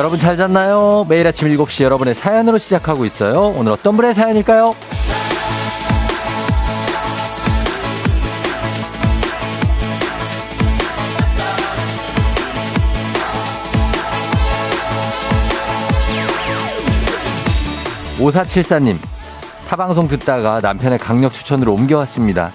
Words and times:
여러분 0.00 0.18
잘 0.18 0.34
잤나요? 0.34 1.04
매일 1.10 1.26
아침 1.26 1.46
7시 1.48 1.84
여러분의 1.84 2.14
사연으로 2.14 2.56
시작하고 2.56 3.04
있어요. 3.04 3.52
오늘 3.54 3.72
어떤 3.72 3.96
분의 3.96 4.14
사연일까요? 4.14 4.74
5474님, 18.16 18.96
타방송 19.68 20.08
듣다가 20.08 20.60
남편의 20.62 20.98
강력 20.98 21.34
추천으로 21.34 21.74
옮겨왔습니다. 21.74 22.52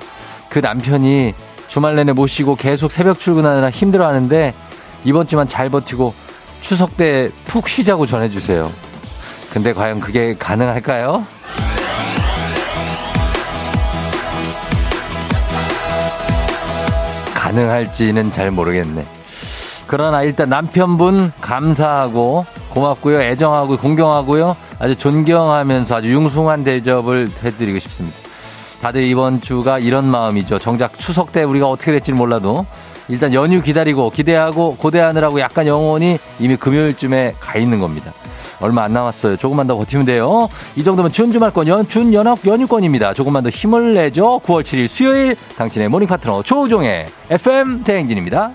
그 0.50 0.58
남편이 0.58 1.36
주말 1.68 1.96
내내 1.96 2.14
못 2.14 2.26
쉬고 2.26 2.56
계속 2.56 2.92
새벽 2.92 3.20
출근하느라 3.20 3.70
힘들어 3.70 4.08
하는데 4.08 4.52
이번 5.04 5.28
주만 5.28 5.48
잘 5.48 5.70
버티고 5.70 6.25
추석 6.66 6.98
때 6.98 7.30
푹 7.46 7.70
쉬자고 7.70 8.08
전해주세요. 8.08 8.72
근데 9.54 9.72
과연 9.72 10.00
그게 10.00 10.36
가능할까요? 10.36 11.24
가능할지는 17.36 18.32
잘 18.32 18.50
모르겠네. 18.52 19.06
그러나 19.88 20.24
일단 20.24 20.50
남편분 20.50 21.32
감사하고 21.40 22.46
고맙고요. 22.70 23.22
애정하고 23.22 23.78
공경하고요. 23.78 24.58
아주 24.80 24.98
존경하면서 24.98 25.96
아주 25.96 26.10
융숭한 26.10 26.64
대접을 26.64 27.30
해드리고 27.44 27.78
싶습니다. 27.80 28.18
다들 28.82 29.04
이번 29.04 29.42
주가 29.42 29.78
이런 29.78 30.06
마음이죠. 30.06 30.58
정작 30.60 30.98
추석 30.98 31.32
때 31.32 31.44
우리가 31.44 31.68
어떻게 31.68 31.92
될지는 31.92 32.18
몰라도 32.18 32.66
일단 33.08 33.34
연휴 33.34 33.62
기다리고 33.62 34.10
기대하고 34.10 34.78
고대하느라고 34.78 35.40
약간 35.40 35.68
영혼이 35.68 36.18
이미 36.40 36.56
금요일쯤에 36.56 37.36
가 37.40 37.58
있는 37.58 37.80
겁니다. 37.80 38.14
얼마 38.62 38.84
안 38.84 38.94
남았어요. 38.94 39.38
조금만 39.38 39.68
더 39.68 39.76
버티면 39.78 40.06
돼요. 40.06 40.48
이 40.76 40.84
정도면 40.84 41.12
준주말권 41.12 41.68
연, 41.68 41.88
준연합 41.88 42.46
연휴권입니다. 42.46 43.14
조금만 43.14 43.44
더 43.44 43.50
힘을 43.50 43.94
내죠. 43.94 44.40
9월 44.40 44.62
7일 44.64 44.88
수요일 44.88 45.36
당신의 45.58 45.90
morning 45.90 46.08
파트너 46.08 46.42
조우종의 46.42 47.06
FM 47.30 47.84
대행진입니다. 47.84 48.54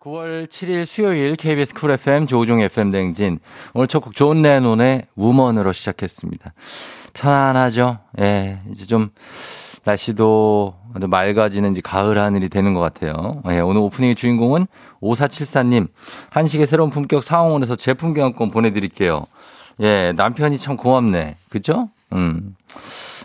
9월 0.00 0.46
7일 0.48 0.86
수요일 0.86 1.34
KBS 1.36 1.74
Cool 1.74 1.90
FM 1.90 2.26
조우종 2.28 2.60
FM 2.60 2.92
대행진 2.92 3.40
오늘 3.74 3.88
첫 3.88 4.00
곡 4.00 4.14
존 4.14 4.42
레논의 4.42 5.06
Woman으로 5.16 5.72
시작했습니다. 5.72 6.54
편안하죠? 7.14 7.98
예, 8.20 8.60
이제 8.72 8.86
좀 8.86 9.10
날씨도 9.88 10.74
맑아지는 11.08 11.72
이제 11.72 11.80
가을 11.80 12.18
하늘이 12.18 12.48
되는 12.48 12.74
것 12.74 12.80
같아요. 12.80 13.42
예, 13.50 13.60
오늘 13.60 13.80
오프닝의 13.80 14.14
주인공은 14.14 14.66
5474님, 15.00 15.88
한식의 16.30 16.66
새로운 16.66 16.90
품격 16.90 17.22
상황원에서 17.24 17.76
제품 17.76 18.12
교환권 18.14 18.50
보내드릴게요. 18.50 19.24
예, 19.80 20.12
남편이 20.16 20.58
참 20.58 20.76
고맙네. 20.76 21.36
그죠? 21.48 21.88
음. 22.12 22.54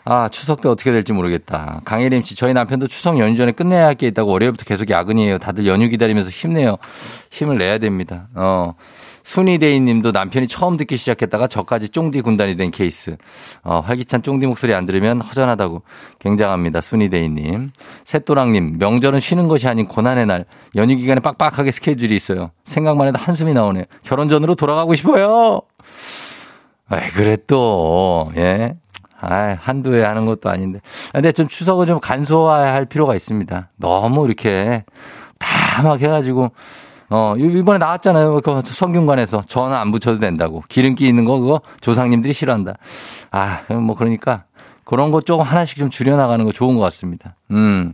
아, 0.06 0.30
추석 0.30 0.62
때 0.62 0.70
어떻게 0.70 0.92
될지 0.92 1.14
모르겠다. 1.14 1.82
강혜림 1.86 2.24
씨, 2.24 2.36
저희 2.36 2.54
남편도 2.54 2.88
추석 2.88 3.18
연휴 3.20 3.36
전에 3.36 3.52
끝내야 3.52 3.86
할 3.86 3.96
게 3.96 4.08
있다고 4.08 4.32
월요일부터 4.32 4.66
계속 4.66 4.90
야근이에요. 4.90 5.40
다들 5.40 5.66
연휴 5.68 5.88
기다리면서 5.90 6.30
힘내요. 6.30 6.78
힘을 7.32 7.58
내야 7.58 7.78
됩니다. 7.78 8.28
어. 8.36 8.74
순이데이 9.24 9.80
님도 9.80 10.12
남편이 10.12 10.48
처음 10.48 10.78
듣기 10.78 10.98
시작했다가 10.98 11.48
저까지 11.48 11.90
쫑디 11.90 12.22
군단이 12.22 12.56
된 12.58 12.72
케이스. 12.72 13.16
어, 13.64 13.80
활기찬 13.80 14.22
쫑디 14.22 14.48
목소리 14.48 14.74
안 14.74 14.86
들으면 14.86 15.22
허전하다고. 15.22 15.82
굉장합니다. 16.20 16.82
순이데이 16.82 17.30
님. 17.30 17.72
새또랑 18.06 18.52
님, 18.52 18.78
명절은 18.78 19.20
쉬는 19.20 19.48
것이 19.48 19.68
아닌 19.68 19.88
고난의 19.88 20.26
날. 20.26 20.46
연휴 20.76 20.96
기간에 20.96 21.22
빡빡하게 21.22 21.72
스케줄이 21.72 22.16
있어요. 22.16 22.52
생각만 22.66 23.08
해도 23.08 23.20
한숨이 23.20 23.54
나오네. 23.54 23.86
결혼 24.04 24.28
전으로 24.28 24.56
돌아가고 24.56 24.94
싶어요. 24.96 25.62
왜 26.92 27.10
그래 27.14 27.38
또, 27.48 28.32
예. 28.36 28.76
아, 29.20 29.56
한두 29.62 29.96
해 29.96 30.04
하는 30.04 30.26
것도 30.26 30.50
아닌데. 30.50 30.82
근데 31.14 31.32
좀 31.32 31.48
추석을 31.48 31.86
좀 31.88 32.02
간소화할 32.02 32.86
필요가 32.86 33.16
있습니다. 33.16 33.70
너무 33.78 34.26
이렇게 34.26 34.84
다 35.40 35.82
막 35.82 36.02
해가지고 36.02 36.52
어, 37.16 37.36
이번에 37.38 37.78
나왔잖아요. 37.78 38.42
그 38.42 38.62
성균관에서 38.66 39.44
전화 39.48 39.80
안 39.80 39.92
붙여도 39.92 40.20
된다고. 40.20 40.64
기름기 40.68 41.08
있는 41.08 41.26
거 41.26 41.40
그거 41.40 41.62
조상님들이 41.80 42.34
싫어한다. 42.34 42.74
아, 43.30 43.62
뭐 43.70 43.96
그러니까 43.96 44.46
그런 44.84 45.12
거 45.12 45.22
조금 45.22 45.46
하나씩 45.46 45.78
좀 45.78 45.92
줄여나가는 45.92 46.44
거 46.44 46.52
좋은 46.52 46.74
것 46.76 46.82
같습니다. 46.82 47.36
음. 47.52 47.94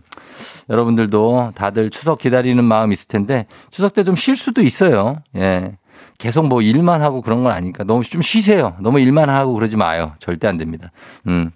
여러분들도 0.69 1.51
다들 1.53 1.89
추석 1.89 2.19
기다리는 2.19 2.63
마음 2.63 2.93
있을 2.93 3.09
텐데 3.09 3.45
추석 3.71 3.93
때 3.93 4.03
좀 4.05 4.15
쉴 4.15 4.37
수도 4.37 4.61
있어요. 4.61 5.17
예. 5.35 5.73
계속 6.17 6.47
뭐 6.47 6.61
일만 6.61 7.01
하고 7.01 7.21
그런 7.21 7.43
건 7.43 7.51
아니니까 7.51 7.83
너무 7.83 8.03
좀 8.05 8.21
쉬세요. 8.21 8.77
너무 8.79 9.01
일만 9.01 9.29
하고 9.29 9.53
그러지 9.53 9.75
마요. 9.75 10.13
절대 10.19 10.47
안 10.47 10.55
됩니다. 10.55 10.91
음. 11.27 11.51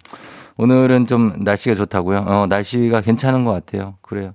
오늘은 0.56 1.06
좀 1.08 1.32
날씨가 1.38 1.74
좋다고요? 1.74 2.18
어, 2.26 2.46
날씨가 2.48 3.00
괜찮은 3.00 3.44
것 3.44 3.50
같아요. 3.52 3.96
그래요. 4.02 4.32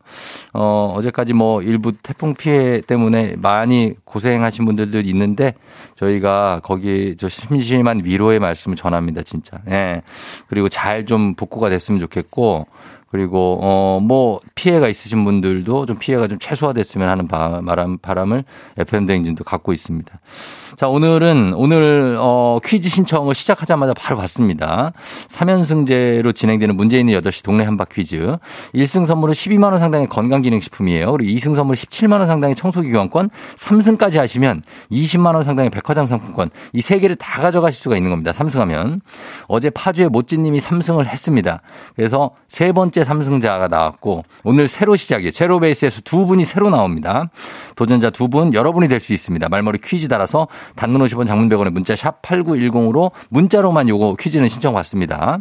어, 0.54 0.94
어제까지 0.98 1.34
뭐 1.34 1.62
일부 1.62 1.94
태풍 1.94 2.34
피해 2.34 2.82
때문에 2.82 3.36
많이 3.38 3.94
고생하신 4.04 4.66
분들도 4.66 5.00
있는데 5.00 5.54
저희가 5.96 6.60
거기 6.64 7.16
저 7.18 7.30
심심한 7.30 8.02
위로의 8.04 8.40
말씀을 8.40 8.76
전합니다. 8.76 9.24
진짜. 9.24 9.60
예. 9.70 10.02
그리고 10.48 10.68
잘 10.68 11.06
좀 11.06 11.34
복구가 11.36 11.70
됐으면 11.70 12.00
좋겠고 12.02 12.66
그리고 13.10 13.60
어 13.62 14.00
뭐 14.02 14.40
피해가 14.56 14.88
있으신 14.90 15.24
분들도 15.26 15.86
좀 15.86 15.98
피해가 15.98 16.28
좀 16.28 16.38
최소화됐으면 16.40 17.08
하는 17.08 17.28
바람 17.28 17.98
바람을 17.98 18.44
FM 18.78 19.06
대행진도 19.06 19.44
갖고 19.46 19.72
있습니다. 19.74 20.20
자, 20.80 20.88
오늘은 20.88 21.56
오늘 21.58 22.16
어 22.22 22.58
퀴즈 22.64 22.88
신청을 22.88 23.36
시작하자마자 23.36 23.94
바로 23.94 24.16
받습니다. 24.16 24.94
3연승제로 25.28 26.34
진행되는 26.34 26.78
문제 26.78 26.98
있는 26.98 27.20
8시 27.20 27.44
동네 27.44 27.66
한바 27.66 27.84
퀴즈. 27.92 28.38
1승 28.74 29.06
선물은 29.06 29.34
12만 29.34 29.72
원 29.72 29.80
상당의 29.80 30.08
건강기능식품이에요. 30.08 31.12
그리고 31.12 31.38
2승 31.38 31.54
선물 31.54 31.76
17만 31.76 32.20
원 32.20 32.28
상당의 32.28 32.56
청소기 32.56 32.92
교환권, 32.92 33.30
3승까지 33.58 34.20
하시면 34.20 34.64
20만 34.90 35.36
원 35.36 35.44
상당의 35.44 35.70
백화점 35.70 36.06
상품권. 36.06 36.50
이 36.72 36.82
세 36.82 36.98
개를 37.00 37.18
다 37.18 37.42
가져가실 37.42 37.78
수가 37.78 37.98
있는 37.98 38.10
겁니다. 38.10 38.32
3승하면. 38.32 39.02
어제 39.50 39.70
파주의 39.70 40.08
모찌 40.08 40.38
님이 40.38 40.62
3승을 40.62 41.08
했습니다. 41.08 41.62
그래서 41.98 42.32
세 42.48 42.72
번째 42.72 42.90
번째 42.90 43.04
삼승자가 43.04 43.68
나왔고 43.68 44.24
오늘 44.46 44.70
새로 44.70 44.96
시작이에요. 44.96 45.32
제로 45.32 45.60
베이스에서 45.60 46.00
두 46.06 46.26
분이 46.26 46.46
새로 46.46 46.70
나옵니다. 46.70 47.30
도전자 47.80 48.10
두 48.10 48.28
분 48.28 48.54
여러분이 48.54 48.90
될 48.90 49.00
수 49.00 49.14
있습니다. 49.14 49.48
말머리 49.48 49.80
퀴즈 49.80 50.10
따라서 50.10 50.50
단문 50.76 51.02
50원 51.02 51.26
장문 51.26 51.48
100원의 51.48 51.70
문자 51.72 51.96
샵 51.96 52.22
8910으로 52.22 53.12
문자로만 53.30 53.88
요거 53.88 54.18
퀴즈는 54.20 54.50
신청 54.50 54.74
받습니다. 54.74 55.38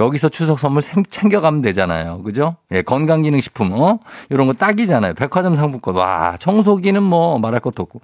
여기서 0.00 0.28
추석 0.28 0.58
선물 0.58 0.82
챙겨가면 0.82 1.62
되잖아요. 1.62 2.22
그죠? 2.24 2.56
예, 2.72 2.82
건강기능식품, 2.82 3.72
어? 3.80 4.00
이런 4.28 4.48
거 4.48 4.52
딱이잖아요. 4.54 5.14
백화점 5.14 5.54
상품권. 5.54 5.94
와, 5.94 6.36
청소기는 6.40 7.00
뭐 7.00 7.38
말할 7.38 7.60
것도 7.60 7.84
없고. 7.84 8.00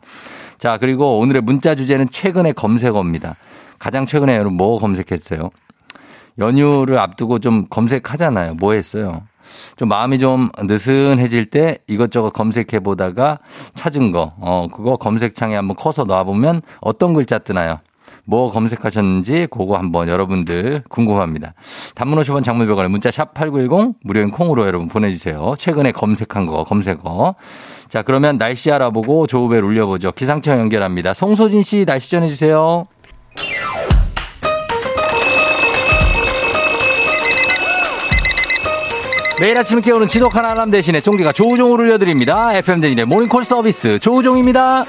자, 0.58 0.78
그리고 0.78 1.18
오늘의 1.18 1.42
문자 1.42 1.74
주제는 1.74 2.10
최근의 2.10 2.54
검색어입니다. 2.54 3.34
가장 3.80 4.06
최근에 4.06 4.36
여러분 4.36 4.56
뭐 4.56 4.78
검색했어요? 4.78 5.50
연휴를 6.38 6.98
앞두고 7.00 7.40
좀 7.40 7.66
검색하잖아요. 7.68 8.54
뭐 8.54 8.72
했어요? 8.74 9.22
좀 9.76 9.88
마음이 9.88 10.18
좀 10.18 10.50
느슨해질 10.62 11.46
때 11.46 11.78
이것저것 11.86 12.30
검색해 12.32 12.80
보다가 12.80 13.38
찾은 13.74 14.12
거, 14.12 14.34
어, 14.38 14.66
그거 14.72 14.96
검색창에 14.96 15.54
한번 15.56 15.76
커서 15.76 16.04
놔보면 16.04 16.62
어떤 16.80 17.14
글자 17.14 17.38
뜨나요? 17.38 17.80
뭐 18.26 18.50
검색하셨는지 18.50 19.48
그거 19.50 19.76
한번 19.76 20.08
여러분들 20.08 20.82
궁금합니다. 20.88 21.54
단문 21.94 22.18
50원 22.20 22.42
장문병원에 22.42 22.88
문자 22.88 23.10
샵 23.10 23.34
8910 23.34 23.96
무료인 24.02 24.30
콩으로 24.30 24.66
여러분 24.66 24.88
보내주세요. 24.88 25.54
최근에 25.58 25.92
검색한 25.92 26.46
거 26.46 26.64
검색어. 26.64 27.34
자 27.88 28.02
그러면 28.02 28.38
날씨 28.38 28.72
알아보고 28.72 29.26
조우벨 29.26 29.62
울려보죠. 29.62 30.12
기상청 30.12 30.58
연결합니다. 30.58 31.12
송소진 31.14 31.62
씨 31.62 31.84
날씨 31.84 32.10
전해주세요. 32.10 32.84
매일 39.44 39.58
아침 39.58 39.82
깨우는 39.82 40.08
지독한 40.08 40.46
알람 40.46 40.70
대신에 40.70 41.02
종기가 41.02 41.32
조우종을 41.32 41.78
울려드립니다. 41.78 42.56
FM대진의 42.56 43.04
모닝콜 43.04 43.44
서비스 43.44 43.98
조우종입니다. 43.98 44.86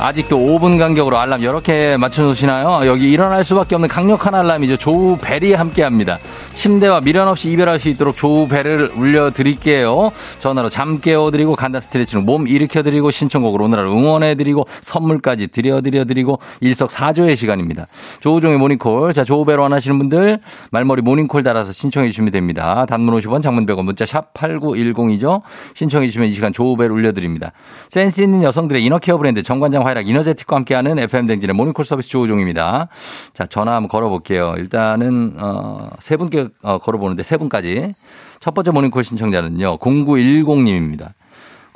아직도 0.00 0.38
5분 0.38 0.78
간격으로 0.78 1.18
알람 1.18 1.42
여러 1.42 1.60
개 1.60 1.98
맞춰놓으시나요? 1.98 2.86
여기 2.86 3.10
일어날 3.10 3.44
수밖에 3.44 3.74
없는 3.74 3.90
강력한 3.90 4.34
알람이죠. 4.34 4.78
조우 4.78 5.18
벨이 5.18 5.52
함께 5.52 5.82
합니다. 5.82 6.18
침대와 6.58 7.02
미련 7.02 7.28
없이 7.28 7.52
이별할 7.52 7.78
수 7.78 7.88
있도록 7.88 8.16
조우배를 8.16 8.90
울려드릴게요. 8.96 10.10
전화로 10.40 10.70
잠 10.70 10.98
깨워드리고 10.98 11.54
간단 11.54 11.80
스트레칭으로 11.80 12.24
몸 12.24 12.48
일으켜드리고 12.48 13.12
신청곡으로 13.12 13.66
오늘 13.66 13.78
하루 13.78 13.92
응원해드리고 13.92 14.66
선물까지 14.82 15.46
드려드려드리고 15.48 16.40
일석사조의 16.60 17.36
시간입니다. 17.36 17.86
조우종의 18.18 18.58
모닝콜. 18.58 19.12
자, 19.12 19.22
조우배로 19.22 19.62
원하시는 19.62 19.96
분들 19.98 20.40
말머리 20.72 21.02
모닝콜 21.02 21.44
달아서 21.44 21.70
신청해 21.70 22.08
주시면 22.08 22.32
됩니다. 22.32 22.86
단문 22.86 23.16
50원 23.16 23.40
장문 23.40 23.64
100원 23.64 23.84
문자 23.84 24.04
샵 24.04 24.34
8910이죠. 24.34 25.42
신청해 25.74 26.08
주시면 26.08 26.26
이 26.26 26.32
시간 26.32 26.52
조우벨을 26.52 26.92
울려드립니다. 26.92 27.52
센스 27.88 28.20
있는 28.20 28.42
여성들의 28.42 28.84
inner 28.84 29.02
care 29.02 29.16
브랜드 29.16 29.44
정관장 29.44 29.86
화이락 29.86 30.08
이너제틱과 30.08 30.56
함께하는 30.56 30.98
FM댕진의 30.98 31.54
모닝콜 31.54 31.84
서비스 31.84 32.08
조우종입니다. 32.08 32.88
자, 33.32 33.46
전화 33.46 33.76
한번 33.76 33.88
걸어볼게요. 33.88 34.54
일단은, 34.58 35.34
어, 35.38 35.76
세 36.00 36.16
분께 36.16 36.47
어, 36.62 36.78
걸어보는데 36.78 37.22
세 37.22 37.36
분까지. 37.36 37.94
첫 38.40 38.54
번째 38.54 38.70
모닝콜 38.70 39.04
신청자는요. 39.04 39.78
0910님입니다. 39.78 41.10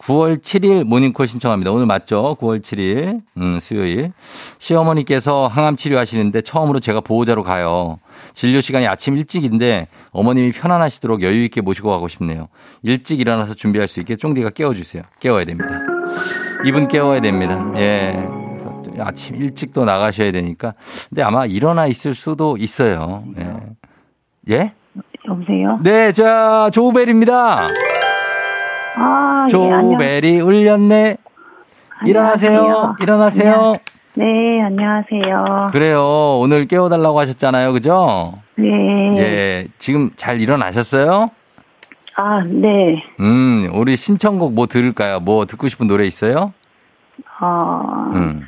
9월 0.03 0.43
7일 0.43 0.85
모닝콜 0.85 1.27
신청합니다. 1.29 1.71
오늘 1.71 1.87
맞죠? 1.87 2.37
9월 2.41 2.61
7일, 2.61 3.21
음, 3.37 3.61
수요일. 3.61 4.13
시어머니께서 4.59 5.47
항암 5.47 5.77
치료하시는데 5.77 6.43
처음으로 6.43 6.81
제가 6.81 7.01
보호자로 7.01 7.45
가요. 7.45 8.01
진료 8.35 8.61
시간이 8.61 8.87
아침 8.89 9.17
일찍인데 9.17 9.87
어머님이 10.11 10.53
편안하시도록 10.53 11.23
여유 11.23 11.45
있게 11.45 11.61
모시고 11.61 11.91
가고 11.91 12.09
싶네요. 12.09 12.49
일찍 12.83 13.21
일어나서 13.21 13.55
준비할 13.55 13.87
수 13.87 14.01
있게 14.01 14.17
쫑디가 14.17 14.51
깨워주세요. 14.51 15.05
깨워야 15.21 15.45
됩니다. 15.45 15.71
이분 16.65 16.89
깨워야 16.89 17.21
됩니다. 17.21 17.73
예. 17.77 18.27
아침 18.99 19.37
일찍 19.37 19.73
또 19.73 19.85
나가셔야 19.85 20.33
되니까. 20.33 20.75
근데 21.09 21.23
아마 21.23 21.47
일어나 21.47 21.87
있을 21.87 22.15
수도 22.15 22.57
있어요. 22.57 23.25
예. 23.39 23.57
예? 24.51 24.73
여보세요? 25.29 25.79
네, 25.83 26.13
자, 26.13 26.69
조우벨입니다. 26.73 27.69
아, 28.97 29.45
예, 29.47 29.51
조우벨이 29.51 30.41
울렸네. 30.41 31.17
일어나세요. 32.07 32.97
일어나세요. 33.01 33.53
안녕- 33.53 33.79
네, 34.15 34.61
안녕하세요. 34.63 35.69
그래요. 35.73 36.39
오늘 36.41 36.67
깨워달라고 36.67 37.19
하셨잖아요. 37.21 37.73
그죠? 37.73 38.35
네. 38.57 38.67
예. 39.19 39.67
지금 39.79 40.11
잘 40.17 40.41
일어나셨어요? 40.41 41.31
아, 42.17 42.43
네. 42.45 43.03
음, 43.21 43.71
우리 43.73 43.97
신청곡 43.97 44.53
뭐 44.53 44.67
들을까요? 44.67 45.21
뭐 45.21 45.47
듣고 45.47 45.69
싶은 45.69 45.87
노래 45.87 46.05
있어요? 46.05 46.53
어, 47.41 48.11
음. 48.13 48.47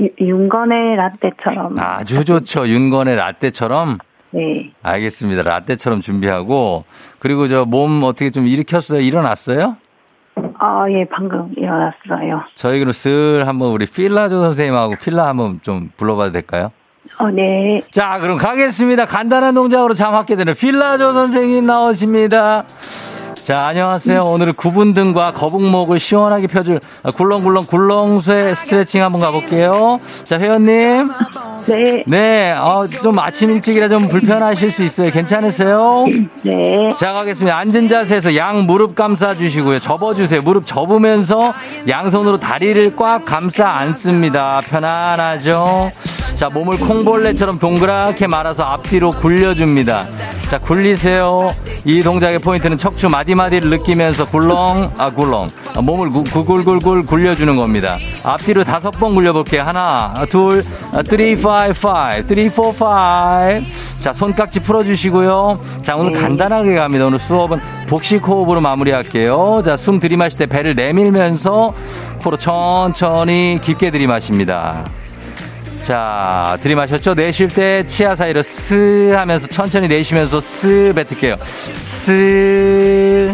유- 0.00 0.10
윤건의 0.20 0.96
라떼처럼. 0.96 1.78
아주 1.78 2.24
좋죠. 2.24 2.66
윤건의 2.68 3.16
라떼처럼. 3.16 3.98
네. 4.30 4.70
알겠습니다. 4.82 5.42
라떼처럼 5.42 6.00
준비하고. 6.00 6.84
그리고 7.18 7.48
저 7.48 7.64
몸 7.64 8.02
어떻게 8.02 8.30
좀 8.30 8.46
일으켰어요? 8.46 9.00
일어났어요? 9.00 9.76
아, 10.58 10.84
예, 10.90 11.04
방금 11.10 11.50
일어났어요. 11.56 12.42
저희 12.54 12.78
그럼 12.78 12.92
슬 12.92 13.44
한번 13.46 13.70
우리 13.72 13.86
필라조 13.86 14.40
선생님하고 14.42 14.96
필라 14.96 15.26
한번 15.28 15.60
좀 15.62 15.90
불러봐도 15.96 16.32
될까요? 16.32 16.72
어, 17.18 17.30
네. 17.30 17.80
자, 17.90 18.18
그럼 18.20 18.36
가겠습니다. 18.36 19.06
간단한 19.06 19.54
동작으로 19.54 19.94
잠 19.94 20.12
확게 20.12 20.36
되는 20.36 20.52
필라조 20.54 21.12
선생님 21.14 21.64
나오십니다. 21.66 22.64
자, 23.46 23.66
안녕하세요. 23.66 24.24
오늘은 24.24 24.54
구분 24.54 24.92
등과 24.92 25.30
거북목을 25.30 26.00
시원하게 26.00 26.48
펴줄 26.48 26.80
굴렁굴렁 27.16 27.66
굴렁쇠 27.66 28.56
스트레칭 28.56 29.04
한번 29.04 29.20
가볼게요. 29.20 30.00
자, 30.24 30.40
회원님. 30.40 31.12
네. 31.68 32.02
네, 32.08 32.52
어, 32.54 32.88
좀 32.88 33.16
아침 33.20 33.52
일찍이라 33.52 33.88
좀 33.88 34.08
불편하실 34.08 34.72
수 34.72 34.82
있어요. 34.82 35.12
괜찮으세요? 35.12 36.06
네. 36.42 36.88
자, 36.98 37.12
가겠습니다. 37.12 37.56
앉은 37.56 37.86
자세에서 37.86 38.34
양 38.34 38.66
무릎 38.66 38.96
감싸 38.96 39.36
주시고요. 39.36 39.78
접어주세요. 39.78 40.42
무릎 40.42 40.66
접으면서 40.66 41.54
양손으로 41.86 42.38
다리를 42.38 42.96
꽉 42.96 43.24
감싸 43.24 43.68
안습니다. 43.68 44.60
편안하죠? 44.68 45.90
자, 46.34 46.50
몸을 46.50 46.78
콩벌레처럼 46.78 47.58
동그랗게 47.58 48.26
말아서 48.26 48.64
앞뒤로 48.64 49.12
굴려줍니다. 49.12 50.06
자, 50.48 50.58
굴리세요. 50.58 51.54
이 51.84 52.02
동작의 52.02 52.40
포인트는 52.40 52.76
척추 52.76 53.08
마디마디를 53.08 53.70
느끼면서 53.70 54.26
굴렁, 54.26 54.92
아, 54.98 55.10
굴렁. 55.10 55.48
아, 55.74 55.80
몸을 55.80 56.10
구, 56.10 56.24
굴굴굴굴 56.24 57.06
굴려주는 57.06 57.56
겁니다. 57.56 57.96
앞뒤로 58.24 58.64
다섯 58.64 58.90
번 58.90 59.14
굴려볼게요. 59.14 59.62
하나, 59.62 60.26
둘, 60.28 60.62
아, 60.92 61.02
three, 61.02 61.32
five, 61.32 61.76
five, 61.76 62.26
three, 62.26 62.46
four, 62.46 62.74
five. 62.74 63.66
자, 64.00 64.12
손깍지 64.12 64.60
풀어주시고요. 64.60 65.60
자, 65.82 65.96
오늘 65.96 66.20
간단하게 66.20 66.74
갑니다. 66.74 67.06
오늘 67.06 67.18
수업은 67.18 67.58
복식 67.88 68.26
호흡으로 68.26 68.60
마무리할게요. 68.60 69.62
자, 69.64 69.76
숨 69.76 69.98
들이마실 69.98 70.38
때 70.38 70.46
배를 70.46 70.74
내밀면서 70.74 71.72
코로 72.22 72.36
천천히 72.36 73.58
깊게 73.62 73.90
들이마십니다. 73.90 74.84
자, 75.86 76.58
들이마셨죠? 76.62 77.14
내쉴 77.14 77.46
때 77.46 77.86
치아 77.86 78.16
사이로 78.16 78.42
스 78.42 79.12
하면서 79.16 79.46
천천히 79.46 79.86
내쉬면서 79.86 80.40
스 80.40 80.92
뱉을게요. 80.96 81.36
스. 81.76 83.32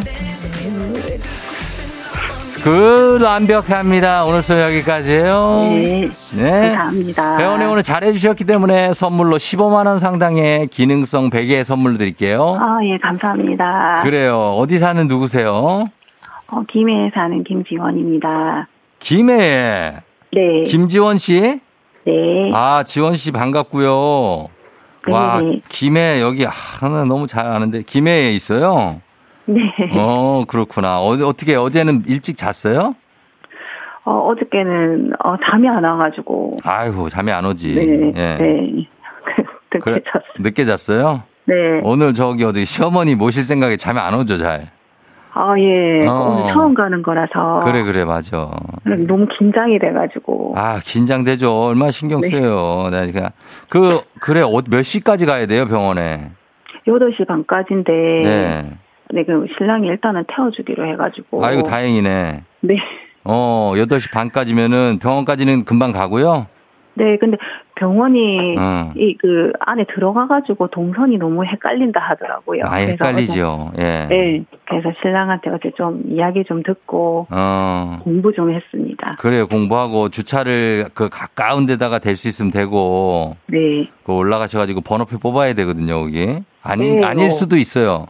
그 2.62 3.18
완벽합니다. 3.22 4.26
오늘 4.26 4.42
수업 4.42 4.60
여기까지예요. 4.60 5.60
네. 5.70 6.10
네. 6.36 6.50
감사합니다. 6.74 7.38
회원님 7.38 7.70
오늘 7.70 7.82
잘해주셨기 7.82 8.44
때문에 8.44 8.92
선물로 8.92 9.38
15만 9.38 9.86
원 9.86 9.98
상당의 9.98 10.66
기능성 10.66 11.30
베개 11.30 11.64
선물 11.64 11.96
드릴게요. 11.96 12.58
아, 12.60 12.80
예, 12.84 12.98
감사합니다. 12.98 14.02
그래요. 14.02 14.56
어디 14.58 14.78
사는 14.78 15.08
누구세요? 15.08 15.84
어, 16.48 16.62
김해에 16.68 17.10
사는 17.14 17.42
김지원입니다. 17.44 18.68
김해에. 18.98 19.92
네. 20.34 20.62
김지원 20.66 21.16
씨? 21.16 21.58
네. 22.04 22.50
아, 22.54 22.82
지원 22.84 23.14
씨 23.14 23.30
반갑고요. 23.32 24.48
와, 25.08 25.40
네. 25.40 25.58
김해 25.68 26.20
여기 26.20 26.46
아, 26.46 26.50
나 26.80 27.04
너무 27.04 27.26
잘 27.26 27.46
아는데 27.46 27.82
김해에 27.82 28.32
있어요. 28.32 29.00
네. 29.46 29.60
어, 29.96 30.44
그렇구나. 30.46 31.00
어, 31.00 31.08
어떻게 31.26 31.56
어제는 31.56 32.04
일찍 32.06 32.36
잤어요? 32.36 32.94
어, 34.04 34.12
어저께는, 34.12 35.12
어, 35.24 35.36
잠이 35.44 35.68
안 35.68 35.84
와가지고. 35.84 36.58
아이고, 36.64 37.08
잠이 37.08 37.30
안 37.30 37.44
오지. 37.44 37.74
네. 37.74 38.12
예. 38.16 38.36
네. 38.36 38.88
듣게 39.70 39.78
그래, 39.80 40.00
잤어요. 40.04 40.22
늦게 40.40 40.64
잤어요? 40.64 41.22
네. 41.44 41.54
오늘 41.82 42.14
저기 42.14 42.44
어디 42.44 42.64
시어머니 42.64 43.14
모실 43.14 43.44
생각에 43.44 43.76
잠이 43.76 43.98
안 44.00 44.14
오죠, 44.14 44.38
잘. 44.38 44.70
아, 45.34 45.54
예. 45.58 46.06
어. 46.06 46.12
오늘 46.12 46.52
처음 46.52 46.74
가는 46.74 47.02
거라서. 47.02 47.60
그래, 47.64 47.82
그래, 47.82 48.04
맞아. 48.04 48.50
너무 48.84 49.26
긴장이 49.38 49.78
돼가지고. 49.78 50.54
아, 50.56 50.78
긴장되죠. 50.84 51.50
얼마나 51.50 51.90
신경 51.90 52.20
네. 52.20 52.28
써요. 52.28 52.90
네, 52.90 53.10
그냥. 53.10 53.30
그, 53.68 54.00
그래, 54.20 54.42
어, 54.42 54.62
몇 54.68 54.82
시까지 54.82 55.24
가야 55.24 55.46
돼요, 55.46 55.66
병원에? 55.66 56.30
8시 56.86 57.26
반까지인데. 57.26 57.92
네. 57.92 58.70
네, 59.14 59.24
그 59.24 59.46
신랑이 59.56 59.86
일단은 59.86 60.24
태워주기로 60.34 60.86
해가지고. 60.92 61.44
아이고, 61.44 61.62
다행이네. 61.62 62.42
네. 62.60 62.76
어, 63.24 63.72
8시 63.76 64.12
반까지면은 64.12 64.98
병원까지는 65.00 65.64
금방 65.64 65.92
가고요. 65.92 66.46
네, 66.94 67.16
근데 67.18 67.38
병원이 67.76 68.54
어. 68.58 68.92
이그 68.94 69.52
안에 69.60 69.84
들어가가지고 69.94 70.68
동선이 70.68 71.16
너무 71.18 71.44
헷갈린다 71.44 72.00
하더라고요. 72.00 72.62
그래서 72.68 72.90
헷갈리죠. 72.92 73.72
예. 73.78 74.02
어제- 74.04 74.14
네, 74.14 74.44
그래서 74.68 74.90
신랑한테 75.00 75.50
어제 75.50 75.70
좀 75.76 76.02
이야기 76.06 76.44
좀 76.44 76.62
듣고 76.62 77.26
어. 77.30 77.98
공부 78.04 78.32
좀 78.32 78.52
했습니다. 78.52 79.16
그래요. 79.18 79.46
공부하고 79.46 80.08
주차를 80.10 80.86
그 80.94 81.08
가까운 81.08 81.66
데다가 81.66 81.98
될 81.98 82.12
수 82.16 82.28
있으면 82.28 82.50
되고, 82.52 83.36
네, 83.46 83.88
그 84.04 84.12
올라가셔가지고 84.12 84.82
번호표 84.82 85.18
뽑아야 85.18 85.54
되거든요, 85.54 86.02
여기. 86.02 86.38
아닌, 86.62 86.96
네, 86.96 87.04
아닐 87.04 87.24
뭐. 87.28 87.30
수도 87.30 87.56
있어요. 87.56 88.06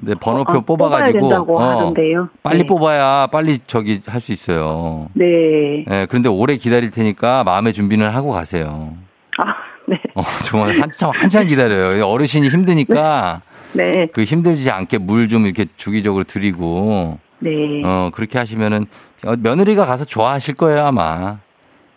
근데 0.00 0.14
번호표 0.14 0.58
어, 0.58 0.60
뽑아야 0.60 1.12
뽑아가지고, 1.12 1.34
어. 1.58 1.94
빨리 2.42 2.58
네. 2.58 2.66
뽑아야 2.66 3.26
빨리 3.28 3.58
저기 3.66 4.00
할 4.06 4.20
수 4.20 4.32
있어요. 4.32 5.08
네. 5.14 5.84
예, 5.90 6.06
그런데 6.08 6.28
오래 6.28 6.56
기다릴 6.56 6.90
테니까 6.90 7.44
마음의 7.44 7.72
준비는 7.72 8.08
하고 8.10 8.30
가세요. 8.32 8.92
아, 9.38 9.44
네, 9.86 10.00
어, 10.14 10.22
정말 10.44 10.80
한참, 10.80 11.10
한참 11.14 11.46
기다려요. 11.46 12.06
어르신이 12.06 12.48
힘드니까 12.48 13.40
네, 13.74 14.06
그 14.12 14.22
힘들지 14.24 14.70
않게 14.70 14.98
물 14.98 15.28
좀 15.28 15.46
이렇게 15.46 15.66
주기적으로 15.76 16.24
드리고, 16.24 17.18
네, 17.40 17.82
어, 17.84 18.10
그렇게 18.12 18.38
하시면은 18.38 18.86
어, 19.26 19.34
며느리가 19.36 19.84
가서 19.84 20.04
좋아하실 20.04 20.54
거예요, 20.54 20.84
아마. 20.86 21.38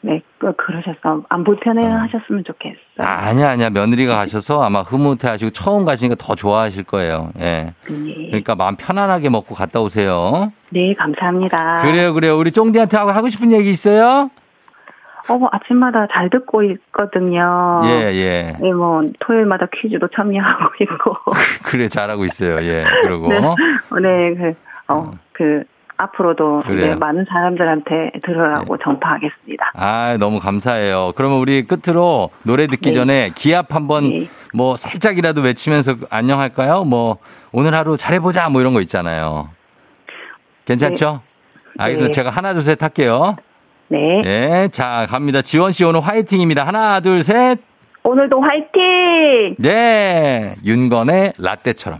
네, 0.04 0.22
그 0.40 0.52
그러셨어. 0.56 1.24
안 1.30 1.44
불편해 1.44 1.86
하셨으면 1.86 2.44
좋겠어요. 2.44 2.76
어. 3.00 3.04
아, 3.04 3.28
아니야, 3.28 3.50
아니야. 3.50 3.70
며느리가 3.70 4.16
가셔서 4.16 4.64
아마 4.64 4.82
흐뭇해 4.82 5.30
하시고 5.30 5.52
처음 5.52 5.86
가시니까 5.86 6.16
더 6.20 6.34
좋아하실 6.34 6.86
거예요. 6.86 7.32
예. 7.40 7.74
네, 7.88 8.26
그러니까 8.28 8.56
마음 8.56 8.76
편안하게 8.76 9.30
먹고 9.30 9.54
갔다 9.54 9.80
오세요. 9.80 10.52
네, 10.72 10.94
감사합니다. 10.96 11.84
그래요, 11.84 12.14
그래요. 12.14 12.38
우리 12.38 12.52
쫑디한테 12.52 12.98
하고 12.98 13.12
하고 13.12 13.30
싶은 13.30 13.52
얘기 13.52 13.70
있어요? 13.70 14.32
어, 15.30 15.48
아침마다 15.52 16.08
잘 16.12 16.32
듣고 16.32 16.64
있거든요. 16.64 17.82
예, 17.86 18.12
예. 18.12 18.58
예, 18.60 18.74
뭐, 18.74 19.04
토요일마다 19.20 19.68
퀴즈도 19.72 20.08
참여하고 20.16 20.74
있고. 20.82 21.16
그래, 21.64 21.88
잘하고 21.88 22.26
있어요. 22.26 22.60
예, 22.68 22.84
그러고. 23.04 23.28
네, 23.28 23.38
어, 23.38 23.56
네 24.02 24.34
그, 24.36 24.54
어, 24.88 25.12
그, 25.32 25.64
앞으로도 26.02 26.64
네, 26.68 26.96
많은 26.96 27.26
사람들한테 27.30 28.12
들으라고 28.24 28.78
네. 28.78 28.84
전파하겠습니다. 28.84 29.72
아, 29.76 30.18
너무 30.20 30.40
감사해요. 30.40 31.12
그러면 31.16 31.40
우리 31.40 31.64
끝으로 31.64 32.30
노래 32.44 32.68
듣기 32.68 32.90
네. 32.90 32.94
전에 32.94 33.32
기합 33.36 33.74
한번 33.74 34.10
네. 34.10 34.28
뭐 34.54 34.76
살짝이라도 34.76 35.42
외치면서 35.42 35.96
안녕할까요? 36.10 36.84
뭐 36.84 37.18
오늘 37.52 37.76
하루 37.76 37.98
잘해보자 37.98 38.50
뭐 38.50 38.62
이런 38.62 38.74
거 38.74 38.82
있잖아요. 38.82 39.50
괜찮죠? 40.66 41.22
네. 41.78 41.84
알겠습니다. 41.84 42.10
네. 42.10 42.12
제가 42.12 42.30
하나, 42.30 42.54
둘, 42.54 42.62
셋 42.64 42.82
할게요. 42.82 43.36
네. 43.88 44.22
네. 44.24 44.68
자, 44.70 45.06
갑니다. 45.10 45.42
지원 45.42 45.72
씨 45.72 45.84
오늘 45.84 46.02
화이팅입니다. 46.02 46.66
하나, 46.66 47.00
둘, 47.00 47.24
셋. 47.24 47.60
오늘도 48.04 48.42
화이팅! 48.42 49.56
네. 49.60 50.56
윤건의 50.66 51.34
라떼처럼. 51.38 52.00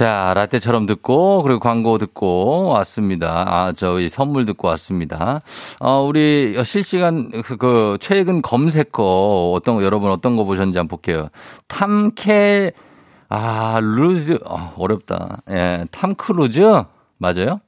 자, 0.00 0.32
라떼처럼 0.34 0.86
듣고, 0.86 1.42
그리고 1.42 1.60
광고 1.60 1.98
듣고 1.98 2.68
왔습니다. 2.68 3.44
아, 3.46 3.72
저희 3.76 4.08
선물 4.08 4.46
듣고 4.46 4.66
왔습니다. 4.68 5.42
어, 5.78 6.00
우리 6.00 6.56
실시간 6.64 7.30
그, 7.42 7.58
그 7.58 7.98
최근 8.00 8.40
검색어 8.40 9.52
어떤 9.52 9.74
거, 9.74 9.84
여러분 9.84 10.10
어떤 10.10 10.36
거 10.36 10.44
보셨는지 10.44 10.78
한번 10.78 10.96
볼게요. 10.96 11.28
탐캐, 11.68 12.72
아, 13.28 13.78
루즈, 13.82 14.38
어, 14.46 14.72
어렵다. 14.78 15.36
예, 15.50 15.84
탐크루즈? 15.90 16.62
맞아요? 17.18 17.60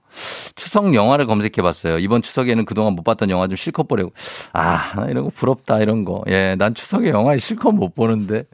추석 0.54 0.94
영화를 0.94 1.26
검색해 1.26 1.60
봤어요. 1.60 1.98
이번 1.98 2.22
추석에는 2.22 2.64
그동안 2.64 2.94
못 2.94 3.02
봤던 3.02 3.28
영화 3.28 3.46
좀 3.46 3.56
실컷 3.56 3.86
보려고. 3.88 4.12
아, 4.54 5.04
이런 5.10 5.24
거 5.24 5.30
부럽다, 5.34 5.80
이런 5.80 6.06
거. 6.06 6.22
예, 6.28 6.56
난 6.58 6.72
추석에 6.72 7.10
영화 7.10 7.36
실컷 7.36 7.72
못 7.72 7.94
보는데. 7.94 8.44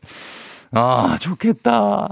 아, 0.72 1.16
좋겠다. 1.20 2.08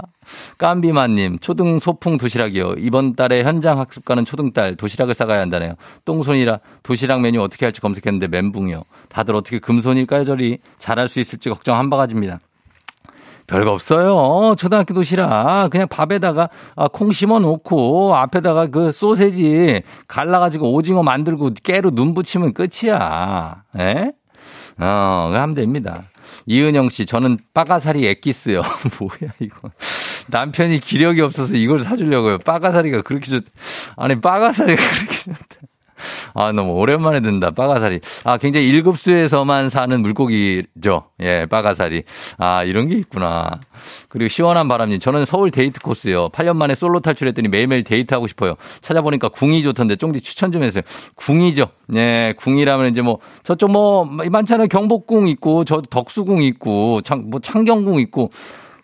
깜비마님, 0.57 1.39
초등 1.39 1.79
소풍 1.79 2.17
도시락이요. 2.17 2.75
이번 2.79 3.15
달에 3.15 3.43
현장 3.43 3.79
학습 3.79 4.03
가는 4.03 4.25
초등딸 4.25 4.75
도시락을 4.75 5.13
싸가야 5.13 5.39
한다네요. 5.41 5.75
똥손이라 6.05 6.59
도시락 6.83 7.21
메뉴 7.21 7.41
어떻게 7.41 7.65
할지 7.65 7.79
검색했는데 7.81 8.27
멘붕이요. 8.27 8.83
다들 9.09 9.35
어떻게 9.35 9.59
금손일까요, 9.59 10.25
저리? 10.25 10.57
잘할 10.79 11.07
수 11.07 11.19
있을지 11.19 11.49
걱정 11.49 11.77
한 11.77 11.89
바가지입니다. 11.89 12.39
별거 13.47 13.71
없어요. 13.71 14.55
초등학교 14.55 14.93
도시락. 14.93 15.69
그냥 15.69 15.87
밥에다가 15.87 16.49
아, 16.75 16.89
콩 16.89 17.13
심어 17.13 17.39
놓고 17.39 18.13
앞에다가 18.13 18.67
그 18.67 18.91
소세지 18.91 19.83
갈라 20.07 20.39
가지고 20.39 20.73
오징어 20.73 21.01
만들고 21.01 21.51
깨로 21.63 21.91
눈 21.91 22.13
붙이면 22.13 22.53
끝이야. 22.53 23.63
예? 23.79 24.11
어, 24.79 25.29
하면 25.33 25.53
됩니다. 25.53 26.03
이은영 26.45 26.89
씨, 26.89 27.05
저는 27.05 27.39
빠가사리 27.53 28.07
액기스요. 28.07 28.61
뭐야, 28.99 29.33
이거. 29.39 29.71
남편이 30.27 30.79
기력이 30.79 31.21
없어서 31.21 31.55
이걸 31.55 31.79
사주려고요. 31.79 32.39
빠가사리가 32.39 33.01
그렇게 33.01 33.25
좋, 33.27 33.41
아니, 33.95 34.19
빠가사리가 34.19 34.81
그렇게 34.81 35.17
좋다. 35.17 35.66
아, 36.33 36.51
너무 36.51 36.73
오랜만에 36.73 37.19
듣는다. 37.21 37.51
빠가사리. 37.51 37.99
아, 38.23 38.37
굉장히 38.37 38.71
1급수에서만 38.71 39.69
사는 39.69 39.99
물고기죠. 40.01 41.03
예, 41.21 41.45
빠가사리. 41.45 42.03
아, 42.37 42.63
이런 42.63 42.87
게 42.87 42.95
있구나. 42.95 43.59
그리고 44.09 44.29
시원한 44.29 44.67
바람님. 44.67 44.99
저는 44.99 45.25
서울 45.25 45.51
데이트 45.51 45.79
코스요. 45.81 46.29
8년 46.29 46.55
만에 46.55 46.75
솔로 46.75 46.99
탈출했더니 46.99 47.47
매일매일 47.47 47.83
데이트하고 47.83 48.27
싶어요. 48.27 48.55
찾아보니까 48.81 49.29
궁이 49.29 49.63
좋던데 49.63 49.95
쫑디 49.95 50.21
추천 50.21 50.51
좀 50.51 50.63
해주세요. 50.63 50.83
궁이죠. 51.15 51.67
예, 51.95 52.33
궁이라면 52.37 52.91
이제 52.91 53.01
뭐 53.01 53.19
저쪽 53.43 53.71
뭐 53.71 54.05
많잖아요. 54.05 54.67
경복궁 54.67 55.27
있고 55.29 55.63
저 55.65 55.81
덕수궁 55.81 56.41
있고 56.43 57.01
창, 57.01 57.29
뭐 57.29 57.39
창경궁 57.39 57.99
있고 58.01 58.31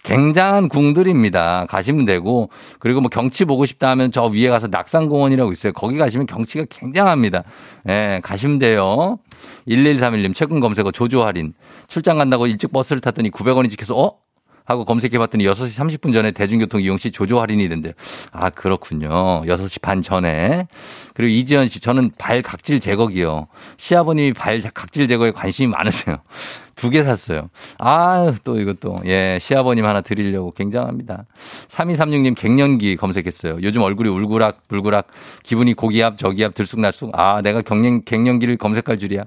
굉장한 0.03 0.67
궁들입니다. 0.67 1.65
가시면 1.69 2.05
되고 2.05 2.49
그리고 2.79 3.01
뭐 3.01 3.09
경치 3.09 3.45
보고 3.45 3.65
싶다 3.65 3.89
하면 3.91 4.11
저 4.11 4.25
위에 4.25 4.49
가서 4.49 4.67
낙산공원이라고 4.67 5.51
있어요. 5.53 5.73
거기 5.73 5.97
가시면 5.97 6.27
경치가 6.27 6.65
굉장합니다. 6.69 7.43
예, 7.89 8.19
가시면 8.21 8.59
돼요. 8.59 9.19
1131님 9.67 10.35
최근 10.35 10.59
검색어 10.59 10.91
조조 10.91 11.23
할인. 11.23 11.53
출장 11.87 12.17
간다고 12.17 12.47
일찍 12.47 12.71
버스를 12.71 13.01
탔더니 13.01 13.31
900원이 13.31 13.69
찍혀서 13.69 13.97
어? 13.97 14.17
하고 14.65 14.85
검색해봤더니 14.85 15.45
6시 15.45 15.99
30분 15.99 16.13
전에 16.13 16.31
대중교통 16.31 16.81
이용 16.81 16.97
시 16.97 17.11
조조 17.11 17.39
할인이 17.41 17.67
된대요. 17.69 17.93
아, 18.31 18.49
그렇군요. 18.49 19.09
6시 19.43 19.81
반 19.81 20.01
전에. 20.01 20.67
그리고 21.13 21.29
이지연 21.29 21.67
씨, 21.67 21.79
저는 21.79 22.11
발 22.17 22.41
각질 22.41 22.79
제거기요. 22.79 23.47
시아버님이 23.77 24.33
발 24.33 24.61
각질 24.73 25.07
제거에 25.07 25.31
관심이 25.31 25.67
많으세요. 25.71 26.17
두 26.75 26.89
개 26.89 27.03
샀어요. 27.03 27.49
아, 27.77 28.33
또 28.43 28.59
이것도. 28.59 29.01
예, 29.05 29.37
시아버님 29.39 29.85
하나 29.85 30.01
드리려고 30.01 30.51
굉장합니다. 30.51 31.25
3236님 31.67 32.35
갱년기 32.35 32.95
검색했어요. 32.97 33.59
요즘 33.61 33.81
얼굴이 33.81 34.09
울그락, 34.09 34.67
불그락, 34.67 35.07
기분이 35.43 35.73
고기압, 35.75 36.17
저기압, 36.17 36.55
들쑥날쑥. 36.55 37.11
아, 37.13 37.41
내가 37.41 37.61
경년, 37.61 38.03
갱년기를 38.03 38.57
검색할 38.57 38.97
줄이야. 38.97 39.23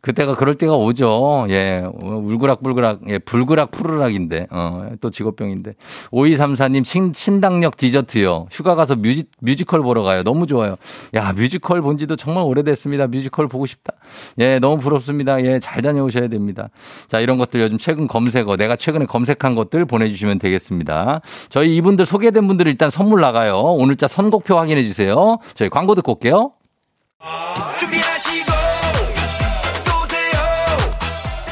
그때가 0.00 0.34
그럴 0.34 0.54
때가 0.54 0.74
오죠. 0.76 1.46
예. 1.50 1.84
울그락불그락, 2.00 3.00
예. 3.08 3.18
불그락 3.18 3.70
푸르락인데, 3.70 4.46
어, 4.50 4.90
또 5.00 5.10
직업병인데. 5.10 5.74
5234님, 6.10 6.84
신, 6.84 7.12
신당역 7.14 7.76
디저트요. 7.76 8.46
휴가 8.50 8.74
가서 8.74 8.96
뮤지, 8.96 9.24
뮤지컬 9.40 9.82
보러 9.82 10.02
가요. 10.02 10.22
너무 10.22 10.46
좋아요. 10.46 10.76
야, 11.14 11.32
뮤지컬 11.32 11.82
본 11.82 11.98
지도 11.98 12.16
정말 12.16 12.44
오래됐습니다. 12.44 13.08
뮤지컬 13.08 13.46
보고 13.46 13.66
싶다. 13.66 13.92
예, 14.38 14.58
너무 14.58 14.78
부럽습니다. 14.78 15.42
예, 15.44 15.58
잘 15.58 15.82
다녀오셔야 15.82 16.28
됩니다. 16.28 16.70
자, 17.08 17.20
이런 17.20 17.36
것들 17.36 17.60
요즘 17.60 17.76
최근 17.76 18.06
검색어, 18.06 18.56
내가 18.56 18.76
최근에 18.76 19.04
검색한 19.04 19.54
것들 19.54 19.84
보내주시면 19.84 20.38
되겠습니다. 20.38 21.20
저희 21.50 21.76
이분들 21.76 22.06
소개된 22.06 22.46
분들 22.46 22.68
일단 22.68 22.90
선물 22.90 23.20
나가요. 23.20 23.56
오늘자 23.58 24.08
선곡표 24.08 24.56
확인해 24.56 24.82
주세요. 24.84 25.38
저희 25.54 25.68
광고 25.68 25.94
듣고 25.94 26.12
올게요. 26.12 26.52
준비하 27.78 28.09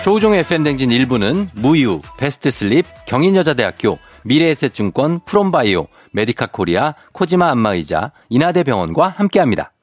조우종의 0.08 0.40
FM댕진 0.40 0.88
1부는 0.88 1.48
무유, 1.52 2.00
베스트슬립, 2.16 2.86
경인여자대학교, 3.06 3.98
미래에셋증권, 4.24 5.20
프롬바이오, 5.26 5.86
메디카 6.12 6.46
코리아, 6.46 6.94
코지마 7.12 7.50
안마의자, 7.50 8.12
인하대병원과 8.30 9.06
함께합니다. 9.06 9.74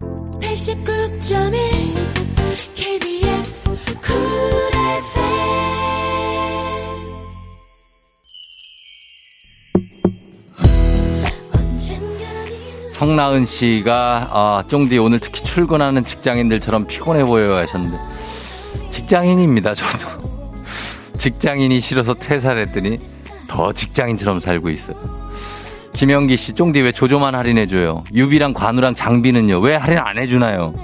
89.1 0.00 1.44
KBS 2.74 3.64
성나은 12.92 13.44
씨가 13.44 14.28
아, 14.30 14.64
쫑디 14.68 14.96
오늘 14.96 15.18
특히 15.18 15.42
출근하는 15.42 16.06
직장인들처럼 16.06 16.86
피곤해 16.86 17.22
보여요 17.24 17.56
하셨는데 17.56 18.13
직장인입니다 18.94 19.74
저도. 19.74 20.06
직장인이 21.18 21.80
싫어서 21.80 22.14
퇴사를 22.14 22.60
했더니 22.62 22.98
더 23.48 23.72
직장인처럼 23.72 24.38
살고 24.38 24.70
있어요. 24.70 24.96
김영기 25.94 26.36
씨 26.36 26.52
쫑디 26.52 26.80
왜 26.80 26.92
조조만 26.92 27.34
할인해줘요? 27.34 28.04
유비랑 28.14 28.54
관우랑 28.54 28.94
장비는요? 28.94 29.58
왜 29.58 29.74
할인 29.74 29.98
안 29.98 30.16
해주나요? 30.18 30.74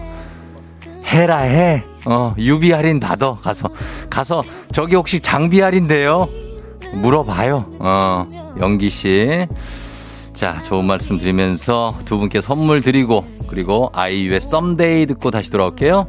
해라 1.07 1.39
해. 1.39 1.85
어, 2.05 2.35
유비 2.37 2.73
할인 2.73 2.99
받아 2.99 3.35
가서. 3.37 3.69
가서 4.09 4.43
저기 4.73 4.97
혹시 4.97 5.21
장비 5.21 5.61
할인돼요? 5.61 6.29
물어봐요. 6.95 7.71
어 7.79 8.55
영기 8.61 8.91
씨. 8.91 9.47
자, 10.35 10.59
좋은 10.67 10.85
말씀 10.85 11.19
드리면서 11.19 11.95
두 12.05 12.19
분께 12.19 12.41
선물 12.41 12.81
드리고 12.81 13.25
그리고 13.47 13.91
아이유의 13.93 14.41
Someday 14.41 15.07
듣고 15.07 15.31
다시 15.31 15.51
돌아올게요. 15.51 16.09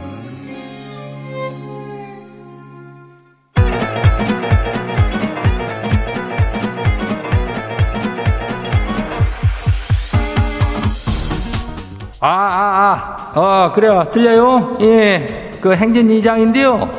아, 12.23 12.27
아, 12.29 13.31
아, 13.33 13.39
어, 13.39 13.71
그래요. 13.73 14.03
들려요? 14.11 14.77
예. 14.81 15.49
그 15.59 15.73
행진 15.75 16.09
이장인데요. 16.11 16.89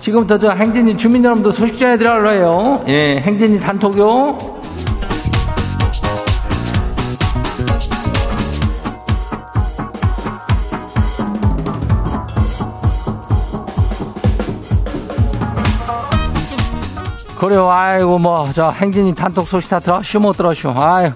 지금부터 0.00 0.38
저 0.38 0.50
행진이 0.50 0.96
주민 0.98 1.24
여러분도 1.24 1.50
소식 1.50 1.78
전해드려요. 1.78 2.84
예, 2.88 3.20
행진이 3.20 3.58
단톡요. 3.60 4.56
그래요. 17.38 17.70
아이고 17.70 18.18
뭐 18.18 18.48
저 18.52 18.70
행진이 18.70 19.14
단톡 19.14 19.46
소식 19.46 19.70
다 19.70 19.78
들었슈 19.78 20.18
못 20.20 20.36
들었슈. 20.36 20.70
아유 20.74 21.12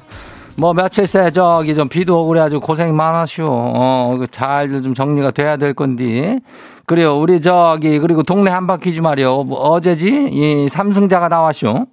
뭐 0.60 0.74
며칠 0.74 1.06
새 1.06 1.30
저기 1.30 1.74
좀 1.74 1.88
비도 1.88 2.20
오고 2.20 2.28
그래가지고 2.28 2.60
고생 2.60 2.94
많았슈. 2.94 3.46
어 3.48 4.18
잘들 4.30 4.82
좀 4.82 4.92
정리가 4.92 5.30
돼야 5.30 5.56
될 5.56 5.72
건디. 5.72 6.38
그래요. 6.84 7.18
우리 7.18 7.40
저기 7.40 7.98
그리고 7.98 8.22
동네 8.22 8.50
한 8.50 8.66
바퀴지 8.66 9.00
말이요. 9.00 9.44
뭐 9.44 9.58
어제지 9.58 10.28
이 10.30 10.68
삼승자가 10.68 11.28
나왔슈. 11.28 11.86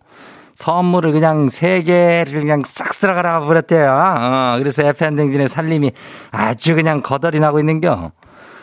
선물을 0.55 1.13
그냥 1.13 1.49
세 1.49 1.81
개를 1.81 2.41
그냥 2.41 2.61
싹 2.65 2.93
쓸어가라 2.93 3.39
버렸대요. 3.39 3.89
어, 3.89 4.55
그래서 4.57 4.83
FN댕진의 4.83 5.47
살림이 5.47 5.91
아주 6.31 6.75
그냥 6.75 7.01
거덜이 7.01 7.39
나고 7.39 7.59
있는겨. 7.59 8.11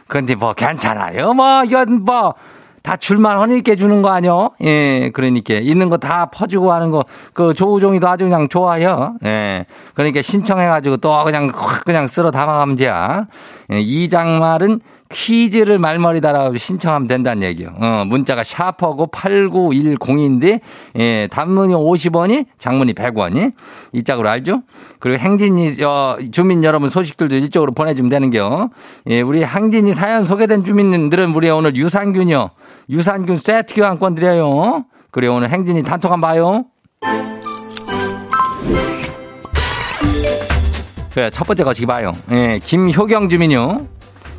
근데 0.07 0.35
뭐 0.35 0.53
괜찮아요. 0.53 1.33
뭐 1.33 1.65
이건 1.65 2.05
뭐 2.05 2.35
다 2.85 2.97
줄만 2.97 3.39
허니께 3.39 3.77
주는 3.77 4.03
거 4.03 4.11
아니요? 4.11 4.51
예, 4.63 5.11
그러니까 5.11 5.55
있는 5.55 5.89
거 5.89 5.97
다 5.97 6.27
퍼주고 6.27 6.71
하는 6.71 6.91
거 6.91 7.03
그 7.33 7.55
조우종이도 7.55 8.07
아주 8.07 8.25
그냥 8.25 8.49
좋아요. 8.49 9.15
예, 9.25 9.65
그러니까 9.95 10.21
신청해가지고 10.21 10.99
또 10.99 11.25
그냥 11.25 11.51
확 11.55 11.85
그냥 11.87 12.07
쓸어 12.07 12.31
담아가면 12.31 12.77
돼야. 12.77 13.25
예, 13.73 13.81
이 13.81 14.09
장말은 14.11 14.81
퀴즈를 15.11 15.79
말머리 15.79 16.21
달아 16.21 16.51
신청하면 16.57 17.07
된다는 17.07 17.43
얘기요. 17.43 17.71
어, 17.79 18.05
문자가 18.07 18.43
샤퍼고 18.43 19.09
8910인데, 19.09 20.61
예, 20.99 21.29
단문이 21.31 21.75
50원이, 21.75 22.47
장문이 22.59 22.95
100원이. 22.95 23.53
이 23.93 24.03
짝으로 24.05 24.29
알죠? 24.29 24.63
그리고 24.99 25.19
행진이, 25.19 25.83
어, 25.85 26.17
주민 26.33 26.65
여러분 26.65 26.89
소식들도 26.89 27.37
이쪽으로 27.37 27.73
보내주면 27.73 28.09
되는겨. 28.09 28.71
예, 29.11 29.21
우리 29.21 29.45
행진이 29.45 29.93
사연 29.93 30.25
소개된 30.25 30.65
주민들은 30.65 31.35
우리 31.35 31.51
오늘 31.51 31.77
유산균이요. 31.77 32.51
유산균 32.91 33.37
세트 33.37 33.75
교환권 33.75 34.15
드려요. 34.15 34.85
그래, 35.11 35.29
오늘 35.29 35.51
행진이 35.51 35.83
단톡 35.85 36.11
한번 36.11 36.31
봐요. 36.31 36.65
그래, 41.13 41.31
첫 41.31 41.45
번째 41.45 41.63
거시기 41.63 41.87
봐요. 41.87 42.11
예, 42.33 42.59
김효경 42.61 43.29
주민요. 43.29 43.87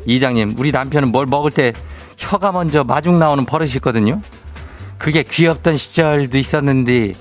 이장님, 0.06 0.54
우리 0.58 0.72
남편은 0.72 1.10
뭘 1.10 1.26
먹을 1.26 1.50
때 1.50 1.72
혀가 2.16 2.52
먼저 2.52 2.84
마중 2.84 3.18
나오는 3.18 3.44
버릇이 3.44 3.72
있거든요. 3.76 4.20
그게 4.98 5.22
귀엽던 5.22 5.76
시절도 5.76 6.38
있었는데 6.38 7.12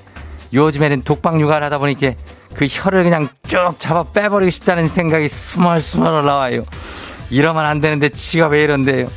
요즘에는 0.53 1.01
독방 1.01 1.41
육아를 1.41 1.65
하다 1.65 1.79
보니까 1.79 2.13
그 2.53 2.67
혀를 2.69 3.03
그냥 3.03 3.27
쭉 3.47 3.75
잡아 3.77 4.03
빼버리고 4.03 4.49
싶다는 4.49 4.87
생각이 4.87 5.27
스멀스멀 5.27 6.13
올라와요. 6.23 6.63
이러면 7.29 7.65
안 7.65 7.81
되는데 7.81 8.07
지가 8.09 8.47
왜 8.47 8.63
이런데요? 8.63 9.07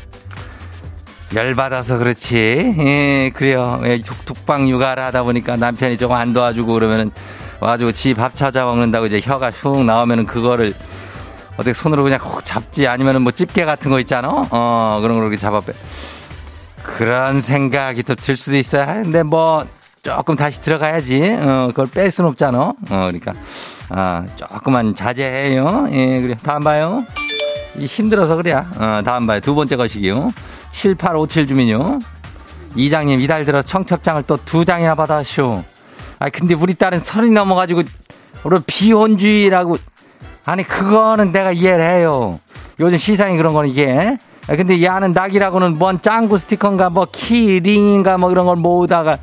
열받아서 1.35 1.99
그렇지. 1.99 2.75
예, 2.79 3.31
그래요. 3.35 3.81
예, 3.85 4.01
독방 4.25 4.69
육아를 4.69 5.05
하다 5.05 5.23
보니까 5.25 5.57
남편이 5.57 5.99
조금 5.99 6.17
안 6.17 6.33
도와주고 6.33 6.73
그러면은 6.73 7.11
와가지고 7.61 7.93
지 7.93 8.15
밥 8.15 8.35
찾아 8.35 8.65
먹는다고 8.65 9.07
이제 9.07 9.21
혀가 9.23 9.51
쑥 9.51 9.85
나오면은 9.85 10.27
그거를 10.27 10.75
어떻게 11.59 11.75
손으로 11.75 12.03
그냥 12.05 12.19
콕 12.23 12.43
잡지 12.45 12.87
아니면은 12.87 13.21
뭐 13.23 13.33
집게 13.33 13.65
같은 13.67 13.91
거 13.91 14.01
있잖아. 14.01 14.29
어, 14.51 14.99
그런 15.03 15.17
걸 15.17 15.25
이렇게 15.27 15.37
잡아 15.37 15.61
빼. 15.61 15.75
그런 16.83 17.41
생각이 17.41 18.03
또 18.05 18.15
들 18.15 18.37
수도 18.37 18.57
있어요. 18.57 18.87
근데 18.87 19.23
뭐 19.23 19.67
조금 20.03 20.37
다시 20.37 20.61
들어가야지. 20.63 21.21
어, 21.41 21.67
그걸 21.69 21.87
뺄 21.89 22.11
수는 22.11 22.31
없잖아. 22.31 22.59
어, 22.61 22.75
그러니까. 22.89 23.35
아, 23.91 24.25
조금만 24.37 24.95
자제해요. 24.95 25.89
예, 25.93 26.21
그래. 26.21 26.37
다음 26.43 26.63
봐요. 26.63 27.05
이 27.77 27.87
힘들어서 27.87 28.37
그래. 28.37 28.53
어, 28.53 29.03
다음 29.05 29.27
봐요. 29.27 29.41
두 29.41 29.55
번째 29.55 29.77
것이기요. 29.77 30.33
7857 30.71 31.47
주민요. 31.49 31.99
이장님, 32.77 33.21
이달 33.21 33.45
들어 33.45 33.63
청첩장을 33.63 34.23
또 34.25 34.37
두 34.45 34.65
장이나 34.65 34.95
받았쇼. 34.95 35.65
아, 36.21 36.29
근데 36.31 36.55
우리 36.55 36.75
딸은 36.75 37.01
서른이 37.01 37.33
넘어가지고, 37.33 37.83
우리 38.45 38.59
비혼주의라고 38.67 39.79
아니 40.49 40.63
그거는 40.63 41.31
내가 41.31 41.53
이해를 41.53 41.85
해요. 41.85 42.41
요즘 42.81 42.97
시상이 42.97 43.37
그런 43.37 43.53
거는 43.53 43.69
이게. 43.69 44.17
근데 44.47 44.83
야는 44.83 45.13
낙이라고는 45.13 45.77
뭔 45.79 46.01
짱구 46.01 46.39
스티커인가 46.39 46.89
뭐 46.89 47.07
키링인가 47.13 48.17
뭐 48.17 48.31
이런 48.31 48.47
걸 48.47 48.57
모으다가 48.57 49.19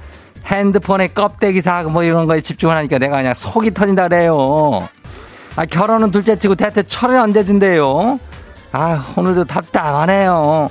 핸드폰에 0.46 1.08
껍데기 1.08 1.62
사고 1.62 1.90
뭐 1.90 2.04
이런 2.04 2.28
거에 2.28 2.42
집중하니까 2.42 3.00
내가 3.00 3.18
그냥 3.18 3.34
속이 3.34 3.74
터진다 3.74 4.08
그래요. 4.08 4.88
아 5.56 5.66
결혼은 5.66 6.12
둘째 6.12 6.38
치고 6.38 6.54
대체 6.54 6.84
철을 6.84 7.16
언제 7.16 7.44
준대요? 7.44 8.20
아 8.72 9.04
오늘도 9.18 9.46
답답하네요. 9.46 10.70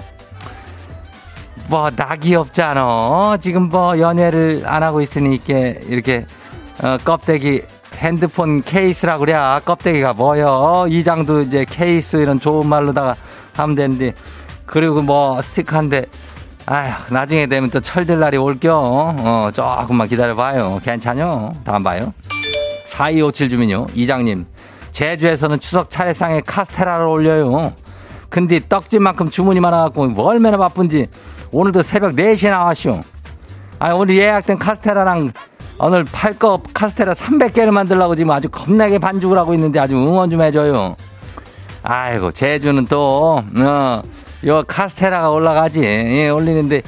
뭐 1.68 1.90
낙이 1.90 2.36
없잖아. 2.36 3.38
지금 3.40 3.70
뭐 3.70 3.98
연애를 3.98 4.62
안 4.66 4.84
하고 4.84 5.00
있으니 5.00 5.34
이렇게 5.34 5.80
이렇게 5.88 6.26
어, 6.80 6.96
껍데기 7.04 7.62
핸드폰 7.96 8.61
케이스라 8.62 9.18
그래. 9.18 9.35
껍데기가 9.64 10.12
뭐여. 10.12 10.87
이장도 10.88 11.42
이제 11.42 11.64
케이스 11.68 12.16
이런 12.16 12.38
좋은 12.38 12.66
말로다가 12.66 13.16
하면 13.54 13.74
되는데 13.74 14.14
그리고 14.66 15.02
뭐 15.02 15.40
스티커인데 15.40 16.07
아휴 16.66 17.12
나중에 17.12 17.46
되면 17.46 17.70
또 17.70 17.80
철들 17.80 18.18
날이 18.18 18.37
올겨. 18.37 18.74
어 18.76 19.50
조금만 19.52 20.09
기다려봐요. 20.09 20.80
괜찮요. 20.83 21.52
다음 21.64 21.83
봐요. 21.83 22.12
4257 22.90 23.48
주민요. 23.48 23.87
이장님 23.94 24.46
제주에서는 24.92 25.61
추석 25.61 25.90
차례상에 25.90 26.40
카스테라를 26.46 27.07
올려요. 27.07 27.72
근데 28.28 28.61
떡집만큼 28.68 29.30
주문이 29.30 29.61
많아갖고 29.61 30.09
뭐 30.09 30.26
얼마나 30.26 30.57
바쁜지 30.57 31.07
오늘도 31.52 31.83
새벽 31.83 32.12
4시에 32.14 32.50
나왔쇼. 32.50 33.00
아니 33.78 33.94
오늘 33.94 34.16
예약된 34.16 34.59
카스테라랑 34.59 35.33
오늘 35.78 36.04
팔거 36.04 36.62
카스테라 36.72 37.12
300개를 37.14 37.70
만들려고 37.70 38.14
지금 38.14 38.30
아주 38.30 38.48
겁나게 38.48 38.98
반죽을 38.98 39.37
하고 39.37 39.54
있는데 39.54 39.80
아주 39.80 39.96
응원 39.96 40.30
좀 40.30 40.42
해줘요. 40.42 40.96
아이고 41.82 42.32
제주는 42.32 42.84
또 42.87 43.42
어, 43.58 44.02
요 44.46 44.62
카스테라가 44.66 45.30
올라가지 45.30 45.82
예, 45.82 46.28
올리는데 46.28 46.82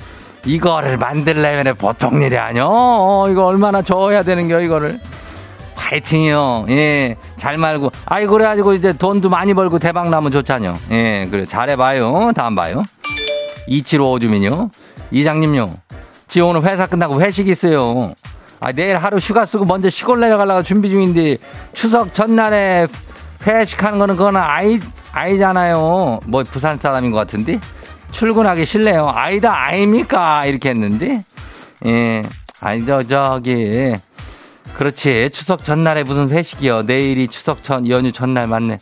이거를 0.47 0.97
만들려면 0.97 1.75
보통 1.77 2.23
일이 2.23 2.39
아니요. 2.39 2.67
어, 2.69 3.29
이거 3.31 3.47
얼마나 3.47 3.83
줘야 3.83 4.23
되는겨 4.23 4.61
이거를. 4.61 5.01
파이팅이요. 5.75 6.67
예. 6.71 7.17
잘 7.37 7.59
말고. 7.59 7.93
아이, 8.07 8.27
그래가지고 8.27 8.75
이제 8.75 8.93
돈도 8.93 9.29
많이 9.29 9.55
벌고 9.55 9.79
대박 9.79 10.09
나면 10.09 10.33
좋잖요. 10.33 10.79
예. 10.91 11.29
그래. 11.31 11.45
잘해봐요. 11.45 12.33
다음 12.35 12.55
봐요. 12.55 12.83
2755 13.69 14.19
주민요. 14.21 14.71
이장님요. 15.11 15.69
지 16.29 16.41
오늘 16.41 16.63
회사 16.63 16.87
끝나고 16.87 17.21
회식 17.21 17.49
있어요. 17.49 18.15
아, 18.61 18.73
내일 18.73 18.97
하루 18.97 19.19
휴가 19.19 19.45
쓰고 19.47 19.65
먼저 19.65 19.91
시골 19.91 20.21
내려가려고 20.21 20.63
준비 20.63 20.89
중인데 20.91 21.37
추석 21.73 22.15
전날에 22.15 22.87
회식하는 23.47 23.99
거는 23.99 24.17
그거는 24.17 24.41
아이, 24.41 24.81
아이잖아요. 25.13 26.21
뭐 26.27 26.43
부산 26.45 26.79
사람인 26.79 27.11
것 27.13 27.19
같은데. 27.19 27.61
출근하기 28.13 28.65
싫네요. 28.65 29.11
아이다, 29.15 29.55
아입니까? 29.55 30.47
이렇게 30.47 30.71
했는데. 30.71 31.25
예. 31.87 32.23
아니, 32.61 32.87
저, 32.87 33.03
저기. 33.03 33.93
그렇지. 34.75 35.31
추석 35.33 35.65
전날에 35.65 36.03
무슨 36.03 36.31
회식이요. 36.31 36.83
내일이 36.83 37.29
추석 37.29 37.63
전, 37.63 37.89
연휴 37.89 38.11
전날 38.13 38.47
맞네. 38.47 38.79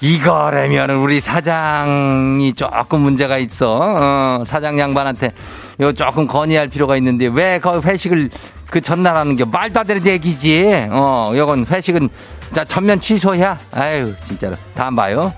이거라면 0.00 0.90
우리 0.90 1.20
사장이 1.20 2.54
조금 2.54 3.00
문제가 3.00 3.38
있어. 3.38 3.78
어, 3.80 4.44
사장 4.46 4.78
양반한테 4.78 5.30
이거 5.78 5.92
조금 5.92 6.26
건의할 6.26 6.68
필요가 6.68 6.96
있는데 6.96 7.26
왜 7.26 7.58
그 7.60 7.80
회식을 7.80 8.30
그 8.70 8.80
전날 8.80 9.16
하는 9.16 9.36
게 9.36 9.44
말도 9.44 9.80
안 9.80 9.86
되는 9.86 10.04
얘기지. 10.04 10.88
어, 10.90 11.32
이건 11.34 11.64
회식은 11.66 12.08
자 12.52 12.64
전면 12.64 13.00
취소야. 13.00 13.58
아유, 13.72 14.14
진짜로. 14.24 14.56
다음 14.74 14.94
봐요. 14.94 15.32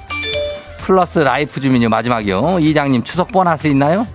플러스 0.82 1.20
라이프 1.20 1.60
주민요 1.60 1.88
마지막이요. 1.88 2.58
이장님 2.60 3.04
추석 3.04 3.30
보너스 3.30 3.66
있나요? 3.68 4.06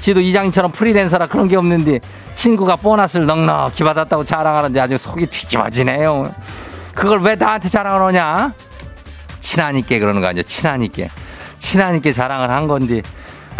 지도 0.00 0.20
이장님처럼 0.20 0.70
프리랜서라 0.72 1.26
그런 1.26 1.48
게 1.48 1.56
없는데 1.56 2.00
친구가 2.34 2.76
보너스를 2.76 3.26
넉넉히 3.26 3.82
받았다고 3.82 4.24
자랑하는데 4.24 4.78
아주 4.80 4.98
속이 4.98 5.26
뒤집어지네요. 5.26 6.24
그걸 6.94 7.20
왜 7.20 7.34
나한테 7.34 7.68
자랑을 7.68 8.02
하냐? 8.08 8.52
친하니까 9.40 9.98
그러는 9.98 10.20
거 10.20 10.28
아니야? 10.28 10.42
친하니까. 10.42 11.04
친하니까 11.58 12.12
자랑을 12.12 12.50
한 12.50 12.68
건데. 12.68 13.02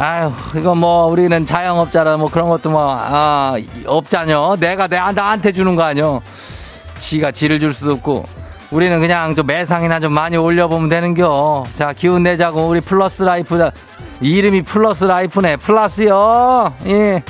아유, 0.01 0.33
이거 0.55 0.77
뭐, 0.77 1.07
우리는 1.07 1.45
자영업자라 1.45 2.19
뭐 2.19 2.31
그런 2.31 2.49
것도 2.49 2.71
뭐, 2.71 2.97
아, 2.97 3.57
없잖여. 3.85 4.57
내가 4.61 4.87
내, 4.87 4.97
나한테 4.97 5.51
주는 5.51 5.75
거 5.75 5.83
아니여. 5.83 6.21
지가 6.99 7.33
지를 7.33 7.59
줄 7.59 7.75
수도 7.75 7.95
없고. 7.95 8.25
우리는 8.71 9.01
그냥 9.01 9.35
좀 9.35 9.47
매상이나 9.47 9.99
좀 9.99 10.13
많이 10.13 10.37
올려보면 10.37 10.89
되는겨. 10.89 11.65
자, 11.75 11.93
기운 11.93 12.23
내자고. 12.23 12.69
우리 12.69 12.81
플러스 12.81 13.25
라이프, 13.25 13.71
이름이 14.21 14.63
플러스 14.63 15.05
라이프네. 15.05 15.57
플러스요. 15.57 16.73
예. 16.87 17.25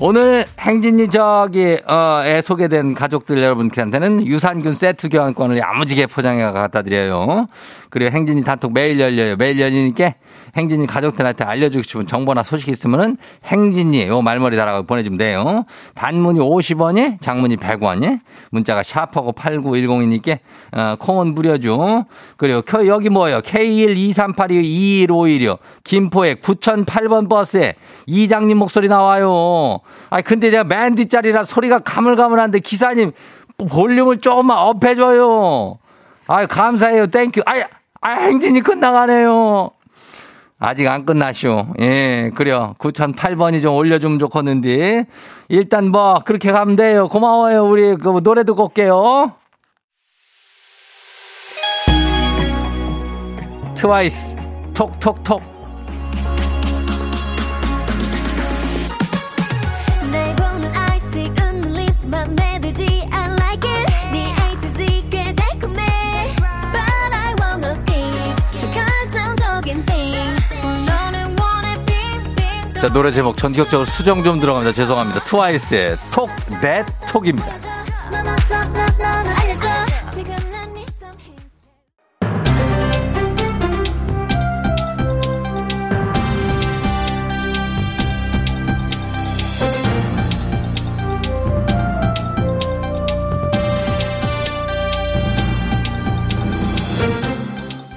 오늘 0.00 0.46
행진이 0.60 1.08
저기 1.08 1.76
어에 1.84 2.40
소개된 2.42 2.94
가족들 2.94 3.42
여러분들한테는 3.42 4.28
유산균 4.28 4.76
세트 4.76 5.08
교환권을 5.08 5.58
야무지게 5.58 6.06
포장해 6.06 6.44
갖다 6.52 6.82
드려요. 6.82 7.48
그리고 7.90 8.14
행진이 8.14 8.44
단톡 8.44 8.72
매일 8.72 9.00
열려요. 9.00 9.34
매일 9.36 9.58
열리니까 9.58 10.14
행진이 10.56 10.86
가족들한테 10.86 11.42
알려주고 11.44 11.82
싶은 11.82 12.06
정보나 12.06 12.44
소식 12.44 12.68
있으면은 12.68 13.16
행진이 13.44 14.06
요 14.06 14.22
말머리 14.22 14.56
달아서 14.56 14.82
보내주면 14.82 15.18
돼요. 15.18 15.64
단문이 15.94 16.38
50원이, 16.40 17.20
장문이 17.20 17.56
100원이, 17.56 18.20
문자가 18.50 18.82
샤퍼고 18.82 19.32
8910이니까 19.32 20.38
어, 20.72 20.96
콩은 20.98 21.34
무려죠. 21.34 22.06
그리고 22.36 22.62
여기 22.86 23.08
뭐예요? 23.08 23.40
K123822151이요. 23.40 25.58
김포에 25.84 26.34
9008번 26.34 27.28
버스에 27.28 27.74
이장님 28.06 28.58
목소리 28.58 28.88
나와요. 28.88 29.78
아 30.10 30.20
근데 30.20 30.50
제가 30.50 30.64
맨 30.64 30.94
뒷자리라 30.94 31.44
소리가 31.44 31.80
가물가물한데 31.80 32.60
기사님 32.60 33.12
볼륨을 33.70 34.18
조금만 34.18 34.58
up해줘요. 34.58 35.78
아유 36.28 36.46
감사해요. 36.48 37.06
Thank 37.08 37.27
you. 37.27 37.42
아야 37.46 37.68
아, 38.00 38.10
행진이 38.10 38.60
끝나가네요. 38.60 39.70
아직 40.60 40.88
안 40.88 41.04
끝났쇼. 41.06 41.74
예, 41.80 42.30
그래요. 42.34 42.74
9008번이 42.78 43.62
좀 43.62 43.74
올려주면 43.74 44.18
좋겠는데. 44.18 45.06
일단 45.48 45.90
뭐, 45.90 46.20
그렇게 46.24 46.50
가면 46.50 46.76
돼요. 46.76 47.08
고마워요. 47.08 47.64
우리 47.64 47.96
그 47.96 48.20
노래 48.22 48.44
듣고 48.44 48.64
올게요. 48.64 49.32
트와이스, 53.76 54.36
Talk 54.74 55.00
that 55.00 55.25
Talk. 55.25 55.57
자, 72.80 72.88
노래 72.92 73.10
제목 73.10 73.36
전격적으로 73.36 73.86
수정 73.86 74.22
좀 74.22 74.38
들어갑니다. 74.38 74.72
죄송합니다. 74.72 75.24
트와이스의 75.24 75.96
톡, 76.12 76.30
넷, 76.62 76.86
톡입니다. 77.08 77.56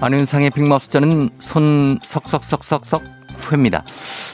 안윤상의 0.02 0.50
빅마우스 0.50 0.89
자는 0.89 1.30
손 1.38 2.00
석석석석석 2.02 3.04
회입니다. 3.52 3.84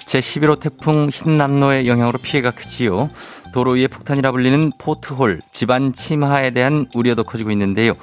제11호 0.07 0.59
태풍 0.59 1.09
흰남노의 1.09 1.87
영향으로 1.87 2.17
피해가 2.21 2.51
크지요. 2.51 3.09
도로 3.53 3.71
위에 3.73 3.87
폭탄이라 3.87 4.31
불리는 4.31 4.71
포트홀, 4.77 5.41
집안 5.51 5.91
침하에 5.93 6.51
대한 6.51 6.87
우려도 6.95 7.25
커지고 7.25 7.51
있는데요. 7.51 7.93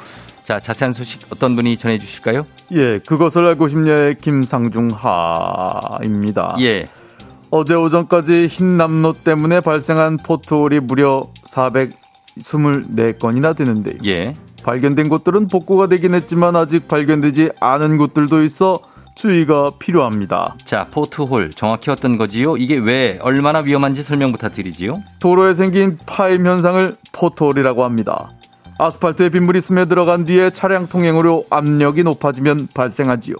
자, 0.44 0.60
자세한 0.60 0.92
소식 0.92 1.22
어떤 1.32 1.56
분이 1.56 1.78
전해 1.78 1.98
주실까요? 1.98 2.46
예, 2.72 2.98
그것을 2.98 3.46
알고 3.46 3.68
싶냐의 3.68 4.16
김상중 4.16 4.90
하입니다. 4.90 6.56
예. 6.60 6.86
어제 7.50 7.74
오전까지 7.74 8.48
흰남노 8.48 9.14
때문에 9.24 9.60
발생한 9.60 10.18
포트홀이 10.18 10.80
무려 10.80 11.30
424건이나 11.48 13.56
되는데요. 13.56 13.96
예. 14.06 14.34
발견된 14.62 15.08
곳들은 15.08 15.48
복구가 15.48 15.86
되긴 15.86 16.14
했지만 16.14 16.56
아직 16.56 16.86
발견되지 16.88 17.52
않은 17.60 17.96
곳들도 17.96 18.42
있어 18.42 18.78
주의가 19.14 19.72
필요합니다. 19.78 20.56
자, 20.64 20.88
포트홀 20.90 21.50
정확히 21.50 21.90
어떤 21.90 22.18
거지요? 22.18 22.56
이게 22.56 22.76
왜 22.76 23.18
얼마나 23.22 23.60
위험한지 23.60 24.02
설명 24.02 24.32
부탁드리지요? 24.32 25.02
도로에 25.20 25.54
생긴 25.54 25.98
파임 26.04 26.46
현상을 26.46 26.96
포트홀이라고 27.12 27.84
합니다. 27.84 28.32
아스팔트에 28.78 29.28
빗물이 29.28 29.60
스며들어간 29.60 30.24
뒤에 30.24 30.50
차량 30.50 30.88
통행으로 30.88 31.46
압력이 31.50 32.02
높아지면 32.02 32.68
발생하지요. 32.74 33.36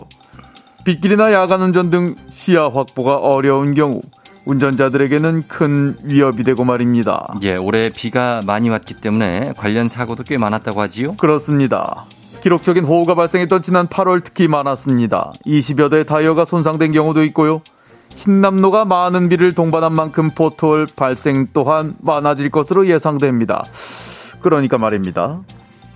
빗길이나 0.85 1.33
야간 1.33 1.61
운전 1.63 1.91
등 1.91 2.15
시야 2.31 2.65
확보가 2.65 3.17
어려운 3.17 3.75
경우 3.75 4.01
운전자들에게는 4.45 5.45
큰 5.49 5.97
위협이 6.03 6.45
되고 6.45 6.65
말입니다. 6.65 7.35
예, 7.43 7.57
올해 7.57 7.91
비가 7.91 8.43
많이 8.47 8.69
왔기 8.69 8.95
때문에 8.95 9.55
관련 9.57 9.89
사고도 9.89 10.23
꽤 10.23 10.37
많았다고 10.37 10.81
하지요? 10.83 11.17
그렇습니다. 11.17 12.05
기록적인 12.45 12.85
호우가 12.85 13.15
발생했던 13.15 13.63
지난 13.63 13.89
8월 13.89 14.23
특히 14.23 14.49
많았습니다. 14.49 15.33
20여 15.47 15.91
대 15.91 16.05
다이어가 16.05 16.45
손상된 16.45 16.93
경우도 16.93 17.25
있고요. 17.25 17.63
흰남노가 18.17 18.85
많은 18.85 19.31
비를 19.31 19.55
동반한 19.55 19.95
만큼 19.95 20.29
포톨 20.29 20.87
발생 20.95 21.47
또한 21.55 21.97
많아질 22.03 22.51
것으로 22.51 22.87
예상됩니다. 22.87 23.65
그러니까 24.43 24.77
말입니다. 24.77 25.41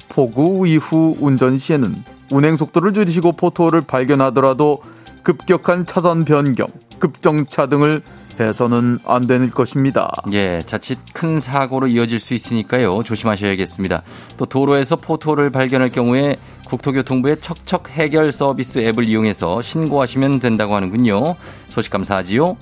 폭우 0.09 0.67
이후 0.67 1.19
운전 1.21 1.59
시에는 1.59 1.95
운행 2.33 2.57
속도를 2.57 2.95
줄이시고 2.95 3.33
포톨을 3.33 3.83
발견하더라도 3.83 4.81
급격한 5.25 5.85
차선 5.85 6.25
변경, 6.25 6.67
급정차 6.99 7.67
등을 7.67 8.03
해서는 8.45 8.99
안 9.05 9.27
되는 9.27 9.51
것입니다. 9.51 10.11
예, 10.33 10.63
자칫 10.65 10.99
큰 11.13 11.41
사고로 11.41 11.89
이어질 11.89 12.19
수 12.19 12.35
있으니까요. 12.35 13.03
조심하셔야겠습니다. 13.03 14.03
또 14.37 14.47
도로에서 14.47 14.97
포토를 14.97 15.51
발견할 15.51 15.91
경우에 15.91 16.37
국토교통부의 16.67 17.41
척척 17.41 17.91
해결 17.91 18.31
서비스 18.33 18.79
앱을 18.79 19.09
이용해서 19.09 19.63
신고하시면 19.63 20.41
된다고 20.41 20.75
하는군요. 20.75 21.35
소식 21.69 21.91
감사하지요. 21.91 22.57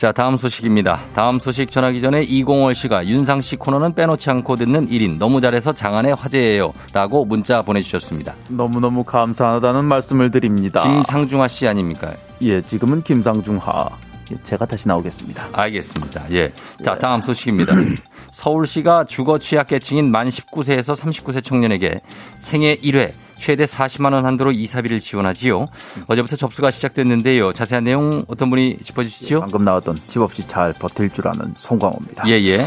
자, 0.00 0.12
다음 0.12 0.38
소식입니다. 0.38 0.98
다음 1.14 1.38
소식 1.38 1.70
전하기 1.70 2.00
전에 2.00 2.22
이공월 2.22 2.74
씨가 2.74 3.06
윤상 3.06 3.42
씨 3.42 3.56
코너는 3.56 3.94
빼놓지 3.94 4.30
않고 4.30 4.56
듣는 4.56 4.88
1인 4.88 5.18
너무 5.18 5.42
잘해서 5.42 5.74
장안의 5.74 6.14
화제예요. 6.14 6.72
라고 6.94 7.26
문자 7.26 7.60
보내주셨습니다. 7.60 8.32
너무너무 8.48 9.04
감사하다는 9.04 9.84
말씀을 9.84 10.30
드립니다. 10.30 10.82
김상중하 10.82 11.48
씨 11.48 11.68
아닙니까? 11.68 12.14
예, 12.40 12.62
지금은 12.62 13.02
김상중하. 13.02 13.90
예, 14.32 14.36
제가 14.42 14.64
다시 14.64 14.88
나오겠습니다. 14.88 15.48
알겠습니다. 15.52 16.24
예. 16.30 16.50
자, 16.82 16.96
다음 16.96 17.20
소식입니다. 17.20 17.74
서울시가 18.32 19.04
주거 19.04 19.38
취약계층인 19.38 20.10
만 20.10 20.30
19세에서 20.30 20.96
39세 20.96 21.44
청년에게 21.44 22.00
생애 22.38 22.74
1회 22.76 23.12
최대 23.40 23.64
40만 23.64 24.12
원 24.12 24.26
한도로 24.26 24.52
이사비를 24.52 25.00
지원하지요. 25.00 25.66
어제부터 26.06 26.36
접수가 26.36 26.70
시작됐는데요. 26.70 27.52
자세한 27.52 27.84
내용 27.84 28.24
어떤 28.28 28.50
분이 28.50 28.78
짚어주시죠? 28.82 29.40
방금 29.40 29.64
나왔던 29.64 29.98
집 30.06 30.20
없이 30.20 30.46
잘 30.46 30.74
버틸 30.74 31.08
줄 31.10 31.26
아는 31.26 31.54
송광호입니다. 31.56 32.28
예예. 32.28 32.58
예. 32.58 32.66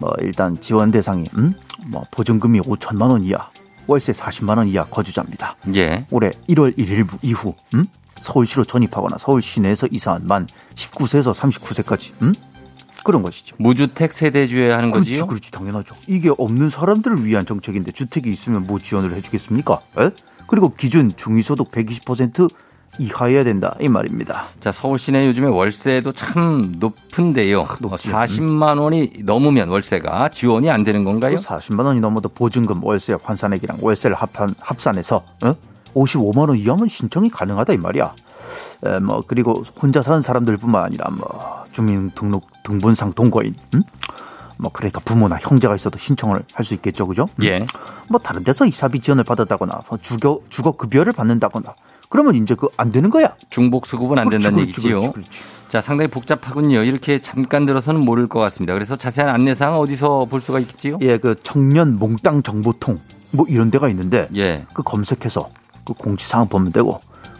뭐 0.00 0.10
일단 0.20 0.58
지원 0.60 0.90
대상이 0.90 1.24
음? 1.36 1.54
뭐 1.86 2.04
보증금이 2.10 2.60
5천만 2.60 3.10
원 3.10 3.22
이하, 3.22 3.50
월세 3.86 4.12
40만 4.12 4.56
원 4.56 4.66
이하 4.68 4.84
거주자입니다. 4.84 5.56
예. 5.74 6.06
올해 6.10 6.30
1월 6.48 6.76
1일 6.76 7.06
이후 7.22 7.54
음? 7.74 7.86
서울시로 8.18 8.64
전입하거나 8.64 9.16
서울 9.18 9.42
시내에서 9.42 9.88
이사한 9.90 10.26
만 10.26 10.46
19세에서 10.74 11.34
39세까지 11.34 12.10
음? 12.22 12.34
그런 13.08 13.22
것이죠. 13.22 13.56
무주택 13.58 14.12
세대주에 14.12 14.70
하는 14.70 14.90
그렇지, 14.90 15.12
거지요? 15.12 15.26
그렇지, 15.26 15.50
당연하죠. 15.50 15.96
이게 16.06 16.30
없는 16.36 16.68
사람들을 16.68 17.24
위한 17.24 17.46
정책인데 17.46 17.92
주택이 17.92 18.30
있으면 18.30 18.66
뭐 18.66 18.78
지원을 18.78 19.14
해주겠습니까? 19.14 19.80
에? 19.98 20.10
그리고 20.46 20.74
기준 20.74 21.12
중위소득 21.16 21.70
120% 21.70 22.50
이하여야 22.98 23.44
된다 23.44 23.74
이 23.80 23.88
말입니다. 23.88 24.48
자 24.60 24.72
서울 24.72 24.98
시내 24.98 25.26
요즘에 25.26 25.48
월세도 25.48 26.12
참 26.12 26.74
높은데요. 26.78 27.62
아, 27.62 27.66
40만 27.66 28.78
원이 28.78 29.12
넘으면 29.24 29.70
월세가 29.70 30.28
지원이 30.28 30.70
안 30.70 30.84
되는 30.84 31.02
건가요? 31.04 31.36
40만 31.36 31.86
원이 31.86 32.00
넘어도 32.00 32.28
보증금, 32.28 32.84
월세, 32.84 33.16
환산액이랑 33.22 33.78
월세를 33.80 34.16
합한 34.16 34.54
합산해서 34.60 35.24
어? 35.44 35.54
55만 35.94 36.48
원 36.50 36.58
이하면 36.58 36.88
신청이 36.88 37.30
가능하다 37.30 37.72
이 37.72 37.78
말이야. 37.78 38.12
에, 38.84 38.98
뭐 39.00 39.22
그리고 39.26 39.62
혼자 39.80 40.02
사는 40.02 40.20
사람들뿐만 40.20 40.84
아니라 40.84 41.08
뭐 41.10 41.64
주민등록 41.72 42.46
등본상 42.64 43.12
동거인, 43.12 43.54
음? 43.74 43.82
뭐 44.56 44.70
그러니까 44.72 45.00
부모나 45.00 45.38
형제가 45.40 45.74
있어도 45.76 45.98
신청을 45.98 46.42
할 46.52 46.64
수 46.64 46.74
있겠죠, 46.74 47.06
그죠? 47.06 47.28
예. 47.42 47.64
뭐 48.08 48.18
다른 48.20 48.42
데서 48.44 48.66
이사비 48.66 49.00
지원을 49.00 49.24
받았다거나 49.24 49.82
뭐 49.88 49.98
주거 50.02 50.40
주거 50.48 50.72
급여를 50.72 51.12
받는다거나 51.12 51.74
그러면 52.08 52.34
이제 52.36 52.54
그 52.54 52.68
안 52.76 52.90
되는 52.90 53.10
거야. 53.10 53.34
중복 53.50 53.86
수급은 53.86 54.18
안 54.18 54.28
된다는 54.30 54.56
그렇지, 54.56 54.68
얘기지요. 54.70 55.00
그렇지, 55.00 55.12
그렇지. 55.12 55.30
자, 55.68 55.80
상당히 55.82 56.08
복잡하군요. 56.10 56.82
이렇게 56.82 57.20
잠깐 57.20 57.66
들어서는 57.66 58.00
모를 58.00 58.26
것 58.26 58.40
같습니다. 58.40 58.72
그래서 58.72 58.96
자세한 58.96 59.32
안내사항 59.34 59.78
어디서 59.78 60.24
볼 60.24 60.40
수가 60.40 60.58
있겠지요? 60.60 60.98
예, 61.02 61.18
그 61.18 61.36
청년 61.42 61.98
몽땅 61.98 62.42
정보통 62.42 62.98
뭐 63.30 63.44
이런 63.48 63.70
데가 63.70 63.88
있는데 63.90 64.26
예. 64.34 64.64
그 64.72 64.82
검색해서 64.82 65.50
그 65.84 65.92
공지사항 65.92 66.48
보면 66.48 66.72
되고 66.72 66.98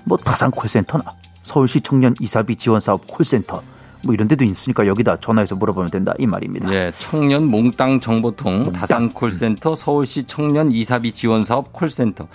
뭐 0.09 0.17
다산 0.19 0.51
콜센터나 0.51 1.05
서울시 1.43 1.81
청년 1.81 2.15
이사비 2.21 2.57
지원 2.57 2.81
사업 2.81 3.07
콜센터 3.07 3.63
뭐 4.05 4.15
이런 4.15 4.29
데도 4.29 4.45
있으니까 4.45 4.87
여기다 4.87 5.17
전화해서 5.19 5.57
물어보면 5.57 5.91
된다 5.91 6.15
이 6.21 6.27
말입니다. 6.27 6.73
예, 6.73 6.93
청년 6.97 7.47
몽땅 7.49 7.99
정보통, 7.99 8.55
몽땅. 8.63 8.73
다산 8.73 9.09
콜센터, 9.13 9.75
서울시 9.75 10.23
청년 10.23 10.71
이사비 10.71 11.11
지원 11.13 11.43
사업 11.43 11.73
콜센터. 11.73 12.29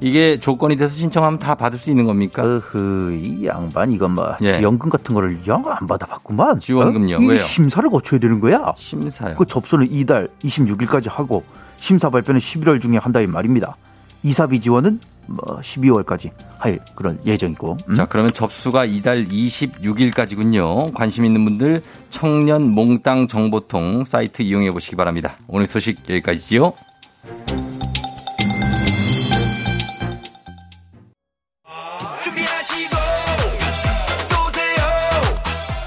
이게 0.00 0.40
조건이 0.40 0.76
돼서 0.76 0.94
신청하면 0.96 1.38
다 1.38 1.54
받을 1.54 1.78
수 1.78 1.90
있는 1.90 2.06
겁니까? 2.06 2.42
어흐 2.42 3.12
이 3.22 3.46
양반 3.46 3.92
이거 3.92 4.08
뭐 4.08 4.34
예. 4.40 4.58
지원금 4.58 4.88
같은 4.88 5.14
거를 5.14 5.38
영 5.46 5.68
안 5.68 5.86
받아봤구만. 5.86 6.58
지원금요? 6.58 7.16
어? 7.16 7.20
이 7.20 7.26
왜요? 7.28 7.42
심사를 7.42 7.88
거쳐야 7.90 8.18
되는 8.18 8.40
거야. 8.40 8.72
심사요. 8.78 9.34
그 9.36 9.44
접수는 9.44 9.88
이달 9.92 10.28
26일까지 10.42 11.10
하고 11.10 11.44
심사 11.76 12.08
발표는 12.08 12.40
11월 12.40 12.80
중에 12.80 12.96
한다 12.96 13.20
이 13.20 13.26
말입니다. 13.26 13.76
이사비 14.22 14.60
지원은 14.60 14.92
뭐 14.92 15.00
12월까지 15.38 16.30
할 16.58 16.78
그런 16.94 17.18
예정이고. 17.24 17.76
음? 17.88 17.94
자, 17.94 18.06
그러면 18.06 18.32
접수가 18.32 18.84
이달 18.84 19.26
26일까지군요. 19.26 20.92
관심 20.94 21.24
있는 21.24 21.44
분들 21.44 21.82
청년 22.10 22.70
몽땅 22.70 23.28
정보통 23.28 24.04
사이트 24.04 24.42
이용해 24.42 24.70
보시기 24.72 24.96
바랍니다. 24.96 25.36
오늘 25.48 25.66
소식 25.66 25.98
여기까지지요. 26.08 26.72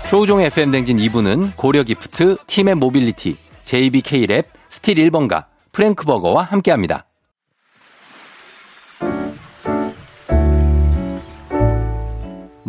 조우종 0.09 0.41
FM 0.41 0.69
댕진 0.69 0.97
2부는 0.97 1.55
고려 1.55 1.81
기프트, 1.81 2.37
티맵 2.45 2.75
모빌리티, 2.75 3.35
JBK 3.63 4.27
랩, 4.27 4.45
스틸 4.69 4.93
1번가, 4.95 5.45
프랭크버거와 5.71 6.43
함께합니다. 6.43 7.07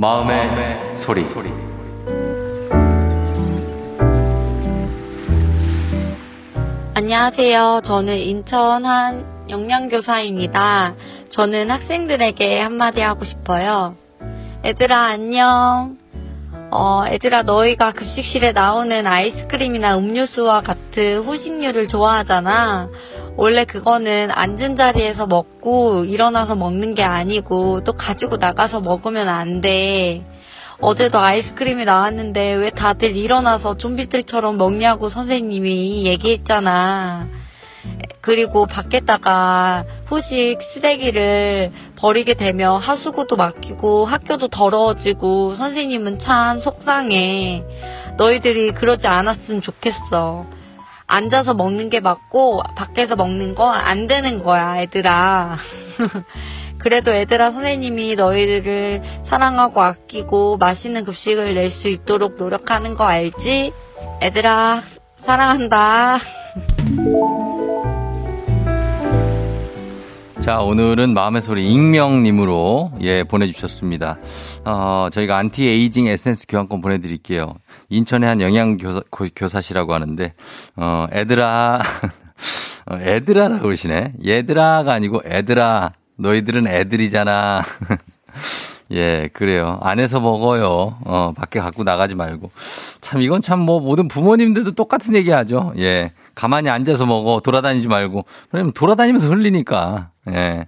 마음의, 0.04 0.96
소리. 0.96 1.24
안녕하세요. 6.92 7.80
저는 7.86 8.18
인천 8.18 8.84
한 8.84 9.24
영양교사입니다. 9.48 10.94
저는 11.30 11.70
학생들에게 11.70 12.60
한마디 12.60 13.00
하고 13.00 13.24
싶어요. 13.24 13.96
애들아, 14.62 15.04
안녕. 15.04 15.96
어, 16.70 17.04
애들아, 17.06 17.44
너희가 17.44 17.92
급식실에 17.92 18.52
나오는 18.52 19.06
아이스크림이나 19.06 19.96
음료수와 19.96 20.60
같은 20.60 21.22
후식류를 21.22 21.88
좋아하잖아. 21.88 22.90
원래 23.36 23.64
그거는 23.64 24.30
앉은 24.30 24.76
자리에서 24.76 25.26
먹고 25.26 26.04
일어나서 26.04 26.54
먹는 26.54 26.94
게 26.94 27.02
아니고 27.02 27.82
또 27.82 27.92
가지고 27.92 28.36
나가서 28.36 28.80
먹으면 28.80 29.28
안 29.28 29.60
돼. 29.60 30.24
어제도 30.80 31.18
아이스크림이 31.18 31.84
나왔는데 31.84 32.54
왜 32.54 32.70
다들 32.70 33.16
일어나서 33.16 33.76
좀비들처럼 33.76 34.56
먹냐고 34.56 35.08
선생님이 35.08 36.06
얘기했잖아. 36.06 37.26
그리고 38.20 38.66
밖에다가 38.66 39.84
후식 40.06 40.58
쓰레기를 40.72 41.72
버리게 41.96 42.34
되면 42.34 42.80
하수구도 42.80 43.36
막히고 43.36 44.06
학교도 44.06 44.48
더러워지고 44.48 45.56
선생님은 45.56 46.20
참 46.20 46.60
속상해. 46.60 47.62
너희들이 48.16 48.72
그러지 48.72 49.06
않았으면 49.06 49.60
좋겠어. 49.60 50.46
앉아서 51.14 51.54
먹는 51.54 51.90
게 51.90 52.00
맞고 52.00 52.62
밖에서 52.76 53.14
먹는 53.16 53.54
건 53.54 53.72
안 53.74 54.06
되는 54.06 54.42
거야, 54.42 54.80
애들아. 54.82 55.58
그래도 56.78 57.12
애들아 57.14 57.52
선생님이 57.52 58.16
너희들을 58.16 59.02
사랑하고 59.28 59.80
아끼고 59.82 60.56
맛있는 60.58 61.04
급식을 61.04 61.54
낼 61.54 61.70
수 61.70 61.88
있도록 61.88 62.36
노력하는 62.36 62.94
거 62.94 63.04
알지? 63.04 63.72
애들아 64.22 64.82
사랑한다. 65.24 66.18
자, 70.42 70.60
오늘은 70.60 71.14
마음의 71.14 71.40
소리 71.40 71.72
익명님으로 71.72 72.92
예, 73.00 73.22
보내주셨습니다. 73.24 74.18
어, 74.66 75.08
저희가 75.10 75.38
안티에이징 75.38 76.06
에센스 76.06 76.46
교환권 76.48 76.82
보내드릴게요. 76.82 77.54
인천의 77.88 78.28
한 78.28 78.40
영양교사, 78.40 79.02
고- 79.10 79.26
교사 79.36 79.60
시라고 79.60 79.94
하는데, 79.94 80.34
어, 80.76 81.06
애들아, 81.12 81.80
어, 82.90 82.96
애들아라고 82.98 83.62
그러시네. 83.62 84.14
얘들아가 84.26 84.92
아니고 84.92 85.22
애들아, 85.24 85.92
너희들은 86.16 86.66
애들이잖아. 86.66 87.62
예, 88.92 89.28
그래요. 89.32 89.78
안에서 89.82 90.20
먹어요. 90.20 90.96
어, 91.04 91.32
밖에 91.34 91.58
갖고 91.60 91.84
나가지 91.84 92.14
말고. 92.14 92.50
참, 93.00 93.22
이건 93.22 93.40
참 93.40 93.60
뭐 93.60 93.80
모든 93.80 94.08
부모님들도 94.08 94.72
똑같은 94.72 95.14
얘기 95.14 95.30
하죠. 95.30 95.72
예. 95.78 96.12
가만히 96.34 96.68
앉아서 96.68 97.06
먹어. 97.06 97.40
돌아다니지 97.40 97.88
말고. 97.88 98.24
그러면 98.50 98.72
돌아다니면서 98.72 99.28
흘리니까. 99.28 100.10
예. 100.30 100.66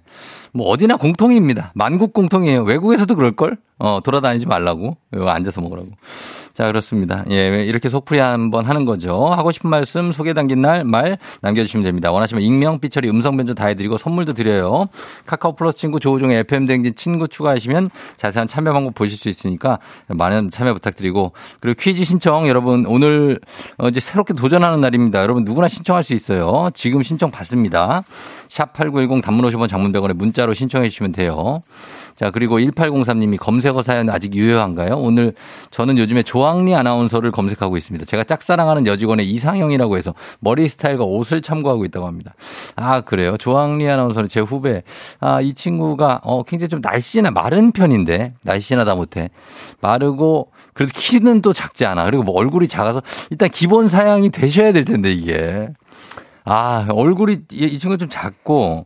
뭐 0.53 0.67
어디나 0.69 0.95
공통입니다. 0.97 1.71
만국 1.75 2.13
공통이에요. 2.13 2.63
외국에서도 2.63 3.13
그럴걸? 3.15 3.57
어, 3.77 3.99
돌아다니지 4.03 4.47
말라고. 4.47 4.97
앉아서 5.13 5.61
먹으라고. 5.61 5.87
자, 6.57 6.65
그렇습니다. 6.65 7.23
예, 7.29 7.63
이렇게 7.65 7.87
속풀이 7.87 8.19
한번 8.19 8.65
하는 8.65 8.83
거죠. 8.83 9.27
하고 9.27 9.51
싶은 9.51 9.69
말씀 9.69 10.11
소개 10.11 10.33
담긴 10.33 10.59
날 10.63 10.83
말 10.83 11.19
남겨주시면 11.41 11.83
됩니다. 11.83 12.11
원하시면 12.11 12.41
익명, 12.41 12.79
삐처리, 12.79 13.07
음성 13.11 13.37
변조 13.37 13.53
다 13.53 13.67
해드리고 13.67 13.99
선물도 13.99 14.33
드려요. 14.33 14.87
카카오 15.27 15.55
플러스 15.55 15.77
친구 15.77 15.99
조우종의 15.99 16.39
FM 16.39 16.65
댕진 16.65 16.95
친구 16.95 17.27
추가하시면 17.27 17.89
자세한 18.15 18.47
참여 18.47 18.73
방법 18.73 18.95
보실 18.95 19.19
수 19.19 19.29
있으니까 19.29 19.77
많은 20.07 20.49
참여 20.49 20.73
부탁드리고 20.73 21.33
그리고 21.59 21.77
퀴즈 21.79 22.03
신청 22.03 22.47
여러분 22.47 22.87
오늘 22.87 23.39
어, 23.77 23.87
이제 23.89 23.99
새롭게 23.99 24.33
도전하는 24.33 24.81
날입니다. 24.81 25.21
여러분 25.21 25.43
누구나 25.43 25.67
신청할 25.67 26.03
수 26.03 26.15
있어요. 26.15 26.71
지금 26.73 27.03
신청 27.03 27.29
받습니다. 27.29 28.01
샵 28.49 28.73
8910 28.73 29.23
단문 29.23 29.45
50원 29.47 29.69
장문 29.69 29.91
100원에 29.91 30.13
문자로 30.13 30.55
신청해 30.55 30.89
주시면 30.89 31.11
돼요. 31.11 31.61
자, 32.17 32.31
그리고 32.31 32.57
1803님이 32.57 33.37
검색어 33.37 33.83
사연 33.83 34.09
아직 34.09 34.33
유효한가요? 34.33 34.95
오늘 34.97 35.33
저는 35.69 35.99
요즘에 35.99 36.23
조항리 36.23 36.73
아나운서를 36.73 37.29
검색하고 37.29 37.77
있습니다. 37.77 38.07
제가 38.07 38.23
짝사랑하는 38.23 38.87
여직원의 38.87 39.29
이상형이라고 39.29 39.97
해서 39.97 40.15
머리 40.39 40.67
스타일과 40.67 41.03
옷을 41.03 41.43
참고하고 41.43 41.85
있다고 41.85 42.07
합니다. 42.07 42.33
아, 42.75 43.01
그래요? 43.01 43.37
조항리 43.37 43.87
아나운서는 43.87 44.29
제 44.29 44.39
후배. 44.39 44.81
아, 45.19 45.41
이 45.41 45.53
친구가 45.53 46.21
어, 46.23 46.41
굉장히 46.41 46.69
좀 46.69 46.81
날씬한 46.81 47.35
마른 47.35 47.71
편인데 47.71 48.33
날씬하다 48.41 48.95
못해. 48.95 49.29
마르고 49.81 50.49
그래도 50.73 50.93
키는 50.95 51.43
또 51.43 51.53
작지 51.53 51.85
않아. 51.85 52.05
그리고 52.05 52.23
뭐 52.23 52.33
얼굴이 52.35 52.67
작아서 52.67 53.03
일단 53.29 53.47
기본 53.49 53.87
사양이 53.87 54.31
되셔야 54.31 54.71
될 54.71 54.85
텐데 54.85 55.11
이게. 55.11 55.69
아, 56.49 56.85
얼굴이 56.89 57.39
이 57.51 57.77
친구 57.77 57.97
좀 57.97 58.07
작고 58.07 58.85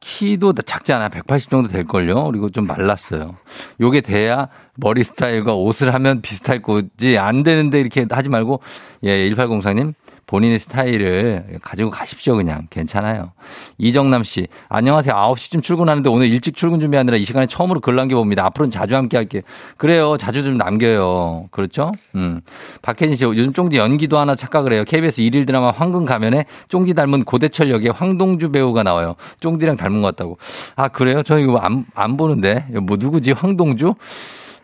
키도 0.00 0.54
작지 0.54 0.94
않아. 0.94 1.10
180 1.10 1.50
정도 1.50 1.68
될걸요. 1.68 2.24
그리고 2.24 2.48
좀 2.48 2.66
말랐어요. 2.66 3.36
요게 3.82 4.00
돼야 4.00 4.48
머리 4.76 5.04
스타일과 5.04 5.54
옷을 5.54 5.92
하면 5.92 6.22
비슷할 6.22 6.62
거지 6.62 7.18
안 7.18 7.42
되는데 7.42 7.80
이렇게 7.80 8.06
하지 8.10 8.30
말고 8.30 8.60
예, 9.02 9.28
1804님 9.28 9.92
본인의 10.32 10.58
스타일을 10.60 11.58
가지고 11.60 11.90
가십시오, 11.90 12.36
그냥. 12.36 12.66
괜찮아요. 12.70 13.32
이정남 13.76 14.24
씨, 14.24 14.46
안녕하세요. 14.70 15.14
9시쯤 15.14 15.62
출근하는데 15.62 16.08
오늘 16.08 16.28
일찍 16.28 16.56
출근 16.56 16.80
준비하느라 16.80 17.18
이 17.18 17.24
시간에 17.24 17.44
처음으로 17.44 17.80
글 17.80 17.96
남겨봅니다. 17.96 18.42
앞으로는 18.46 18.70
자주 18.70 18.96
함께 18.96 19.18
할게요. 19.18 19.42
그래요. 19.76 20.16
자주 20.16 20.42
좀 20.42 20.56
남겨요. 20.56 21.48
그렇죠? 21.50 21.92
음. 22.14 22.40
박혜진 22.80 23.14
씨, 23.14 23.24
요즘 23.24 23.52
쫑디 23.52 23.76
연기도 23.76 24.18
하나 24.18 24.34
착각을 24.34 24.72
해요. 24.72 24.84
KBS 24.86 25.20
일일 25.20 25.44
드라마 25.44 25.70
황금 25.70 26.06
가면에 26.06 26.46
쫑디 26.68 26.94
닮은 26.94 27.24
고대철 27.24 27.70
역의 27.70 27.92
황동주 27.92 28.52
배우가 28.52 28.82
나와요. 28.82 29.16
쫑디랑 29.40 29.76
닮은 29.76 30.00
것 30.00 30.16
같다고. 30.16 30.38
아, 30.76 30.88
그래요? 30.88 31.22
저 31.22 31.38
이거 31.38 31.58
안, 31.58 31.84
안 31.94 32.16
보는데. 32.16 32.64
뭐 32.80 32.96
누구지? 32.98 33.32
황동주? 33.32 33.96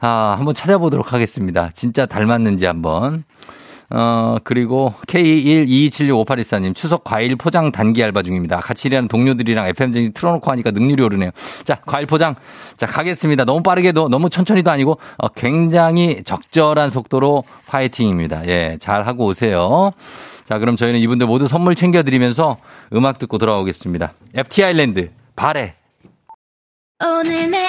아, 0.01 0.35
한번 0.39 0.55
찾아보도록 0.55 1.13
하겠습니다. 1.13 1.69
진짜 1.75 2.07
닮았는지 2.07 2.65
한번. 2.65 3.25
어, 3.91 4.37
그리고 4.45 4.93
K122765814님, 5.07 6.75
추석 6.75 7.05
과일 7.05 7.37
포장 7.37 7.73
단기 7.73 8.03
알바 8.05 8.23
중입니다. 8.23 8.61
같이 8.61 8.89
일하는 8.89 9.09
동료들이랑 9.09 9.67
FM쟁이 9.69 10.11
틀어놓고 10.13 10.51
하니까 10.51 10.71
능률이 10.73 11.03
오르네요. 11.03 11.31
자, 11.65 11.81
과일 11.87 12.07
포장. 12.07 12.35
자, 12.77 12.87
가겠습니다. 12.87 13.45
너무 13.45 13.63
빠르게도, 13.63 14.09
너무 14.09 14.29
천천히도 14.29 14.71
아니고, 14.71 14.99
어, 15.17 15.29
굉장히 15.29 16.23
적절한 16.23 16.91
속도로 16.91 17.45
파이팅입니다. 17.67 18.47
예, 18.49 18.77
잘 18.81 19.07
하고 19.07 19.27
오세요. 19.27 19.93
자, 20.45 20.59
그럼 20.59 20.77
저희는 20.77 21.01
이분들 21.01 21.27
모두 21.27 21.49
선물 21.49 21.75
챙겨드리면서 21.75 22.59
음악 22.95 23.19
듣고 23.19 23.39
돌아오겠습니다. 23.39 24.13
FT 24.35 24.65
아일랜드, 24.65 25.11
바래. 25.35 25.75
오늘 27.03 27.51
내 27.51 27.69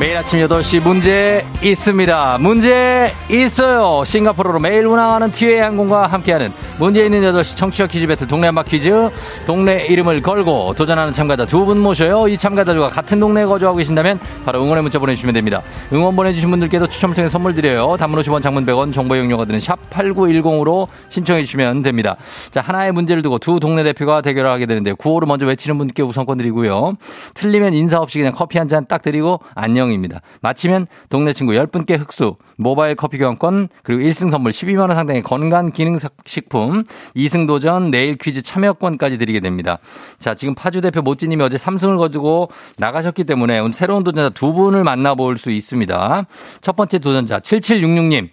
매일 0.00 0.16
아침 0.16 0.38
8시 0.38 0.80
문제 0.84 1.44
있습니다. 1.60 2.38
문제 2.38 3.10
있어요. 3.28 4.04
싱가포르로 4.06 4.60
매일 4.60 4.86
운항하는 4.86 5.32
티웨이 5.32 5.58
항공과 5.58 6.06
함께하는 6.06 6.52
문제 6.78 7.04
있는 7.04 7.20
8시 7.22 7.56
청취자 7.56 7.88
퀴즈 7.88 8.06
배틀 8.06 8.28
동네 8.28 8.46
한바 8.46 8.62
퀴즈 8.62 9.10
동네 9.44 9.86
이름을 9.86 10.22
걸고 10.22 10.74
도전하는 10.74 11.12
참가자 11.12 11.44
두 11.44 11.64
분 11.66 11.80
모셔요. 11.80 12.28
이 12.28 12.38
참가자들과 12.38 12.90
같은 12.90 13.18
동네에 13.18 13.44
거주하고 13.46 13.78
계신다면 13.78 14.20
바로 14.44 14.62
응원의 14.62 14.82
문자 14.84 15.00
보내주시면 15.00 15.34
됩니다. 15.34 15.62
응원 15.92 16.14
보내주신 16.14 16.48
분들께도 16.48 16.86
추첨을 16.86 17.16
통해 17.16 17.28
선물 17.28 17.56
드려요. 17.56 17.96
단문 17.98 18.20
50원 18.20 18.40
장문 18.40 18.64
100원 18.66 18.92
정보 18.92 19.16
이용료가 19.16 19.46
드는 19.46 19.58
샵 19.58 19.78
8910으로 19.90 20.86
신청해 21.08 21.42
주시면 21.42 21.82
됩니다. 21.82 22.14
자 22.52 22.60
하나의 22.60 22.92
문제를 22.92 23.22
두고 23.22 23.38
두 23.40 23.58
동네 23.58 23.82
대표가 23.82 24.20
대결을 24.22 24.48
하게 24.48 24.66
되는데 24.66 24.92
구호를 24.92 25.26
먼저 25.26 25.44
외치는 25.44 25.76
분께 25.76 26.04
우선권 26.04 26.38
드리고요. 26.38 26.92
틀리면 27.34 27.74
인사 27.74 27.98
없이 27.98 28.18
그냥 28.18 28.32
커피 28.32 28.58
한 28.58 28.68
잔 28.68 28.86
딱 28.86 29.02
드리고 29.02 29.40
안녕 29.54 29.87
입니다. 29.92 30.20
마치면 30.40 30.86
동네 31.08 31.32
친구 31.32 31.52
10분께 31.52 31.98
흑수 31.98 32.36
모바일 32.56 32.94
커피 32.94 33.18
교환권 33.18 33.68
그리고 33.82 34.02
1승 34.02 34.30
선물 34.30 34.52
12만 34.52 34.80
원 34.80 34.94
상당의 34.94 35.22
건강 35.22 35.70
기능식품 35.70 36.84
2승 37.16 37.46
도전 37.46 37.90
내일 37.90 38.16
퀴즈 38.16 38.42
참여권까지 38.42 39.18
드리게 39.18 39.40
됩니다. 39.40 39.78
자, 40.18 40.34
지금 40.34 40.54
파주 40.54 40.80
대표 40.80 41.02
모찌님이 41.02 41.42
어제 41.42 41.56
3승을 41.56 41.96
거두고 41.98 42.50
나가셨기 42.78 43.24
때문에 43.24 43.58
오늘 43.60 43.72
새로운 43.72 44.04
도전자 44.04 44.28
두 44.30 44.52
분을 44.52 44.84
만나볼 44.84 45.36
수 45.36 45.50
있습니다. 45.50 46.26
첫 46.60 46.76
번째 46.76 46.98
도전자 46.98 47.38
7766님. 47.40 48.28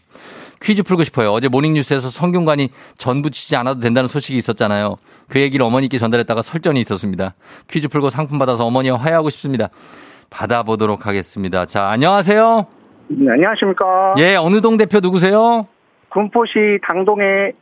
퀴즈 0.61 0.83
풀고 0.83 1.03
싶어요. 1.03 1.31
어제 1.31 1.47
모닝뉴스에서 1.47 2.09
성균관이 2.09 2.69
전 2.97 3.21
부치지 3.21 3.55
않아도 3.57 3.79
된다는 3.79 4.07
소식이 4.07 4.37
있었잖아요. 4.37 4.95
그 5.27 5.39
얘기를 5.39 5.65
어머니께 5.65 5.97
전달했다가 5.99 6.41
설전이 6.41 6.79
있었습니다. 6.81 7.35
퀴즈 7.69 7.87
풀고 7.87 8.09
상품 8.09 8.39
받아서 8.39 8.65
어머니와 8.65 8.97
화해하고 8.97 9.29
싶습니다. 9.29 9.69
받아보도록 10.29 11.05
하겠습니다. 11.07 11.65
자, 11.65 11.89
안녕하세요. 11.89 12.65
네, 13.07 13.31
안녕하십니까. 13.31 14.15
예, 14.17 14.35
어느 14.35 14.61
동 14.61 14.77
대표 14.77 14.99
누구세요? 14.99 15.67
군포시 16.09 16.79
당동의 16.83 17.53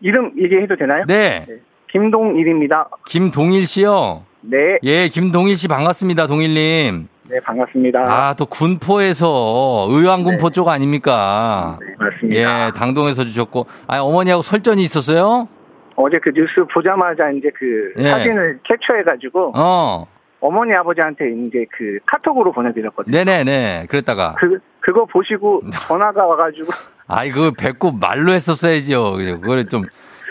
이름 0.00 0.32
얘기해도 0.40 0.76
되나요? 0.76 1.04
네. 1.06 1.46
네. 1.46 1.54
김동일입니다. 1.90 2.88
김동일 3.06 3.66
씨요? 3.66 4.24
네. 4.42 4.78
예, 4.82 5.08
김동일 5.08 5.56
씨 5.56 5.68
반갑습니다, 5.68 6.26
동일님. 6.26 7.08
네, 7.28 7.40
반갑습니다. 7.40 8.00
아, 8.00 8.34
또 8.34 8.46
군포에서 8.46 9.86
의왕군포 9.90 10.48
네. 10.48 10.52
쪽 10.52 10.68
아닙니까? 10.68 11.78
네, 11.80 11.94
맞습니다. 11.98 12.66
예, 12.66 12.70
당동에서 12.72 13.24
주셨고. 13.24 13.66
아, 13.86 14.00
어머니하고 14.00 14.42
설전이 14.42 14.82
있었어요? 14.82 15.46
어제 15.94 16.18
그 16.18 16.30
뉴스 16.34 16.64
보자마자 16.72 17.30
이제 17.30 17.48
그 17.56 17.92
예. 17.98 18.08
사진을 18.10 18.60
캡처해가지고. 18.64 19.52
어. 19.54 20.06
어머니 20.40 20.74
아버지한테 20.74 21.30
이제 21.46 21.66
그 21.70 21.98
카톡으로 22.06 22.52
보내드렸거든요. 22.52 23.16
네네네. 23.16 23.86
그랬다가 23.88 24.34
그 24.38 24.58
그거 24.80 25.04
보시고 25.04 25.62
전화가 25.70 26.26
와가지고. 26.26 26.72
아이 27.06 27.30
그 27.30 27.52
배꼽 27.52 27.98
말로 27.98 28.32
했었어야지요. 28.32 29.16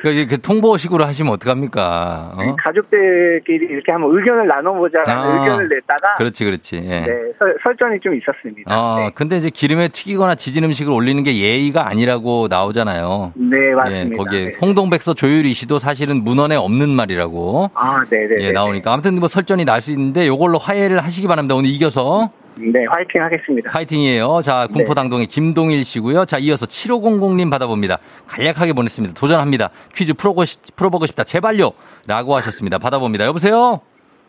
그, 0.01 0.27
그 0.27 0.39
통보식으로 0.41 1.03
하시면 1.05 1.33
어떡합니까? 1.33 2.33
어? 2.37 2.55
가족들끼리 2.63 3.65
이렇게 3.69 3.91
한번 3.91 4.11
의견을 4.15 4.47
나눠보자 4.47 4.99
아, 5.07 5.39
의견을 5.41 5.67
냈다가. 5.69 6.15
그렇지, 6.17 6.45
그렇지. 6.45 6.75
예. 6.77 7.01
네, 7.01 7.07
설, 7.37 7.55
설전이 7.63 7.99
좀 7.99 8.15
있었습니다. 8.15 8.73
어, 8.79 8.99
네. 8.99 9.11
근데 9.15 9.37
이제 9.37 9.49
기름에 9.49 9.87
튀기거나 9.89 10.35
지진 10.35 10.63
음식을 10.63 10.93
올리는 10.93 11.21
게 11.23 11.37
예의가 11.37 11.87
아니라고 11.89 12.47
나오잖아요. 12.49 13.33
네, 13.35 13.57
맞습니다. 13.75 14.13
예, 14.13 14.17
거기에 14.17 14.45
네. 14.49 14.55
홍동백서 14.61 15.13
조유리 15.15 15.53
씨도 15.53 15.79
사실은 15.79 16.23
문헌에 16.23 16.55
없는 16.55 16.89
말이라고. 16.89 17.71
아, 17.73 18.05
네네. 18.09 18.27
네, 18.27 18.35
예, 18.41 18.47
네, 18.47 18.51
나오니까. 18.53 18.93
아무튼 18.93 19.15
뭐 19.15 19.27
설전이 19.27 19.65
날 19.65 19.79
수 19.79 19.91
있는데 19.91 20.27
요걸로 20.27 20.57
화해를 20.57 20.99
하시기 20.99 21.25
바랍니다. 21.27 21.55
오늘 21.55 21.69
이겨서. 21.69 22.29
네, 22.59 22.85
화이팅 22.85 23.23
하겠습니다. 23.23 23.71
화이팅이에요. 23.71 24.41
자, 24.43 24.67
군포당동의 24.67 25.27
네. 25.27 25.33
김동일 25.33 25.85
씨고요. 25.85 26.25
자, 26.25 26.37
이어서 26.39 26.65
7500님 26.65 27.49
받아봅니다. 27.49 27.97
간략하게 28.27 28.73
보냈습니다. 28.73 29.15
도전합니다. 29.15 29.69
퀴즈 29.95 30.13
풀어보고, 30.13 30.45
싶, 30.45 30.75
풀어보고 30.75 31.05
싶다. 31.07 31.23
제발요. 31.23 31.71
라고 32.07 32.35
하셨습니다. 32.35 32.77
받아봅니다. 32.77 33.25
여보세요? 33.25 33.79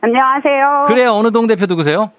안녕하세요. 0.01 0.85
그래요. 0.87 1.13
어느 1.13 1.31
동 1.31 1.47
대표 1.47 1.67
누구세요? 1.67 2.11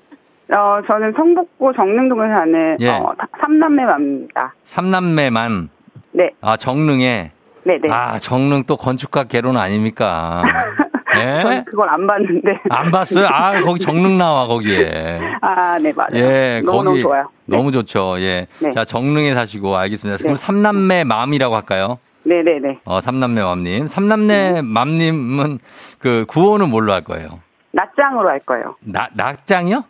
어, 0.53 0.81
저는 0.85 1.13
성북구 1.15 1.71
정릉동에 1.75 2.27
사는 2.27 2.77
예. 2.81 2.89
어, 2.89 3.13
삼남매맘입니다. 3.39 4.53
삼남매맘. 4.65 5.69
네. 6.11 6.29
아, 6.41 6.57
정릉에. 6.57 7.31
네, 7.63 7.77
네. 7.81 7.87
아, 7.89 8.19
정릉 8.19 8.63
또 8.67 8.75
건축가 8.75 9.23
개론 9.23 9.55
아닙니까? 9.55 10.43
네? 11.15 11.63
그걸 11.69 11.89
안 11.89 12.07
봤는데. 12.07 12.59
안 12.69 12.91
봤어요? 12.91 13.27
아, 13.27 13.61
거기 13.61 13.79
정릉 13.79 14.17
나와, 14.17 14.47
거기에. 14.47 15.19
아, 15.41 15.77
네, 15.79 15.91
맞아요. 15.93 16.11
예, 16.15 16.61
너무, 16.65 16.83
거기. 16.83 16.85
너무 16.85 17.01
좋아요. 17.01 17.29
네. 17.45 17.57
너무 17.57 17.71
좋죠, 17.71 18.19
예. 18.19 18.47
네. 18.59 18.71
자, 18.71 18.85
정릉에 18.85 19.33
사시고, 19.33 19.75
알겠습니다. 19.77 20.17
그럼 20.17 20.35
네. 20.35 20.39
삼남매 20.41 21.03
맘이라고 21.03 21.55
할까요? 21.55 21.97
네네네. 22.23 22.59
네, 22.59 22.79
어, 22.85 23.01
삼남매 23.01 23.41
맘님. 23.43 23.87
삼남매 23.87 24.61
맘님은 24.63 25.59
그 25.99 26.25
구호는 26.27 26.69
뭘로 26.69 26.93
할 26.93 27.03
거예요? 27.03 27.39
낮장으로 27.71 28.29
할 28.29 28.39
거예요. 28.41 28.75
나, 28.81 29.07
낮장이요? 29.13 29.83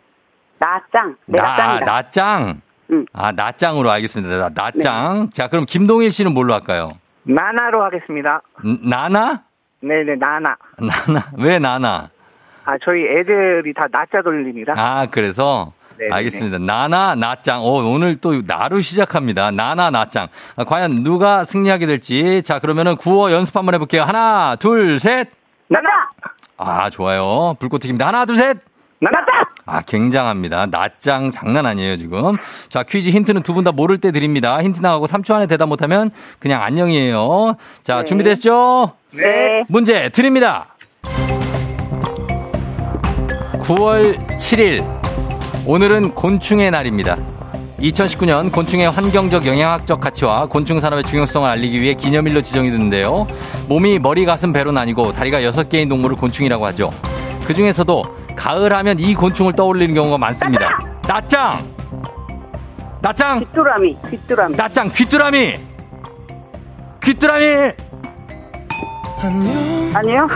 낮장. 0.58 1.16
네, 1.26 1.38
나, 1.38 1.78
낮장. 1.80 2.60
응. 2.92 3.04
아, 3.12 3.32
낮장으로 3.32 3.90
알겠습니다. 3.90 4.38
나, 4.38 4.50
낮장. 4.54 5.24
네. 5.24 5.30
자, 5.34 5.48
그럼 5.48 5.66
김동일 5.66 6.12
씨는 6.12 6.32
뭘로 6.32 6.54
할까요? 6.54 6.92
나나로 7.24 7.82
하겠습니다. 7.84 8.40
나나? 8.82 9.42
네네, 9.82 10.14
나나. 10.16 10.56
나나. 10.78 11.26
왜 11.38 11.58
나나? 11.58 12.08
아, 12.64 12.76
저희 12.82 13.04
애들이 13.04 13.74
다 13.74 13.86
나자 13.90 14.22
돌립니다. 14.22 14.72
아, 14.76 15.06
그래서? 15.10 15.72
네네네. 15.98 16.14
알겠습니다. 16.14 16.58
나나, 16.58 17.14
나짱. 17.16 17.62
오, 17.62 17.78
오늘 17.92 18.16
또 18.16 18.40
나로 18.46 18.80
시작합니다. 18.80 19.50
나나, 19.50 19.90
나짱. 19.90 20.28
아, 20.56 20.64
과연 20.64 21.02
누가 21.02 21.44
승리하게 21.44 21.86
될지. 21.86 22.42
자, 22.42 22.60
그러면은 22.60 22.96
구호 22.96 23.32
연습 23.32 23.56
한번 23.56 23.74
해볼게요. 23.74 24.02
하나, 24.04 24.56
둘, 24.56 25.00
셋. 25.00 25.28
나나! 25.68 25.88
아, 26.56 26.88
좋아요. 26.90 27.56
불꽃튀기입니다. 27.58 28.06
하나, 28.06 28.24
둘, 28.24 28.36
셋. 28.36 28.58
나나! 29.00 29.18
아, 29.64 29.80
굉장합니다. 29.82 30.66
낮장 30.66 31.30
장난 31.30 31.66
아니에요, 31.66 31.96
지금. 31.96 32.36
자, 32.68 32.82
퀴즈 32.82 33.10
힌트는 33.10 33.42
두 33.42 33.54
분 33.54 33.62
다 33.64 33.70
모를 33.70 33.98
때 33.98 34.10
드립니다. 34.10 34.60
힌트 34.62 34.80
나가고 34.80 35.06
3초 35.06 35.34
안에 35.34 35.46
대답 35.46 35.68
못하면 35.68 36.10
그냥 36.40 36.62
안녕이에요. 36.62 37.54
자, 37.84 37.98
네. 37.98 38.04
준비됐죠? 38.04 38.92
네. 39.14 39.62
문제 39.68 40.08
드립니다. 40.08 40.74
9월 43.60 44.18
7일. 44.36 44.84
오늘은 45.66 46.14
곤충의 46.14 46.70
날입니다. 46.72 47.16
2019년 47.80 48.50
곤충의 48.52 48.90
환경적 48.90 49.46
영양학적 49.46 50.00
가치와 50.00 50.46
곤충 50.46 50.80
산업의 50.80 51.04
중요성을 51.04 51.48
알리기 51.48 51.80
위해 51.80 51.94
기념일로 51.94 52.42
지정이 52.42 52.70
됐는데요. 52.70 53.26
몸이 53.68 53.98
머리, 53.98 54.24
가슴, 54.24 54.52
배로 54.52 54.72
나뉘고 54.72 55.12
다리가 55.12 55.40
6개인 55.40 55.88
동물을 55.88 56.16
곤충이라고 56.16 56.64
하죠. 56.66 56.90
그 57.44 57.54
중에서도 57.54 58.02
가을 58.36 58.72
하면 58.72 58.98
이 58.98 59.14
곤충을 59.14 59.52
떠올리는 59.52 59.94
경우가 59.94 60.18
많습니다. 60.18 60.78
나짱! 61.06 61.64
나짱! 63.00 63.40
귀뚜라미, 63.40 63.98
귀뚜라미. 64.10 64.56
나짱, 64.56 64.90
귀뚜라미! 64.90 65.58
귀뚜라미! 67.02 67.72
아니요. 69.94 70.26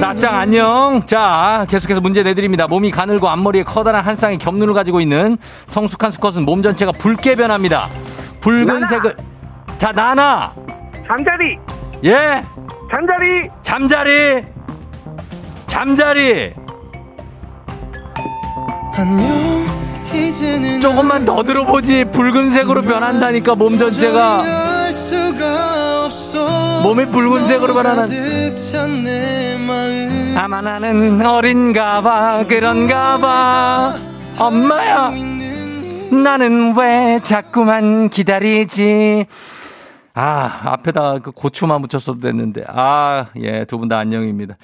나짱 0.00 0.34
안녕. 0.34 1.02
자, 1.06 1.66
계속해서 1.68 2.00
문제 2.00 2.22
내드립니다. 2.22 2.66
몸이 2.66 2.90
가늘고 2.90 3.28
앞머리에 3.28 3.62
커다란 3.62 4.04
한 4.04 4.16
쌍의 4.16 4.38
겹눈을 4.38 4.74
가지고 4.74 5.00
있는 5.00 5.36
성숙한 5.66 6.10
수컷은 6.10 6.44
몸 6.44 6.62
전체가 6.62 6.92
붉게 6.92 7.36
변합니다. 7.36 7.88
붉은색을. 8.40 9.16
나나. 9.16 9.78
자, 9.78 9.92
나나. 9.92 10.54
잠자리. 11.06 11.58
예. 12.04 12.42
잠자리. 12.90 13.48
잠자리. 13.62 14.44
잠자리. 15.66 16.54
조금만 20.80 21.24
더 21.24 21.42
들어보지. 21.42 22.06
붉은색으로 22.06 22.82
변한다니까 22.82 23.54
몸 23.54 23.76
전체가. 23.78 24.42
몸이 26.82 27.06
붉은색으로 27.06 27.74
변하는. 27.74 28.54
아마 30.36 30.60
나는 30.60 31.24
어린가 31.24 32.02
봐. 32.02 32.44
그런가 32.48 33.18
봐. 33.18 33.94
엄마야 34.38 35.10
나는 36.12 36.76
왜 36.76 37.20
자꾸만 37.22 38.08
기다리지? 38.10 39.26
아 40.14 40.60
앞에다 40.64 41.18
그 41.18 41.30
고추만 41.32 41.80
묻혔어도 41.82 42.20
됐는데. 42.20 42.64
아 42.68 43.26
예 43.36 43.64
두 43.64 43.78
분 43.78 43.88
다 43.88 43.98
안녕입니다. 43.98 44.56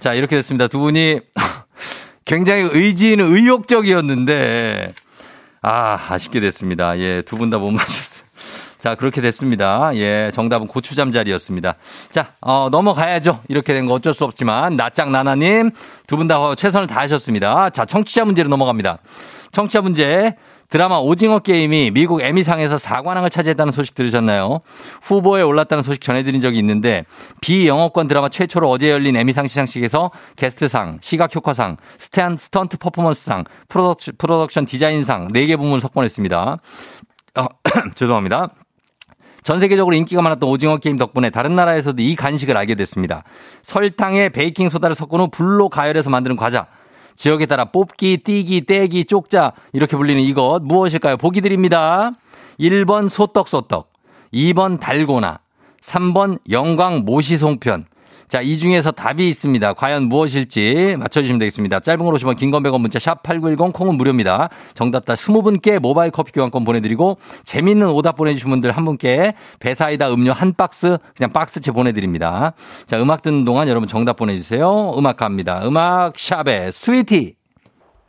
자 0.00 0.12
이렇게 0.14 0.36
됐습니다. 0.36 0.68
두 0.68 0.78
분이 0.80 1.20
굉장히 2.32 2.62
의지는 2.72 3.26
의욕적이었는데 3.26 4.94
아 5.60 5.98
아쉽게 6.08 6.40
됐습니다 6.40 6.98
예 6.98 7.20
두 7.22 7.36
분 7.36 7.50
다 7.50 7.58
못 7.58 7.70
맞췄어요 7.70 8.26
자, 8.78 8.96
그렇게 8.96 9.20
됐습니다. 9.20 9.92
예, 9.94 10.32
정답은 10.34 10.66
고추잠자리였습니다. 10.66 11.76
자, 12.10 12.32
어, 12.40 12.68
넘어가야죠. 12.68 13.38
이렇게 13.46 13.74
된 13.74 13.86
거 13.86 13.94
어쩔 13.94 14.12
수 14.12 14.24
없지만, 14.24 14.74
나짱 14.76 15.12
나나님, 15.12 15.70
두 16.08 16.16
분 16.16 16.26
다 16.26 16.56
최선을 16.56 16.88
다하셨습니다. 16.88 17.70
자, 17.70 17.84
청취자 17.84 18.24
문제로 18.24 18.48
넘어갑니다. 18.48 18.98
청취자 19.52 19.82
문제. 19.82 20.34
드라마 20.72 20.96
오징어 20.96 21.38
게임이 21.38 21.90
미국 21.90 22.22
에미상에서 22.22 22.76
4관왕을 22.76 23.30
차지했다는 23.30 23.72
소식 23.72 23.94
들으셨나요? 23.94 24.62
후보에 25.02 25.42
올랐다는 25.42 25.82
소식 25.82 26.00
전해드린 26.00 26.40
적이 26.40 26.60
있는데 26.60 27.02
비영어권 27.42 28.08
드라마 28.08 28.30
최초로 28.30 28.70
어제 28.70 28.90
열린 28.90 29.14
에미상 29.14 29.48
시상식에서 29.48 30.10
게스트상, 30.36 31.00
시각효과상, 31.02 31.76
스탠 31.98 32.38
스턴트 32.38 32.78
퍼포먼스상, 32.78 33.44
프로덕션, 33.68 34.14
프로덕션 34.16 34.64
디자인상 34.64 35.28
4개 35.28 35.58
부문을 35.58 35.82
석권했습니다. 35.82 36.56
어, 37.36 37.46
죄송합니다. 37.94 38.48
전 39.42 39.60
세계적으로 39.60 39.94
인기가 39.94 40.22
많았던 40.22 40.48
오징어 40.48 40.78
게임 40.78 40.96
덕분에 40.96 41.28
다른 41.28 41.54
나라에서도 41.54 42.00
이 42.00 42.16
간식을 42.16 42.56
알게 42.56 42.76
됐습니다. 42.76 43.24
설탕에 43.62 44.30
베이킹 44.30 44.70
소다를 44.70 44.96
섞은 44.96 45.20
후 45.20 45.28
불로 45.28 45.68
가열해서 45.68 46.08
만드는 46.08 46.36
과자. 46.36 46.66
지역에 47.22 47.46
따라 47.46 47.66
뽑기, 47.66 48.24
띠기, 48.24 48.62
떼기, 48.62 49.04
쪽자 49.04 49.52
이렇게 49.72 49.96
불리는 49.96 50.20
이것 50.20 50.58
무엇일까요? 50.64 51.16
보기 51.18 51.40
드립니다. 51.40 52.10
1번 52.58 53.08
소떡소떡, 53.08 53.92
2번 54.34 54.80
달고나, 54.80 55.38
3번 55.80 56.40
영광 56.50 57.04
모시송편, 57.04 57.84
자, 58.32 58.40
이 58.40 58.56
중에서 58.56 58.92
답이 58.92 59.28
있습니다. 59.28 59.74
과연 59.74 60.04
무엇일지 60.04 60.96
맞춰주시면 60.98 61.38
되겠습니다. 61.38 61.80
짧은 61.80 62.02
걸 62.02 62.14
오시면 62.14 62.36
긴건 62.36 62.62
100원 62.62 62.80
문자 62.80 62.98
샵 62.98 63.22
8910 63.22 63.74
콩은 63.74 63.94
무료입니다. 63.98 64.48
정답다 64.72 65.12
20분께 65.12 65.78
모바일 65.78 66.10
커피 66.10 66.32
교환권 66.32 66.64
보내드리고 66.64 67.18
재밌는 67.44 67.90
오답 67.90 68.16
보내주신 68.16 68.48
분들 68.48 68.72
한 68.72 68.86
분께 68.86 69.34
배사이다 69.60 70.10
음료 70.14 70.32
한 70.32 70.54
박스 70.54 70.96
그냥 71.14 71.30
박스채 71.34 71.72
보내드립니다. 71.72 72.54
자, 72.86 72.98
음악 73.02 73.20
듣는 73.20 73.44
동안 73.44 73.68
여러분 73.68 73.86
정답 73.86 74.16
보내주세요. 74.16 74.94
음악 74.96 75.18
갑니다. 75.18 75.60
음악 75.66 76.18
샵의 76.18 76.72
스위티. 76.72 77.41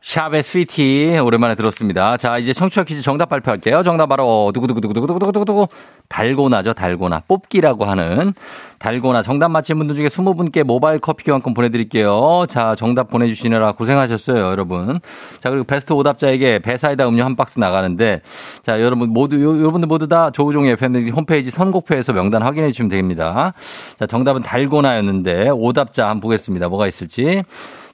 샵의 0.03 0.43
스위티 0.43 1.17
오랜만에 1.23 1.55
들었습니다. 1.55 2.17
자 2.17 2.37
이제 2.37 2.51
청취자 2.51 2.83
퀴즈 2.83 3.01
정답 3.01 3.29
발표할게요. 3.29 3.83
정답 3.83 4.07
바로 4.07 4.51
두구두구두구두구두구두구두구 4.53 5.67
달고나죠 6.09 6.73
달고나 6.73 7.21
뽑기라고 7.25 7.85
하는 7.85 8.33
달고나 8.79 9.21
정답 9.21 9.49
맞힌 9.49 9.77
분들 9.77 9.95
중에 9.95 10.07
20분께 10.07 10.63
모바일 10.63 10.99
커피 10.99 11.23
교환권 11.23 11.53
보내드릴게요. 11.53 12.45
자 12.49 12.75
정답 12.75 13.09
보내주시느라 13.11 13.71
고생하셨어요 13.71 14.43
여러분. 14.43 14.99
자 15.39 15.49
그리고 15.49 15.63
베스트 15.63 15.93
오답자에게 15.93 16.59
배사이다 16.59 17.07
음료 17.07 17.23
한 17.23 17.37
박스 17.37 17.57
나가는데 17.57 18.21
자 18.61 18.81
여러분 18.81 19.09
모두 19.09 19.41
여러분들 19.41 19.87
모두 19.87 20.09
다 20.09 20.31
조우종의 20.31 20.73
FM 20.73 21.11
홈페이지 21.11 21.49
선곡표에서 21.49 22.11
명단 22.11 22.41
확인해 22.41 22.69
주시면 22.71 22.89
됩니다. 22.89 23.53
자 23.97 24.05
정답은 24.05 24.43
달고나였는데 24.43 25.51
오답자 25.51 26.09
한번 26.09 26.19
보겠습니다. 26.19 26.67
뭐가 26.67 26.87
있을지. 26.87 27.43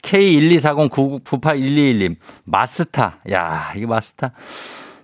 K12409981221님, 0.03 2.15
마스타. 2.45 3.17
야, 3.31 3.71
이거 3.75 3.87
마스타. 3.87 4.31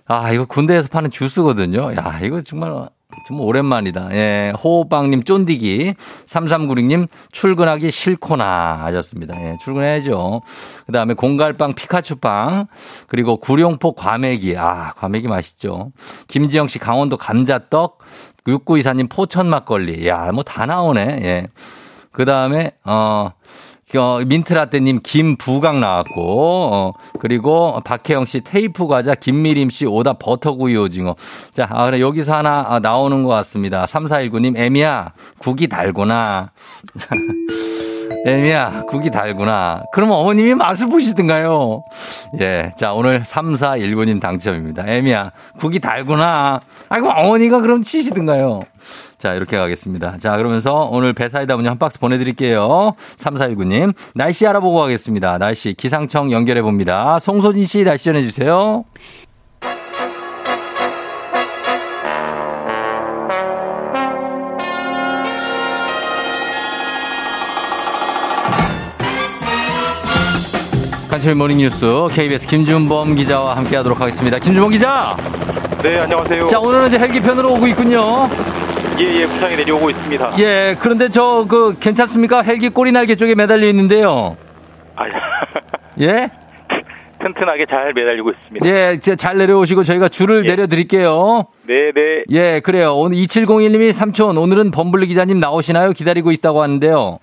아, 0.06 0.30
이거 0.32 0.44
군대에서 0.44 0.88
파는 0.88 1.10
주스거든요. 1.10 1.94
야, 1.96 2.20
이거 2.22 2.40
정말 2.42 2.88
좀 3.26 3.40
오랜만이다. 3.40 4.08
예, 4.12 4.52
호빵님 4.62 5.22
쫀디기. 5.24 5.94
3396님 6.26 7.08
출근하기 7.32 7.90
싫구나 7.90 8.80
하셨습니다. 8.84 9.34
예, 9.40 9.56
출근해야죠. 9.62 10.42
그 10.86 10.92
다음에 10.92 11.14
공갈빵 11.14 11.74
피카츄빵. 11.74 12.66
그리고 13.08 13.38
구룡포 13.38 13.94
과메기. 13.94 14.56
아, 14.58 14.92
과메기 14.96 15.26
맛있죠. 15.28 15.92
김지영 16.28 16.68
씨 16.68 16.78
강원도 16.78 17.16
감자떡. 17.16 17.98
6924님 18.46 19.08
포천 19.10 19.48
막걸리. 19.48 20.06
야, 20.06 20.30
뭐 20.32 20.42
다 20.44 20.66
나오네. 20.66 21.00
예. 21.22 21.46
그 22.12 22.24
다음에, 22.24 22.72
어, 22.84 23.30
어, 23.94 24.20
민트라떼님 24.26 24.98
김부각 25.04 25.78
나왔고, 25.78 26.70
어, 26.72 26.92
그리고 27.20 27.80
박혜영 27.84 28.26
씨 28.26 28.40
테이프 28.40 28.88
과자, 28.88 29.14
김미림 29.14 29.70
씨 29.70 29.86
오다 29.86 30.14
버터구이 30.14 30.76
오징어. 30.76 31.14
자, 31.52 31.68
아, 31.70 31.84
그래, 31.86 32.00
여기서 32.00 32.34
하나 32.34 32.64
아, 32.68 32.80
나오는 32.80 33.22
것 33.22 33.28
같습니다. 33.28 33.84
3419님, 33.84 34.56
애미야, 34.56 35.12
국이 35.38 35.68
달구나. 35.68 36.50
애미야, 38.26 38.86
국이 38.90 39.08
달구나. 39.12 39.84
그러면 39.92 40.16
어머님이 40.16 40.56
맛을 40.56 40.88
보시든가요? 40.88 41.84
예. 42.40 42.72
자, 42.76 42.92
오늘 42.92 43.22
3419님 43.22 44.20
당첨입니다. 44.20 44.84
애미야, 44.84 45.30
국이 45.60 45.78
달구나. 45.78 46.60
아이고, 46.88 47.08
어머니가 47.08 47.60
그럼 47.60 47.84
치시든가요? 47.84 48.58
자, 49.18 49.32
이렇게 49.34 49.56
가겠습니다. 49.56 50.18
자, 50.18 50.36
그러면서 50.36 50.88
오늘 50.92 51.12
배사이다 51.12 51.56
문제 51.56 51.68
한 51.68 51.78
박스 51.78 51.98
보내드릴게요. 51.98 52.92
3419님. 53.16 53.94
날씨 54.14 54.46
알아보고 54.46 54.78
가겠습니다. 54.78 55.38
날씨 55.38 55.74
기상청 55.74 56.30
연결해 56.32 56.62
봅니다. 56.62 57.18
송소진 57.18 57.64
씨 57.64 57.84
날씨 57.84 58.04
전해주세요. 58.06 58.84
간추 71.08 71.34
모닝뉴스 71.34 72.08
KBS 72.12 72.46
김준범 72.46 73.14
기자와 73.14 73.56
함께하도록 73.56 73.98
하겠습니다. 73.98 74.38
김준범 74.38 74.70
기자. 74.70 75.16
네, 75.82 76.00
안녕하세요. 76.00 76.46
자, 76.48 76.58
오늘은 76.58 76.88
이제 76.88 76.98
헬기 76.98 77.20
편으로 77.20 77.54
오고 77.54 77.66
있군요. 77.68 78.28
예, 78.98 79.20
예, 79.20 79.26
부상이 79.26 79.56
내려오고 79.56 79.90
있습니다. 79.90 80.38
예, 80.38 80.76
그런데 80.80 81.08
저, 81.08 81.44
그, 81.48 81.78
괜찮습니까? 81.78 82.42
헬기 82.42 82.70
꼬리 82.70 82.92
날개 82.92 83.14
쪽에 83.14 83.34
매달려 83.34 83.66
있는데요. 83.68 84.36
아, 84.96 85.04
예? 86.00 86.30
튼튼하게 87.18 87.66
잘 87.66 87.92
매달리고 87.92 88.30
있습니다. 88.30 88.66
예, 88.66 88.98
잘 88.98 89.36
내려오시고 89.36 89.84
저희가 89.84 90.08
줄을 90.08 90.44
예. 90.44 90.48
내려드릴게요. 90.48 91.46
네, 91.64 91.92
네. 91.92 92.24
예, 92.30 92.60
그래요. 92.60 92.94
오늘 92.94 93.18
2701님이 93.18 93.92
삼촌, 93.92 94.38
오늘은 94.38 94.70
범블리 94.70 95.06
기자님 95.08 95.40
나오시나요? 95.40 95.92
기다리고 95.92 96.30
있다고 96.32 96.62
하는데요. 96.62 97.18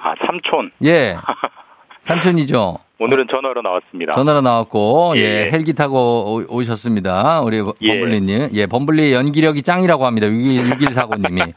아, 0.00 0.14
삼촌. 0.24 0.70
예. 0.84 1.16
삼촌이죠. 2.02 2.78
오늘은 3.00 3.26
전화로 3.30 3.62
나왔습니다. 3.62 4.12
전화로 4.12 4.40
나왔고, 4.40 5.12
예, 5.16 5.20
예 5.20 5.50
헬기 5.52 5.72
타고 5.72 6.42
오, 6.48 6.62
셨습니다 6.64 7.40
우리 7.42 7.62
예. 7.80 7.92
범블리님. 7.92 8.48
예, 8.52 8.66
범블리 8.66 9.12
연기력이 9.12 9.62
짱이라고 9.62 10.04
합니다. 10.04 10.26
6149님이. 10.26 11.52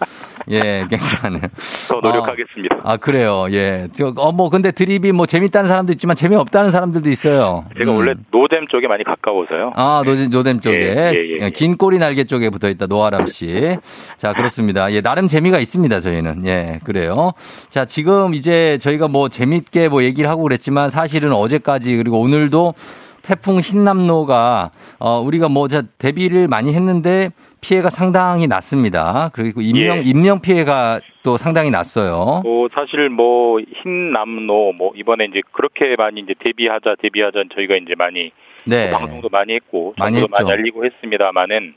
예, 0.49 0.85
괜찮아요. 0.89 1.41
더 1.87 1.99
노력하겠습니다. 1.99 2.77
아, 2.83 2.93
아, 2.93 2.97
그래요. 2.97 3.47
예. 3.51 3.87
저, 3.93 4.13
어, 4.17 4.31
뭐, 4.31 4.49
근데 4.49 4.71
드립이 4.71 5.11
뭐 5.11 5.25
재밌다는 5.25 5.67
사람도 5.67 5.93
있지만 5.93 6.15
재미없다는 6.15 6.71
사람들도 6.71 7.09
있어요. 7.09 7.65
제가 7.77 7.91
음. 7.91 7.97
원래 7.97 8.13
노잼 8.31 8.67
쪽에 8.67 8.87
많이 8.87 9.03
가까워서요. 9.03 9.73
아, 9.75 10.03
노, 10.05 10.15
쪽에. 10.59 10.77
예, 10.77 11.11
예, 11.13 11.39
예, 11.41 11.45
예. 11.45 11.49
긴 11.51 11.77
꼬리 11.77 11.97
날개 11.97 12.23
쪽에 12.23 12.49
붙어 12.49 12.69
있다. 12.69 12.87
노아람 12.87 13.27
씨. 13.27 13.77
자, 14.17 14.33
그렇습니다. 14.33 14.91
예, 14.93 15.01
나름 15.01 15.27
재미가 15.27 15.59
있습니다. 15.59 15.99
저희는. 15.99 16.45
예, 16.47 16.79
그래요. 16.83 17.31
자, 17.69 17.85
지금 17.85 18.33
이제 18.33 18.77
저희가 18.79 19.07
뭐 19.07 19.29
재밌게 19.29 19.89
뭐 19.89 20.03
얘기를 20.03 20.29
하고 20.29 20.43
그랬지만 20.43 20.89
사실은 20.89 21.30
어제까지 21.35 21.97
그리고 21.97 22.19
오늘도 22.21 22.73
태풍 23.21 23.59
흰남노가 23.59 24.71
어 24.99 25.19
우리가 25.19 25.49
뭐 25.49 25.67
대비를 25.97 26.47
많이 26.47 26.73
했는데 26.73 27.29
피해가 27.61 27.89
상당히 27.89 28.47
났습니다. 28.47 29.29
그리고 29.33 29.61
인명 29.61 29.97
예. 29.97 30.01
인명 30.03 30.41
피해가 30.41 30.99
또 31.23 31.37
상당히 31.37 31.69
났어요. 31.69 32.41
뭐 32.43 32.67
사실 32.73 33.09
뭐 33.09 33.59
흰남노 33.59 34.73
뭐 34.73 34.91
이번에 34.95 35.25
이제 35.25 35.41
그렇게 35.51 35.95
많이 35.95 36.21
이제 36.21 36.33
대비하자 36.39 36.95
대비하자 37.01 37.43
저희가 37.53 37.75
이제 37.75 37.93
많이 37.95 38.31
네. 38.65 38.89
뭐 38.89 38.99
방송도 38.99 39.29
많이 39.29 39.53
했고 39.53 39.93
많이 39.97 40.17
했죠. 40.17 40.27
많이 40.31 40.51
알리고 40.51 40.85
했습니다만은 40.85 41.75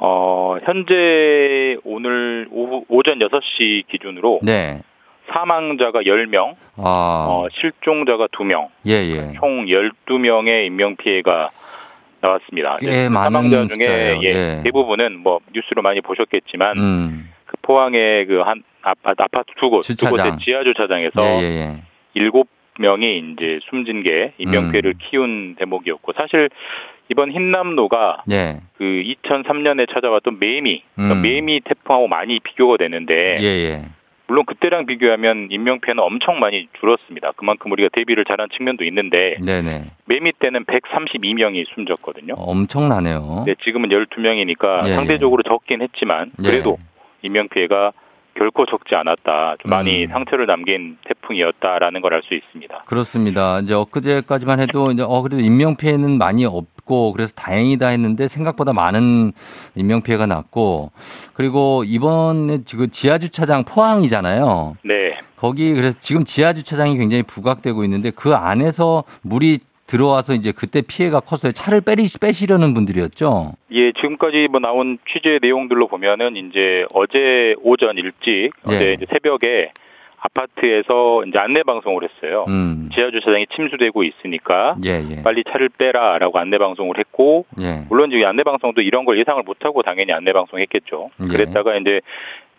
어 0.00 0.56
현재 0.64 1.76
오늘 1.84 2.48
오후 2.50 2.84
오전 2.88 3.20
6시 3.20 3.86
기준으로 3.88 4.40
네. 4.42 4.82
사망자가 5.32 6.00
10명, 6.00 6.54
아. 6.76 7.26
어, 7.28 7.46
실종자가 7.52 8.26
2명, 8.28 8.68
예, 8.86 8.92
예. 8.92 9.32
총 9.38 9.66
12명의 9.66 10.66
인명피해가 10.66 11.50
나왔습니다. 12.20 12.76
꽤 12.80 13.08
많은 13.08 13.50
사망자 13.50 13.64
중에 13.74 13.86
예, 13.86 14.18
예. 14.22 14.60
대부분은 14.64 15.18
뭐 15.18 15.40
뉴스로 15.54 15.82
많이 15.82 16.00
보셨겠지만 16.00 16.78
음. 16.78 17.30
그 17.46 17.56
포항의 17.62 18.26
그 18.26 18.42
한 18.42 18.62
아파트, 18.82 19.22
아파트 19.22 19.52
두 19.58 19.70
곳, 19.70 19.82
주차장. 19.82 20.16
두 20.16 20.22
곳의 20.22 20.38
지하 20.44 20.64
주차장에서 20.64 21.24
예, 21.24 21.40
예, 21.40 21.44
예. 21.44 21.82
일곱 22.14 22.48
명이 22.78 23.34
이제 23.34 23.60
숨진 23.70 24.02
게 24.02 24.32
인명피해를 24.38 24.92
음. 24.92 24.98
키운 24.98 25.54
대목이었고 25.56 26.12
사실 26.16 26.48
이번 27.08 27.30
흰남노가 27.30 28.24
예. 28.30 28.60
그 28.78 28.84
2003년에 28.84 29.92
찾아왔던 29.92 30.38
매미, 30.38 30.82
그러니까 30.94 31.14
음. 31.16 31.22
매미 31.22 31.60
태풍하고 31.64 32.08
많이 32.08 32.40
비교가 32.40 32.76
되는데 32.76 33.38
예, 33.40 33.44
예. 33.44 33.84
물론 34.32 34.46
그때랑 34.46 34.86
비교하면 34.86 35.48
인명피해는 35.50 36.02
엄청 36.02 36.40
많이 36.40 36.66
줄었습니다. 36.80 37.32
그만큼 37.36 37.70
우리가 37.70 37.90
대비를 37.92 38.24
잘한 38.24 38.48
측면도 38.56 38.82
있는데 38.84 39.36
네네. 39.44 39.90
매미 40.06 40.32
때는 40.38 40.64
132명이 40.64 41.66
숨졌거든요. 41.74 42.32
엄청나네요. 42.38 43.44
네, 43.46 43.54
지금은 43.62 43.90
12명이니까 43.90 44.88
예, 44.88 44.94
상대적으로 44.94 45.42
적긴 45.42 45.82
했지만 45.82 46.32
예. 46.42 46.48
그래도 46.48 46.78
예. 46.80 46.84
인명피해가 47.28 47.92
결코 48.34 48.64
적지 48.64 48.94
않았다. 48.94 49.56
좀 49.60 49.68
많이 49.70 50.04
음. 50.04 50.08
상처를 50.08 50.46
남긴 50.46 50.96
태풍이었다라는 51.04 52.00
걸 52.00 52.14
알 52.14 52.22
수 52.22 52.32
있습니다. 52.32 52.84
그렇습니다. 52.86 53.60
이제 53.60 53.74
엊그제까지만 53.74 54.60
해도 54.60 54.90
이제 54.92 55.02
어 55.06 55.20
그래도 55.20 55.42
인명 55.42 55.76
피해는 55.76 56.16
많이 56.16 56.46
없 56.46 56.64
고 56.92 57.10
그래서 57.12 57.32
다행이다 57.34 57.88
했는데 57.88 58.28
생각보다 58.28 58.74
많은 58.74 59.32
인명 59.76 60.02
피해가 60.02 60.26
났고 60.26 60.90
그리고 61.32 61.84
이번에 61.86 62.64
지금 62.66 62.90
지하 62.90 63.18
주차장 63.18 63.64
포항이잖아요. 63.64 64.76
네. 64.84 65.16
거기 65.36 65.72
그래서 65.72 65.96
지금 66.00 66.24
지하 66.24 66.52
주차장이 66.52 66.98
굉장히 66.98 67.22
부각되고 67.22 67.82
있는데 67.84 68.10
그 68.10 68.34
안에서 68.34 69.04
물이 69.22 69.60
들어와서 69.86 70.34
이제 70.34 70.52
그때 70.52 70.82
피해가 70.82 71.20
컸어요. 71.20 71.52
차를 71.52 71.80
빼리, 71.80 72.06
빼시려는 72.20 72.74
분들이었죠? 72.74 73.54
예, 73.72 73.92
지금까지 73.92 74.48
뭐 74.50 74.60
나온 74.60 74.98
취재 75.10 75.38
내용들로 75.40 75.88
보면은 75.88 76.36
이제 76.36 76.84
어제 76.92 77.54
오전 77.62 77.96
일찍, 77.96 78.52
예. 78.70 78.74
어제 78.74 78.96
새벽에 79.10 79.72
아파트에서 80.22 81.24
이제 81.26 81.38
안내 81.38 81.62
방송을 81.64 82.02
했어요. 82.04 82.44
음. 82.48 82.88
지하 82.94 83.10
주차장이 83.10 83.46
침수되고 83.54 84.04
있으니까 84.04 84.76
예, 84.84 85.02
예. 85.10 85.22
빨리 85.22 85.42
차를 85.44 85.68
빼라라고 85.70 86.38
안내 86.38 86.58
방송을 86.58 86.98
했고 86.98 87.44
예. 87.60 87.84
물론 87.88 88.12
이제 88.12 88.24
안내 88.24 88.44
방송도 88.44 88.82
이런 88.82 89.04
걸 89.04 89.18
예상을 89.18 89.42
못 89.42 89.64
하고 89.64 89.82
당연히 89.82 90.12
안내 90.12 90.32
방송했겠죠. 90.32 91.10
예. 91.22 91.26
그랬다가 91.26 91.76
이제 91.76 92.00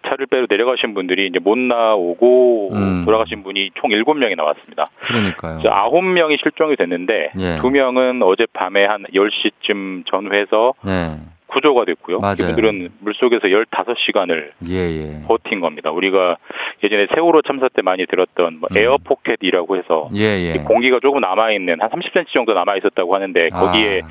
차를 0.05 0.25
빼러 0.25 0.45
내려가신 0.49 0.93
분들이 0.93 1.27
이제 1.27 1.39
못 1.39 1.57
나오고 1.57 2.71
음. 2.73 3.05
돌아가신 3.05 3.43
분이 3.43 3.71
총 3.75 3.89
7명이 3.89 4.35
나왔습니다. 4.35 4.87
그러니까요. 4.99 5.59
9명이 5.59 6.41
실종이 6.41 6.75
됐는데 6.75 7.31
예. 7.37 7.57
2명은 7.59 8.21
어젯밤에 8.21 8.85
한 8.85 9.05
10시쯤 9.13 10.05
전후해서 10.05 10.73
네. 10.83 11.17
구조가 11.53 11.85
됐고요. 11.85 12.19
맞아요. 12.19 12.35
이분들은 12.39 12.89
물속에서 12.99 13.47
15시간을 13.47 14.51
예, 14.69 14.75
예. 14.75 15.21
버틴 15.27 15.59
겁니다. 15.59 15.91
우리가 15.91 16.37
예전에 16.83 17.07
세월호 17.13 17.41
참사 17.43 17.69
때 17.69 17.81
많이 17.81 18.05
들었던 18.05 18.59
뭐 18.59 18.69
음. 18.71 18.77
에어포켓이라고 18.77 19.77
해서 19.77 20.09
예, 20.15 20.23
예. 20.23 20.57
공기가 20.59 20.99
조금 20.99 21.21
남아있는 21.21 21.81
한 21.81 21.89
30cm 21.89 22.27
정도 22.33 22.53
남아있었다고 22.53 23.13
하는데 23.13 23.49
아. 23.51 23.59
거기에 23.59 24.01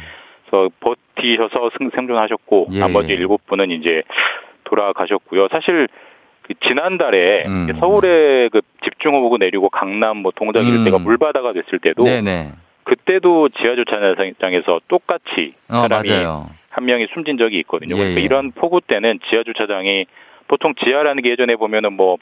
서 0.50 0.68
버티셔서 0.80 1.70
생존하셨고 1.94 2.68
예, 2.72 2.80
나머지 2.80 3.12
예. 3.12 3.18
7분은 3.18 3.70
이제 3.70 4.02
돌아가셨고요. 4.64 5.48
사실 5.50 5.88
그 6.42 6.54
지난달에 6.66 7.44
음. 7.46 7.68
서울에 7.78 8.48
그 8.50 8.60
집중호우가 8.84 9.38
내리고 9.38 9.68
강남 9.70 10.18
뭐 10.18 10.32
동작 10.34 10.66
일대가 10.66 10.98
음. 10.98 11.02
물바다가 11.02 11.52
됐을 11.52 11.78
때도 11.78 12.04
네네. 12.04 12.52
그때도 12.84 13.48
지하주차장에서 13.48 14.80
똑같이 14.88 15.54
어, 15.70 15.82
사람이 15.82 16.10
어, 16.24 16.46
한 16.72 16.86
명이 16.86 17.06
숨진 17.08 17.36
적이 17.36 17.58
있거든요. 17.60 17.94
예, 17.94 17.98
그러니까 17.98 18.20
예. 18.20 18.24
이런 18.24 18.50
폭우 18.50 18.80
때는 18.80 19.20
지하 19.28 19.42
주차장이 19.44 20.06
보통 20.48 20.74
지하라는 20.82 21.22
게 21.22 21.30
예전에 21.30 21.54
보면은 21.56 21.92
뭐 21.92 22.16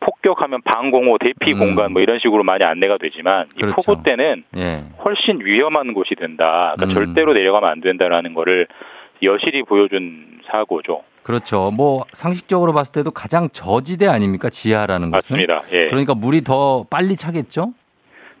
폭격하면 0.00 0.62
방공호, 0.62 1.18
대피 1.18 1.52
음. 1.52 1.58
공간 1.58 1.92
뭐 1.92 2.02
이런 2.02 2.18
식으로 2.18 2.44
많이 2.44 2.64
안내가 2.64 2.98
되지만 2.98 3.46
그렇죠. 3.56 3.68
이 3.68 3.84
폭우 3.84 4.02
때는 4.02 4.44
예. 4.56 4.84
훨씬 5.04 5.40
위험한 5.44 5.92
곳이 5.92 6.14
된다. 6.14 6.74
그러니까 6.76 7.00
음. 7.00 7.06
절대로 7.06 7.34
내려가면 7.34 7.70
안 7.70 7.80
된다라는 7.80 8.32
거를 8.32 8.66
여실히 9.22 9.62
보여준 9.62 10.40
사고죠. 10.50 11.02
그렇죠. 11.22 11.70
뭐 11.70 12.04
상식적으로 12.12 12.72
봤을 12.72 12.92
때도 12.92 13.10
가장 13.10 13.48
저지대 13.50 14.06
아닙니까? 14.06 14.48
지하라는 14.48 15.10
것은. 15.10 15.36
맞습니다. 15.36 15.62
예. 15.72 15.88
그러니까 15.88 16.14
물이 16.14 16.42
더 16.42 16.84
빨리 16.90 17.16
차겠죠? 17.16 17.72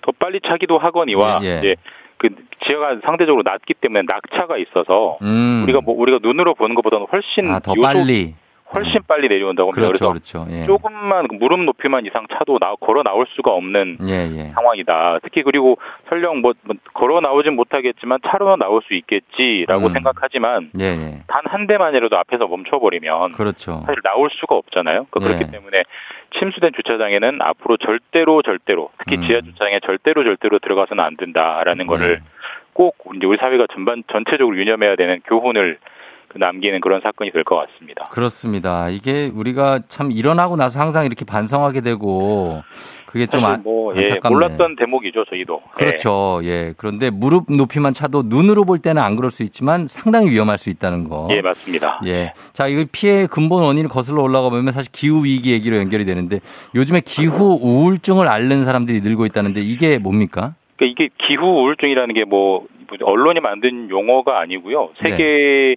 더 0.02 0.12
빨리 0.18 0.40
차기도 0.40 0.78
하거니와 0.78 1.40
예, 1.42 1.60
예. 1.64 1.76
그 2.16 2.30
지하가 2.66 3.00
상대적으로 3.04 3.42
낮기 3.44 3.74
때문에 3.74 4.02
낙차가 4.06 4.56
있어서 4.58 5.18
음. 5.22 5.62
우리가 5.64 5.80
뭐 5.80 5.94
우리가 5.96 6.18
눈으로 6.22 6.54
보는 6.54 6.74
것보다는 6.74 7.06
훨씬 7.10 7.50
아, 7.50 7.58
더 7.60 7.72
요소, 7.76 7.82
빨리 7.82 8.34
훨씬 8.72 9.00
빨리 9.06 9.28
내려온다고 9.28 9.70
합니다. 9.70 9.86
그렇죠, 9.86 10.12
그래서 10.12 10.42
그렇죠. 10.42 10.56
예. 10.56 10.66
조금만 10.66 11.28
무릎 11.38 11.60
높이만 11.60 12.06
이상 12.06 12.26
차도 12.32 12.58
나, 12.58 12.74
걸어 12.80 13.02
나올 13.02 13.26
수가 13.36 13.52
없는 13.52 13.98
예, 14.08 14.30
예. 14.36 14.50
상황이다. 14.54 15.20
특히 15.22 15.42
그리고 15.42 15.78
설령 16.08 16.40
뭐, 16.40 16.54
뭐 16.62 16.74
걸어 16.94 17.20
나오진 17.20 17.54
못하겠지만 17.54 18.20
차로 18.26 18.56
나올 18.56 18.82
수 18.82 18.94
있겠지라고 18.94 19.88
음. 19.88 19.92
생각하지만 19.92 20.70
예, 20.80 20.84
예. 20.84 21.22
단한 21.26 21.66
대만이라도 21.66 22.16
앞에서 22.16 22.46
멈춰버리면 22.46 23.32
그렇죠. 23.32 23.82
사실 23.86 24.00
나올 24.02 24.30
수가 24.32 24.54
없잖아요. 24.56 25.06
그러니까 25.10 25.20
그렇기 25.20 25.44
예. 25.48 25.50
때문에 25.50 25.84
침수된 26.38 26.72
주차장에는 26.74 27.38
앞으로 27.42 27.76
절대로 27.76 28.42
절대로 28.42 28.90
특히 28.98 29.16
음. 29.18 29.26
지하 29.26 29.40
주차장에 29.40 29.80
절대로 29.80 30.24
절대로 30.24 30.58
들어가서는 30.58 31.04
안 31.04 31.16
된다라는 31.16 31.86
거를 31.86 32.22
꼭 32.72 32.96
이제 33.16 33.26
우리 33.26 33.38
사회가 33.38 33.66
전반 33.72 34.02
전체적으로 34.08 34.56
유념해야 34.56 34.96
되는 34.96 35.20
교훈을 35.26 35.78
남기는 36.36 36.80
그런 36.80 37.00
사건이 37.00 37.30
될 37.30 37.44
것 37.44 37.56
같습니다. 37.56 38.08
그렇습니다. 38.10 38.88
이게 38.88 39.30
우리가 39.34 39.80
참 39.88 40.10
일어나고 40.10 40.56
나서 40.56 40.80
항상 40.80 41.04
이렇게 41.04 41.24
반성하게 41.24 41.82
되고 41.82 42.62
그게 43.06 43.26
좀 43.26 43.44
아, 43.44 43.56
뭐, 43.56 43.94
예, 43.96 44.18
몰랐던 44.28 44.74
대목이죠, 44.76 45.24
저희도. 45.26 45.62
그렇죠. 45.72 46.40
예. 46.42 46.48
예. 46.48 46.74
그런데 46.76 47.10
무릎 47.10 47.44
높이만 47.48 47.92
차도 47.92 48.24
눈으로 48.26 48.64
볼 48.64 48.78
때는 48.78 49.00
안 49.00 49.14
그럴 49.14 49.30
수 49.30 49.44
있지만 49.44 49.86
상당히 49.86 50.30
위험할 50.30 50.58
수 50.58 50.68
있다는 50.70 51.08
거. 51.08 51.28
예, 51.30 51.40
맞습니다. 51.40 52.00
예. 52.06 52.32
자, 52.52 52.66
이거 52.66 52.84
피해 52.90 53.26
근본 53.28 53.62
원인을 53.62 53.88
거슬러 53.88 54.22
올라가 54.22 54.48
보면 54.48 54.72
사실 54.72 54.90
기후 54.90 55.24
위기 55.24 55.52
얘기로 55.52 55.76
연결이 55.76 56.04
되는데 56.04 56.40
요즘에 56.74 57.02
기후 57.04 57.58
우울증을 57.62 58.26
앓는 58.26 58.64
사람들이 58.64 59.00
늘고 59.02 59.26
있다는데 59.26 59.60
이게 59.60 59.98
뭡니까? 59.98 60.54
그러니까 60.76 61.04
이게 61.04 61.10
기후 61.18 61.46
우울증이라는 61.62 62.14
게 62.14 62.24
뭐 62.24 62.66
언론이 63.02 63.40
만든 63.40 63.90
용어가 63.90 64.40
아니고요. 64.40 64.90
세계 65.02 65.16
네. 65.16 65.76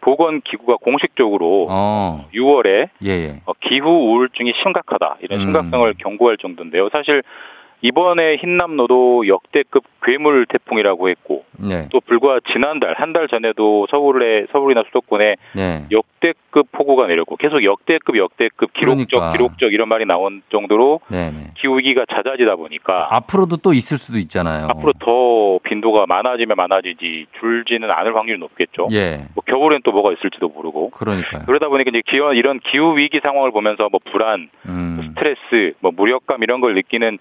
보건기구가 0.00 0.76
공식적으로 0.76 1.66
어. 1.70 2.28
6월에 2.34 2.88
예, 3.04 3.10
예. 3.10 3.40
어, 3.44 3.52
기후 3.60 3.88
우울증이 3.88 4.52
심각하다 4.62 5.18
이런 5.20 5.40
음. 5.40 5.44
심각성을 5.44 5.88
음. 5.88 5.94
경고할 5.98 6.36
정도인데요. 6.38 6.88
사실 6.90 7.22
이번에 7.82 8.36
흰남노도 8.36 9.26
역대급 9.26 9.84
괴물 10.02 10.46
태풍이라고 10.46 11.08
했고 11.08 11.44
네. 11.58 11.88
또 11.90 12.00
불과 12.00 12.40
지난달 12.52 12.94
한 12.98 13.10
달 13.10 13.26
전에도 13.26 13.88
서울에 13.90 14.46
서울이나 14.52 14.84
수도권에 14.86 15.34
네. 15.56 15.84
역대급 15.90 16.70
폭우가 16.70 17.08
내렸고 17.08 17.34
계속 17.36 17.64
역대급 17.64 18.16
역대급 18.16 18.72
기록적 18.72 19.08
그러니까. 19.10 19.32
기록적 19.32 19.72
이런 19.72 19.88
말이 19.88 20.04
나온 20.06 20.42
정도로 20.52 21.00
네, 21.08 21.30
네. 21.32 21.50
기후 21.56 21.76
위기가 21.78 22.04
잦아지다 22.08 22.54
보니까 22.54 23.08
앞으로도 23.10 23.56
또 23.56 23.72
있을 23.72 23.98
수도 23.98 24.18
있잖아요. 24.18 24.68
앞으로 24.68 24.92
더 25.00 25.58
빈도가 25.68 26.06
많아지면 26.06 26.56
많아지지 26.56 27.26
줄지는 27.40 27.90
않을 27.90 28.14
확률이 28.14 28.38
높겠죠. 28.38 28.86
예. 28.92 29.24
뭐 29.34 29.42
겨울엔 29.44 29.80
또 29.84 29.90
뭐가 29.90 30.12
있을지도 30.12 30.48
모르고. 30.50 30.90
그러니까 30.90 31.44
그러다 31.46 31.68
보니까 31.68 31.90
이제 31.90 32.02
기후 32.06 32.32
이런 32.34 32.60
기후 32.60 32.96
위기 32.96 33.18
상황을 33.20 33.50
보면서 33.50 33.88
뭐 33.90 33.98
불안, 34.12 34.48
음. 34.66 35.00
스트레스, 35.08 35.74
뭐 35.80 35.90
무력감 35.90 36.44
이런 36.44 36.60
걸 36.60 36.74
느끼는 36.74 37.18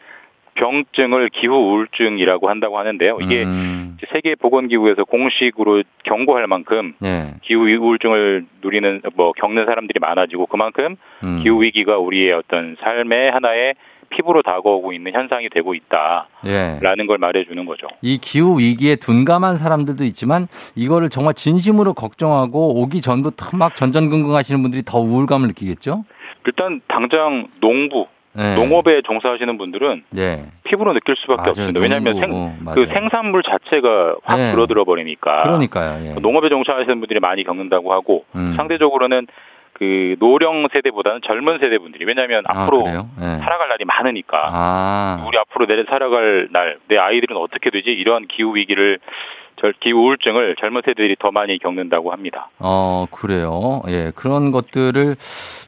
병증을 0.59 1.29
기후 1.29 1.55
우울증이라고 1.55 2.49
한다고 2.49 2.77
하는데요. 2.77 3.19
이게 3.21 3.43
음. 3.43 3.97
세계 4.13 4.35
보건기구에서 4.35 5.05
공식으로 5.05 5.83
경고할 6.03 6.47
만큼 6.47 6.93
네. 6.99 7.33
기후 7.41 7.61
우울증을 7.61 8.45
누리는 8.61 9.01
뭐 9.15 9.31
겪는 9.31 9.65
사람들이 9.65 9.99
많아지고 9.99 10.47
그만큼 10.47 10.97
음. 11.23 11.41
기후 11.41 11.63
위기가 11.63 11.97
우리의 11.97 12.33
어떤 12.33 12.75
삶의 12.81 13.31
하나의 13.31 13.75
피부로 14.09 14.41
다가오고 14.41 14.91
있는 14.91 15.13
현상이 15.13 15.49
되고 15.49 15.75
있다라는 15.75 17.03
예. 17.03 17.05
걸 17.05 17.17
말해주는 17.19 17.63
거죠. 17.65 17.87
이 18.01 18.17
기후 18.17 18.59
위기에 18.59 18.95
둔감한 18.95 19.57
사람들도 19.57 20.03
있지만 20.05 20.47
이거를 20.75 21.09
정말 21.09 21.35
진심으로 21.35 21.93
걱정하고 21.93 22.81
오기 22.81 23.01
전부터 23.01 23.55
막 23.55 23.75
전전긍긍하시는 23.75 24.61
분들이 24.63 24.81
더 24.83 24.99
우울감을 24.99 25.49
느끼겠죠. 25.49 26.05
일단 26.47 26.81
당장 26.87 27.47
농부 27.61 28.07
네. 28.33 28.55
농업에 28.55 29.01
종사하시는 29.01 29.57
분들은 29.57 30.03
네. 30.11 30.45
피부로 30.63 30.93
느낄 30.93 31.15
수밖에 31.17 31.37
맞아요. 31.41 31.49
없습니다. 31.51 31.79
왜냐하면 31.79 32.13
생, 32.15 32.31
어, 32.31 32.55
그 32.73 32.85
생산물 32.87 33.43
자체가 33.43 34.15
확 34.23 34.37
네. 34.37 34.51
줄어들어 34.51 34.83
버리니까. 34.85 35.43
그러니까요. 35.43 36.05
예. 36.05 36.13
농업에 36.19 36.49
종사하시는 36.49 36.99
분들이 36.99 37.19
많이 37.19 37.43
겪는다고 37.43 37.91
하고 37.91 38.25
음. 38.35 38.53
상대적으로는 38.55 39.27
그 39.73 40.15
노령 40.19 40.67
세대보다는 40.73 41.21
젊은 41.25 41.59
세대분들이 41.59 42.03
왜냐하면 42.05 42.43
아, 42.49 42.63
앞으로 42.63 42.83
네. 42.83 43.37
살아갈 43.39 43.69
날이 43.69 43.85
많으니까 43.85 44.49
아. 44.51 45.25
우리 45.27 45.37
앞으로 45.37 45.65
내려 45.67 45.85
살아갈 45.89 46.49
날 46.51 46.77
내 46.87 46.97
아이들은 46.97 47.37
어떻게 47.37 47.69
되지 47.69 47.91
이런 47.91 48.27
기후 48.27 48.55
위기를 48.55 48.99
기후 49.79 49.99
우울증을 49.99 50.55
젊은 50.59 50.81
세대들이 50.85 51.15
더 51.19 51.31
많이 51.31 51.57
겪는다고 51.59 52.11
합니다. 52.11 52.49
어 52.59 53.05
그래요. 53.11 53.81
예 53.87 54.11
그런 54.15 54.51
것들을 54.51 55.15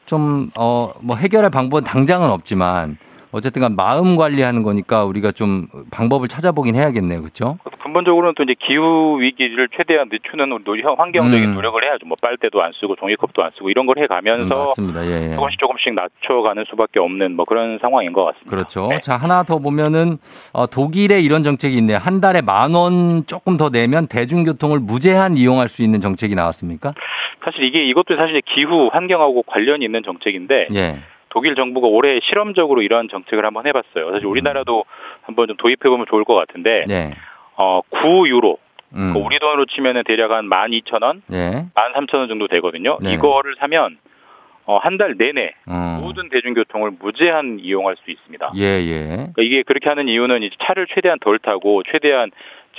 좀, 0.06 0.50
어, 0.58 0.92
뭐 1.00 1.16
해결할 1.16 1.50
방법은 1.50 1.84
당장은 1.84 2.28
없지만 2.30 2.98
어쨌든 3.32 3.62
간 3.62 3.74
마음 3.76 4.16
관리하는 4.16 4.62
거니까 4.62 5.04
우리가 5.04 5.32
좀 5.32 5.66
방법을 5.90 6.28
찾아보긴 6.28 6.76
해야겠네요. 6.76 7.20
그렇죠? 7.22 7.58
근본적으로는 7.82 8.34
또 8.36 8.42
이제 8.44 8.54
기후 8.58 9.20
위기를 9.20 9.68
최대한 9.76 10.08
늦추는 10.12 10.52
환경적인 10.96 11.48
음. 11.48 11.54
노력을 11.54 11.82
해야죠. 11.82 12.06
뭐 12.06 12.16
빨대도 12.20 12.62
안 12.62 12.72
쓰고 12.72 12.96
종이컵도 12.96 13.42
안 13.42 13.50
쓰고 13.56 13.70
이런 13.70 13.86
걸 13.86 13.92
해 13.98 14.06
가면서 14.06 14.72
음. 14.78 14.94
예, 14.96 15.30
예. 15.32 15.34
조금씩 15.34 15.58
조금씩 15.58 15.94
낮춰 15.94 16.40
가는 16.42 16.64
수밖에 16.70 16.98
없는 17.00 17.36
뭐 17.36 17.44
그런 17.44 17.78
상황인 17.80 18.12
것 18.12 18.24
같습니다. 18.24 18.50
그렇죠. 18.50 18.88
네. 18.88 19.00
자, 19.00 19.16
하나 19.16 19.42
더 19.42 19.58
보면은 19.58 20.18
어, 20.52 20.66
독일에 20.66 21.20
이런 21.20 21.42
정책이 21.42 21.76
있네요. 21.78 21.98
한 21.98 22.20
달에 22.20 22.40
만 22.40 22.74
원 22.74 23.26
조금 23.26 23.56
더 23.58 23.68
내면 23.68 24.06
대중교통을 24.06 24.78
무제한 24.80 25.36
이용할 25.36 25.68
수 25.68 25.82
있는 25.82 26.00
정책이 26.00 26.34
나왔습니까? 26.34 26.94
사실 27.44 27.64
이게 27.64 27.84
이것도 27.84 28.16
사실 28.16 28.40
기후 28.46 28.88
환경하고 28.92 29.42
관련이 29.42 29.84
있는 29.84 30.02
정책인데 30.02 30.68
예. 30.74 31.00
독일 31.32 31.54
정부가 31.54 31.88
올해 31.88 32.20
실험적으로 32.22 32.82
이러한 32.82 33.08
정책을 33.08 33.44
한번 33.46 33.66
해봤어요. 33.66 34.10
사실 34.12 34.26
음. 34.26 34.30
우리나라도 34.30 34.84
한번 35.22 35.48
좀 35.48 35.56
도입해보면 35.56 36.04
좋을 36.10 36.24
것 36.24 36.34
같은데, 36.34 36.84
네. 36.86 37.14
어, 37.56 37.80
9유로. 37.90 38.58
음. 38.94 39.14
그 39.14 39.18
우리 39.20 39.38
돈으로 39.38 39.64
치면은 39.64 40.02
대략 40.04 40.30
한 40.32 40.50
12,000원, 40.50 41.22
네. 41.28 41.64
13,000원 41.74 42.28
정도 42.28 42.48
되거든요. 42.48 42.98
네. 43.00 43.14
이거를 43.14 43.54
사면 43.58 43.96
어, 44.66 44.76
한 44.76 44.98
달 44.98 45.14
내내 45.16 45.54
어. 45.66 46.00
모든 46.02 46.28
대중교통을 46.28 46.92
무제한 47.00 47.58
이용할 47.60 47.96
수 48.04 48.10
있습니다. 48.10 48.52
예, 48.56 48.62
예. 48.62 49.06
그러니까 49.08 49.42
이게 49.42 49.62
그렇게 49.62 49.88
하는 49.88 50.06
이유는 50.08 50.42
이제 50.42 50.54
차를 50.62 50.86
최대한 50.94 51.18
덜 51.18 51.38
타고 51.38 51.82
최대한 51.90 52.30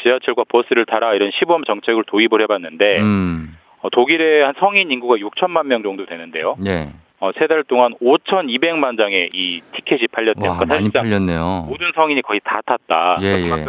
지하철과 0.02 0.44
버스를 0.48 0.86
타라 0.86 1.16
이런 1.16 1.32
시범 1.32 1.64
정책을 1.66 2.04
도입을 2.06 2.42
해봤는데 2.44 3.00
음. 3.02 3.58
어, 3.82 3.90
독일의 3.90 4.46
한 4.46 4.54
성인 4.60 4.92
인구가 4.92 5.16
6천만 5.16 5.66
명 5.66 5.82
정도 5.84 6.06
되는데요. 6.06 6.56
예. 6.68 6.90
어, 7.24 7.32
세 7.40 7.48
달 7.48 7.64
동안 7.64 7.94
5,200만 8.02 8.98
장의 8.98 9.30
이 9.34 9.62
티켓이 9.76 10.08
팔렸대요. 10.12 10.50
와, 10.50 10.58
그러니까 10.58 10.66
많이 10.76 10.90
팔렸네요. 10.92 11.68
모든 11.70 11.94
성인이 11.96 12.22
거의 12.22 12.42
다 12.44 12.60
탔다. 12.66 13.20
예, 13.22 13.28
예. 13.28 13.66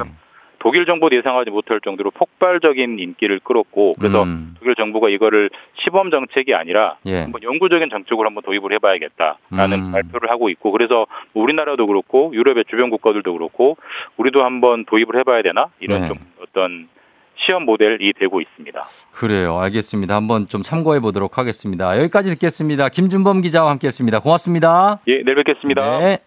독일 0.59 0.87
정부도 0.87 1.15
예상하지 1.15 1.51
못할 1.51 1.79
정도로 1.81 2.11
폭발적인 2.11 2.99
인기를 2.99 3.39
끌었고 3.45 3.95
그래서 4.01 4.25
음. 4.25 4.55
독일 4.59 4.75
정부가 4.75 5.09
이거를 5.09 5.51
시범 5.85 6.11
정책이 6.11 6.53
아니라 6.55 6.97
예. 7.07 7.21
한번 7.21 7.45
영구적인 7.45 7.91
정책으로 7.91 8.27
한번 8.27 8.43
도입을 8.43 8.73
해봐야겠다라는 8.73 9.79
음. 9.79 9.93
발표를 9.93 10.31
하고 10.31 10.49
있고 10.49 10.73
그래서 10.73 11.07
우리나라도 11.35 11.87
그렇고 11.87 12.33
유럽의 12.35 12.65
주변 12.69 12.91
국가들도 12.91 13.31
그렇고 13.35 13.77
우리도 14.17 14.43
한번 14.43 14.85
도입을 14.87 15.17
해봐야 15.21 15.43
되나 15.43 15.67
이런 15.79 16.03
네. 16.03 16.09
좀 16.09 16.17
어떤 16.43 16.89
시험 17.37 17.65
모델이 17.65 18.13
되고 18.19 18.41
있습니다. 18.41 18.87
그래요. 19.13 19.59
알겠습니다. 19.59 20.15
한번 20.15 20.49
좀 20.49 20.63
참고해 20.63 21.01
보도록 21.01 21.39
하겠습니다. 21.39 21.99
여기까지 21.99 22.31
듣겠습니다. 22.31 22.89
김준범 22.89 23.41
기자와 23.43 23.71
함께 23.71 23.87
했습니다. 23.89 24.21
고맙습니다. 24.21 25.01
예, 25.07 25.23
내일 25.23 25.37
뵙겠습니다. 25.37 25.99
네. 25.99 26.19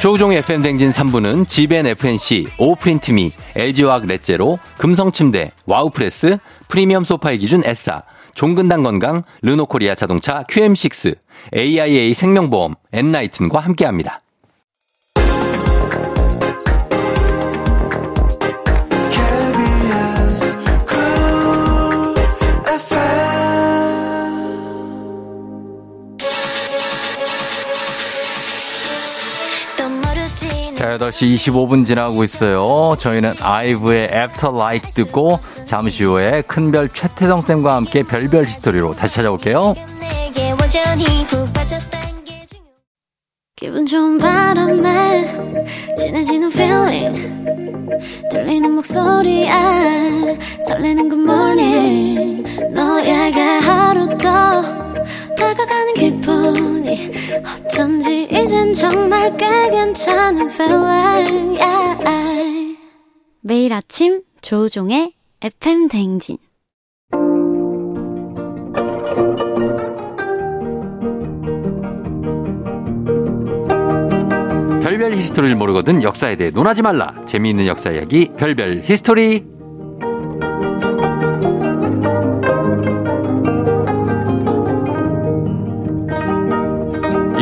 조우종의 0.00 0.38
FM댕진 0.38 0.92
3부는 0.92 1.46
지벤 1.46 1.86
FNC, 1.86 2.46
오프린트미, 2.58 3.32
LG화학 3.54 4.06
렛제로, 4.06 4.58
금성침대, 4.78 5.50
와우프레스, 5.66 6.38
프리미엄 6.68 7.04
소파의 7.04 7.36
기준 7.36 7.62
S사, 7.66 8.02
종근당 8.32 8.82
건강, 8.82 9.24
르노코리아 9.42 9.94
자동차 9.94 10.44
QM6, 10.44 11.18
AIA 11.54 12.14
생명보험, 12.14 12.76
엔나이튼과 12.92 13.60
함께합니다. 13.60 14.22
자, 30.80 30.96
8시 30.96 31.34
25분 31.34 31.84
지나고 31.84 32.24
있어요. 32.24 32.96
저희는 32.98 33.34
아이브의 33.38 34.04
After 34.04 34.48
LIKE 34.54 34.94
듣고 34.94 35.38
잠시 35.66 36.04
후에 36.04 36.40
큰별 36.46 36.88
최태성 36.88 37.42
쌤과 37.42 37.76
함께 37.76 38.02
별별 38.02 38.46
히스토리로 38.46 38.92
다시 38.92 39.16
찾아올게요. 39.16 39.74
기분 43.56 43.84
좋은 43.84 44.18
바람에 44.18 45.26
진해지는 45.98 46.48
feeling 46.50 47.44
들리는 48.32 48.70
목소리에 48.70 49.50
설레는 50.66 51.10
good 51.10 51.30
morning 51.30 52.42
너에게 52.72 53.38
하루 53.42 54.16
더 54.16 54.62
다가가는 55.36 55.94
기분이 55.94 57.10
어쩐지 57.64 58.28
이젠 58.30 58.72
정말 58.72 59.36
꽤 59.36 59.46
괜찮은 59.70 60.50
feeling 60.50 61.58
yeah. 61.60 62.76
매일 63.42 63.72
아침 63.72 64.22
조우종의 64.42 65.14
FM 65.42 65.88
댕진 65.88 66.36
별별 74.82 75.16
히스토리를 75.16 75.56
모르거든 75.56 76.02
역사에 76.02 76.36
대해 76.36 76.50
논하지 76.50 76.82
말라. 76.82 77.14
재미있는 77.24 77.66
역사 77.66 77.90
이야기 77.90 78.30
별별 78.36 78.82
히스토리. 78.84 79.59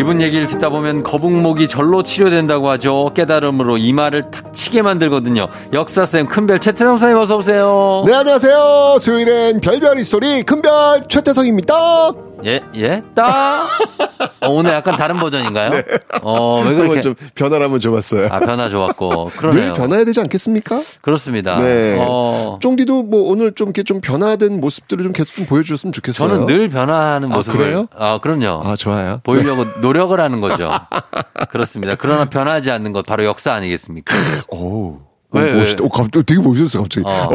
이분 0.09 0.23
얘기를 0.23 0.47
듣다 0.47 0.71
보면 0.71 1.03
거북목이 1.03 1.69
절로 1.69 2.03
치료된다고 2.03 2.71
하죠. 2.71 3.11
깨달음으로 3.15 3.77
이마를 3.77 4.31
탁 4.31 4.55
치게 4.55 4.81
만들거든요. 4.81 5.49
역사쌤 5.75 6.29
큰별 6.29 6.61
최태성 6.61 6.97
선생님 6.97 7.19
어서 7.19 7.37
오세요. 7.37 8.05
네 8.07 8.15
안녕하세요. 8.15 8.97
수요일엔 9.01 9.61
별별 9.61 9.99
히스토리 9.99 10.45
큰별 10.45 11.09
최태성입니다. 11.09 12.13
예, 12.47 12.63
예, 12.77 13.03
따. 13.15 13.67
어, 14.41 14.49
오늘 14.49 14.73
약간 14.73 14.97
다른 14.97 15.17
버전인가요? 15.19 15.71
네. 15.71 15.83
어, 16.23 16.63
왜 16.63 16.75
그렇게. 16.75 17.01
좀 17.01 17.15
변화를 17.35 17.65
한번 17.65 17.81
줘봤어요. 17.81 18.29
아, 18.31 18.39
변화 18.41 18.69
좋았고. 18.69 19.33
그러네요. 19.37 19.65
늘 19.65 19.73
변화해야 19.73 20.05
되지 20.05 20.21
않겠습니까? 20.21 20.83
그렇습니다. 21.01 21.59
네. 21.59 21.97
어. 22.01 22.59
쫑디도 22.61 23.03
뭐 23.05 23.31
오늘 23.31 23.53
좀 23.53 23.69
이렇게 23.69 23.83
좀 23.83 24.01
변화된 24.01 24.61
모습들을 24.61 25.03
좀 25.05 25.13
계속 25.13 25.35
좀 25.35 25.47
보여주셨으면 25.47 25.93
좋겠어요. 25.93 26.29
저는 26.29 26.47
늘 26.47 26.69
변화하는 26.69 27.29
모습을. 27.29 27.55
아, 27.55 27.59
그래요? 27.59 27.87
아, 27.97 28.19
그럼요. 28.19 28.63
아, 28.65 28.77
좋아요. 28.77 29.21
보이려고 29.25 29.65
네. 29.65 29.71
노력을 29.81 30.19
하는 30.19 30.41
거죠. 30.41 30.71
그렇습니다. 31.51 31.95
그러나 31.97 32.27
변하지 32.27 32.71
않는 32.71 32.93
것 32.93 33.05
바로 33.07 33.25
역사 33.25 33.53
아니겠습니까? 33.55 34.15
오. 34.53 34.99
왜, 35.31 35.53
멋있다. 35.53 35.85
오, 35.85 35.89
갑자기 35.91 36.25
되게 36.25 36.41
멋있었어, 36.41 36.81
갑자기. 36.81 37.07
어. 37.07 37.29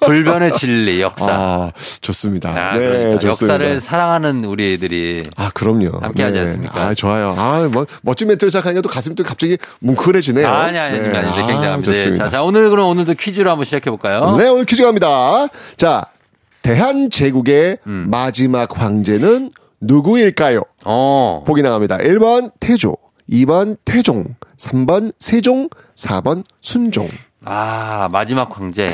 어. 0.00 0.06
불변의 0.06 0.52
진리, 0.52 1.00
역사. 1.00 1.26
아, 1.30 1.72
좋습니다. 2.00 2.50
아, 2.50 2.72
네, 2.72 2.78
그러니까. 2.78 3.18
좋습니다. 3.18 3.54
역사를 3.54 3.80
사랑하는 3.80 4.44
우리 4.44 4.74
애들이. 4.74 5.22
아, 5.36 5.50
그럼요. 5.52 5.98
함께 6.00 6.22
하지 6.22 6.34
네. 6.34 6.40
않습니까? 6.40 6.80
아, 6.80 6.94
좋아요. 6.94 7.34
아, 7.36 7.68
뭐, 7.70 7.86
멋진 8.02 8.28
멘트를 8.28 8.50
시작하니까 8.50 8.80
또 8.82 8.88
가슴이 8.88 9.14
또 9.16 9.24
갑자기 9.24 9.58
뭉클해지네요. 9.80 10.46
아, 10.46 10.64
아니, 10.64 10.78
아니, 10.78 10.98
네. 10.98 11.16
아니, 11.16 11.34
굉장합니다. 11.34 11.90
아, 11.90 11.94
네. 11.94 12.14
자, 12.14 12.28
자, 12.28 12.42
오늘 12.42 12.70
그럼 12.70 12.88
오늘도 12.88 13.14
퀴즈로 13.14 13.50
한번 13.50 13.64
시작해 13.64 13.90
볼까요? 13.90 14.36
네, 14.36 14.48
오늘 14.48 14.64
퀴즈 14.64 14.82
갑니다. 14.82 15.48
자, 15.76 16.04
대한제국의 16.62 17.78
음. 17.86 18.06
마지막 18.10 18.80
황제는 18.80 19.52
누구일까요? 19.80 20.62
어. 20.84 21.44
보기 21.46 21.62
나갑니다. 21.62 21.98
1번 21.98 22.50
태조, 22.60 22.96
2번 23.30 23.76
태종, 23.84 24.24
3번 24.58 25.10
세종, 25.18 25.68
4번 25.96 26.44
순종. 26.60 27.08
아, 27.44 28.08
마지막 28.10 28.48
황제. 28.58 28.90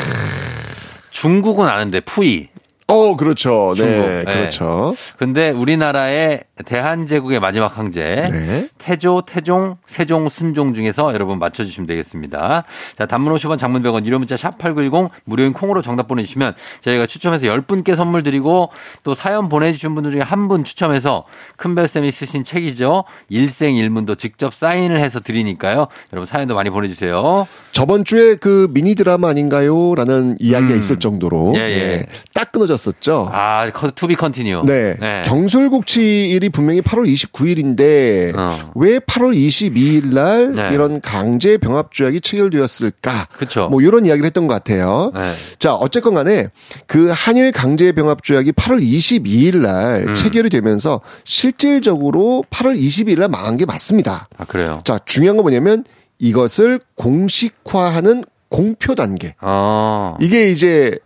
중국은 1.14 1.68
아는데 1.68 2.00
푸이. 2.00 2.48
어, 2.88 3.16
그렇죠. 3.16 3.72
네, 3.76 3.82
중국. 3.82 4.08
네, 4.10 4.24
그렇죠. 4.24 4.94
근데 5.16 5.50
우리나라의 5.50 6.42
대한제국의 6.64 7.40
마지막 7.40 7.76
황제 7.76 8.24
네. 8.30 8.68
태조, 8.78 9.22
태종, 9.26 9.76
세종, 9.86 10.28
순종 10.28 10.72
중에서 10.72 11.12
여러분 11.12 11.40
맞춰주시면 11.40 11.86
되겠습니다. 11.88 12.62
자, 12.96 13.06
단문 13.06 13.34
50원, 13.34 13.58
장문 13.58 13.82
100원, 13.82 14.06
유료 14.06 14.18
문자 14.18 14.36
샵 14.36 14.56
#8910 14.58 15.10
무료인 15.24 15.52
콩으로 15.52 15.82
정답 15.82 16.06
보내주시면 16.06 16.54
저희가 16.82 17.06
추첨해서 17.06 17.46
10분께 17.48 17.96
선물 17.96 18.22
드리고 18.22 18.70
또 19.02 19.14
사연 19.16 19.48
보내주신 19.48 19.94
분들 19.94 20.12
중에 20.12 20.20
한 20.20 20.44
분 20.44 20.62
추첨해서 20.62 21.24
큰별쌤이 21.56 22.10
쓰신 22.10 22.44
책이죠. 22.44 23.04
일생일문도 23.30 24.16
직접 24.16 24.52
사인을 24.52 24.98
해서 24.98 25.18
드리니까요. 25.20 25.86
여러분 26.12 26.26
사연도 26.26 26.54
많이 26.54 26.68
보내주세요. 26.68 27.48
저번 27.72 28.04
주에 28.04 28.34
그 28.36 28.68
미니 28.70 28.94
드라마 28.94 29.30
아닌가요?라는 29.30 30.36
이야기가 30.38 30.74
음. 30.74 30.78
있을 30.78 30.98
정도로 30.98 31.54
예, 31.56 31.60
예. 31.60 31.74
예, 31.78 32.06
딱 32.34 32.52
끊어졌었죠. 32.52 33.30
아, 33.32 33.70
to 33.94 34.05
be 34.05 34.16
continue. 34.16 34.64
네. 34.66 34.96
네. 35.00 35.22
경술국치 35.24 36.30
일이 36.44 36.50
분명히 36.50 36.80
8월 36.82 37.06
29일인데 37.06 38.36
어. 38.36 38.72
왜 38.74 38.98
8월 38.98 39.34
22일 39.34 40.12
날 40.12 40.52
네. 40.52 40.70
이런 40.72 41.00
강제 41.00 41.56
병합 41.56 41.92
조약이 41.92 42.20
체결되었을까? 42.20 43.28
그렇죠. 43.32 43.68
뭐 43.68 43.80
이런 43.80 44.04
이야기를 44.06 44.26
했던 44.26 44.46
것 44.46 44.54
같아요. 44.54 45.10
네. 45.14 45.32
자, 45.58 45.74
어쨌건 45.74 46.14
간에 46.14 46.48
그 46.86 47.10
한일 47.10 47.52
강제 47.52 47.92
병합 47.92 48.22
조약이 48.22 48.52
8월 48.52 48.82
22일 48.82 49.56
날 49.56 50.08
음. 50.08 50.14
체결이 50.14 50.50
되면서 50.50 51.00
실질적으로 51.24 52.44
8월 52.50 52.78
22일 52.78 53.20
날 53.20 53.28
망한 53.28 53.56
게 53.56 53.64
맞습니다. 53.64 54.28
아, 54.36 54.44
그래요. 54.44 54.80
자, 54.84 54.98
중요한 55.04 55.36
건 55.36 55.44
뭐냐면 55.44 55.84
이것을 56.18 56.80
공식화하는 56.96 58.24
공표 58.48 58.94
단계. 58.94 59.34
아. 59.40 60.16
이게 60.20 60.50
이제 60.50 60.98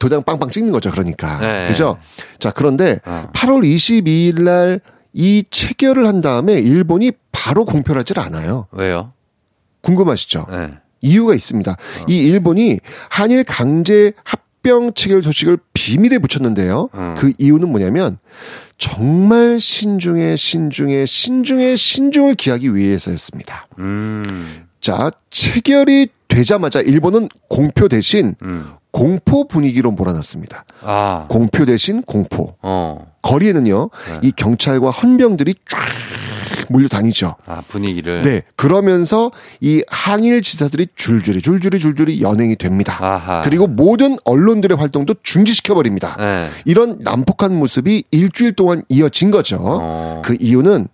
도장 0.00 0.24
빵빵 0.24 0.50
찍는 0.50 0.72
거죠. 0.72 0.90
그러니까. 0.90 1.38
네. 1.38 1.68
그죠? 1.68 1.98
자, 2.40 2.50
그런데 2.50 2.98
어. 3.06 3.28
8월 3.32 3.62
22일 3.62 4.42
날 4.42 4.80
이 5.12 5.44
체결을 5.50 6.06
한 6.06 6.20
다음에 6.20 6.54
일본이 6.54 7.12
바로 7.32 7.64
공표를 7.64 8.00
하질 8.00 8.18
않아요. 8.20 8.68
왜요? 8.72 9.12
궁금하시죠? 9.82 10.46
네. 10.50 10.70
이유가 11.00 11.34
있습니다. 11.34 11.72
어. 11.72 12.04
이 12.08 12.18
일본이 12.18 12.78
한일 13.08 13.44
강제 13.44 14.12
합병 14.24 14.92
체결 14.94 15.22
소식을 15.22 15.58
비밀에 15.72 16.18
붙였는데요. 16.18 16.90
음. 16.94 17.14
그 17.18 17.32
이유는 17.38 17.70
뭐냐면 17.70 18.18
정말 18.78 19.58
신중에 19.58 20.36
신중에 20.36 21.06
신중에 21.06 21.76
신중을 21.76 22.34
기하기 22.34 22.74
위해서였습니다. 22.74 23.66
음. 23.78 24.22
자, 24.80 25.10
체결이 25.30 26.08
되자마자 26.28 26.80
일본은 26.80 27.28
공표 27.48 27.88
대신 27.88 28.36
음. 28.42 28.66
공포 28.90 29.46
분위기로 29.46 29.90
몰아놨습니다. 29.92 30.64
아. 30.82 31.26
공표 31.28 31.64
대신 31.64 32.02
공포. 32.02 32.54
어. 32.62 33.06
거리에는요, 33.22 33.90
네. 34.08 34.18
이 34.22 34.32
경찰과 34.32 34.90
헌병들이 34.90 35.54
쫙 35.68 35.78
몰려다니죠. 36.70 37.34
아, 37.46 37.62
분위기를. 37.68 38.22
네. 38.22 38.42
그러면서 38.56 39.32
이 39.60 39.82
항일 39.88 40.40
지사들이 40.40 40.88
줄줄이 40.94 41.42
줄줄이 41.42 41.78
줄줄이 41.78 42.22
연행이 42.22 42.56
됩니다. 42.56 42.96
아하. 43.00 43.42
그리고 43.42 43.66
모든 43.66 44.16
언론들의 44.24 44.76
활동도 44.76 45.14
중지시켜 45.22 45.74
버립니다. 45.74 46.16
네. 46.18 46.48
이런 46.64 46.98
난폭한 47.00 47.54
모습이 47.58 48.04
일주일 48.10 48.52
동안 48.52 48.82
이어진 48.88 49.30
거죠. 49.30 49.58
어. 49.60 50.22
그 50.24 50.36
이유는 50.40 50.88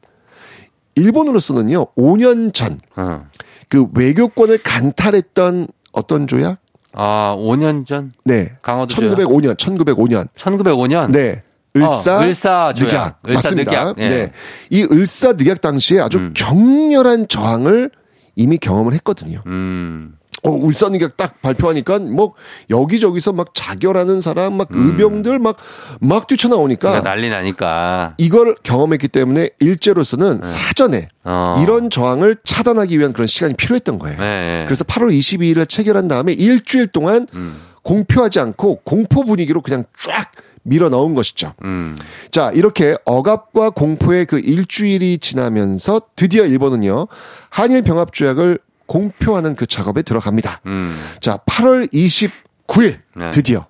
일본으로서는요, 0.94 1.88
5년 1.96 2.54
전, 2.54 2.80
어. 2.96 3.26
그 3.68 3.86
외교권을 3.94 4.58
강탈했던 4.62 5.68
어떤 5.92 6.26
조약? 6.26 6.58
아, 6.96 7.36
5년 7.38 7.86
전? 7.86 8.12
네. 8.24 8.52
강화도 8.62 8.94
1905년, 8.94 9.56
1905년. 9.56 10.28
1905년? 10.36 11.12
네. 11.12 11.42
을사, 11.76 12.16
어, 12.16 12.22
을사 12.22 12.72
늑약. 12.74 13.20
을사 13.28 13.34
맞습니다. 13.34 13.70
늑약. 13.70 13.98
예. 13.98 14.08
네. 14.08 14.32
이 14.70 14.86
을사 14.90 15.34
늑약 15.34 15.60
당시에 15.60 16.00
아주 16.00 16.18
음. 16.18 16.32
격렬한 16.34 17.28
저항을 17.28 17.90
이미 18.34 18.56
경험을 18.56 18.94
했거든요. 18.94 19.42
음. 19.46 20.14
어, 20.46 20.50
울산 20.50 20.94
이격 20.94 21.16
딱 21.16 21.42
발표하니까 21.42 21.98
뭐 21.98 22.34
여기저기서 22.70 23.32
막 23.32 23.54
자결하는 23.54 24.20
사람 24.20 24.56
막 24.56 24.68
음. 24.72 24.88
의병들 24.88 25.38
막 25.38 25.56
막 26.00 26.26
뛰쳐나오니까 26.26 26.88
그러니까 26.88 27.10
난리 27.10 27.28
나니까 27.28 28.10
이걸 28.18 28.54
경험했기 28.62 29.08
때문에 29.08 29.50
일제로서는 29.60 30.40
네. 30.40 30.48
사전에 30.48 31.08
어. 31.24 31.60
이런 31.62 31.90
저항을 31.90 32.36
차단하기 32.44 32.98
위한 32.98 33.12
그런 33.12 33.26
시간이 33.26 33.54
필요했던 33.54 33.98
거예요. 33.98 34.18
네. 34.18 34.64
그래서 34.66 34.84
8월 34.84 35.10
22일에 35.10 35.68
체결한 35.68 36.08
다음에 36.08 36.32
일주일 36.32 36.88
동안 36.88 37.26
음. 37.34 37.60
공표하지 37.82 38.40
않고 38.40 38.80
공포 38.84 39.24
분위기로 39.24 39.62
그냥 39.62 39.84
쫙 39.98 40.30
밀어 40.62 40.88
넣은 40.88 41.14
것이죠. 41.14 41.52
음. 41.62 41.96
자, 42.32 42.50
이렇게 42.52 42.96
억압과 43.04 43.70
공포의 43.70 44.26
그 44.26 44.40
일주일이 44.40 45.18
지나면서 45.18 46.00
드디어 46.16 46.44
일본은요, 46.44 47.06
한일 47.50 47.82
병합 47.82 48.12
조약을 48.12 48.58
공표하는 48.86 49.56
그 49.56 49.66
작업에 49.66 50.02
들어갑니다. 50.02 50.60
음. 50.66 50.96
자, 51.20 51.38
8월 51.46 51.92
29일 51.92 52.98
네. 53.16 53.30
드디어 53.30 53.66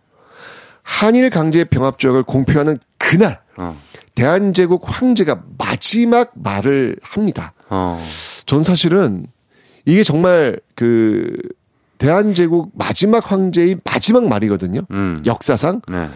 한일 0.83 1.31
강제 1.31 1.65
병합 1.65 1.99
조약을 1.99 2.23
공표하는 2.23 2.79
그날 2.99 3.41
어. 3.57 3.81
대한제국 4.15 4.83
황제가 4.85 5.43
마지막 5.59 6.31
말을 6.35 6.97
합니다. 7.03 7.53
어. 7.69 8.01
전 8.47 8.63
사실은 8.63 9.27
이게 9.85 10.05
정말 10.05 10.61
그 10.75 11.37
대한제국 11.99 12.73
마지막 12.75 13.31
황제의 13.31 13.79
마지막 13.85 14.29
말이거든요. 14.29 14.83
음. 14.91 15.17
역사상. 15.27 15.81
네. 15.89 16.09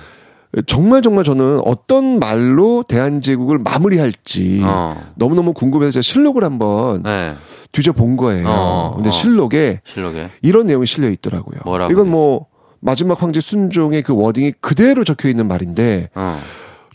정말 0.66 1.00
정말 1.02 1.24
저는 1.24 1.60
어떤 1.64 2.18
말로 2.18 2.82
대한제국을 2.88 3.58
마무리할지 3.58 4.60
어. 4.64 5.00
너무너무 5.14 5.52
궁금해서 5.52 5.92
제가 5.92 6.02
실록을 6.02 6.42
한번 6.42 7.02
네. 7.04 7.34
뒤져본 7.72 8.16
거예요. 8.16 8.48
어. 8.48 8.92
근데 8.96 9.08
어. 9.08 9.12
실록에, 9.12 9.80
실록에 9.86 10.30
이런 10.42 10.66
내용이 10.66 10.86
실려 10.86 11.08
있더라고요. 11.08 11.60
이건 11.90 12.10
뭐 12.10 12.46
마지막 12.80 13.22
황제 13.22 13.40
순종의 13.40 14.02
그 14.02 14.14
워딩이 14.14 14.54
그대로 14.60 15.04
적혀 15.04 15.28
있는 15.28 15.46
말인데 15.46 16.08
어. 16.14 16.40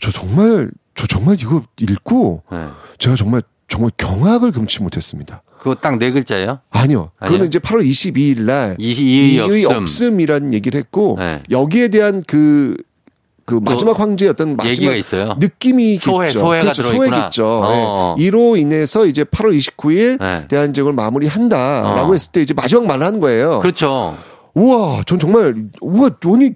저 0.02 0.10
정말 0.10 0.70
저 0.94 1.06
정말 1.06 1.36
이거 1.40 1.62
읽고 1.80 2.42
네. 2.52 2.58
제가 2.98 3.16
정말 3.16 3.42
정말 3.68 3.90
경악을 3.96 4.52
금치 4.52 4.82
못했습니다. 4.82 5.42
그거 5.58 5.74
딱 5.74 5.98
네 5.98 6.10
글자예요? 6.12 6.60
아니요. 6.70 7.10
그거는 7.18 7.46
이제 7.46 7.58
8월 7.58 7.80
22일 7.84 8.42
날 8.42 8.76
이의 8.78 9.64
없음. 9.64 10.20
이라는 10.20 10.52
얘기를 10.52 10.78
했고 10.78 11.16
네. 11.18 11.38
여기에 11.50 11.88
대한 11.88 12.22
그 12.26 12.76
그그 13.46 13.60
마지막 13.64 13.98
황제의 13.98 14.30
어떤 14.30 14.56
마지막 14.56 14.94
느낌이 15.38 15.96
소회, 15.98 16.26
있죠. 16.26 16.40
소회가 16.40 16.64
그렇죠. 16.64 16.82
소회겠죠. 16.82 17.46
어. 17.46 18.14
네. 18.18 18.24
이로 18.24 18.56
인해서 18.56 19.06
이제 19.06 19.22
8월 19.24 19.56
29일 19.56 20.18
네. 20.20 20.48
대한제국을 20.48 20.92
마무리한다라고 20.94 22.10
어. 22.10 22.12
했을 22.12 22.32
때 22.32 22.42
이제 22.42 22.52
마지막 22.52 22.86
말을 22.86 23.06
한 23.06 23.20
거예요. 23.20 23.60
그렇죠. 23.60 24.16
우와, 24.54 25.02
전 25.06 25.18
정말 25.18 25.54
우와, 25.80 26.10
아니 26.24 26.50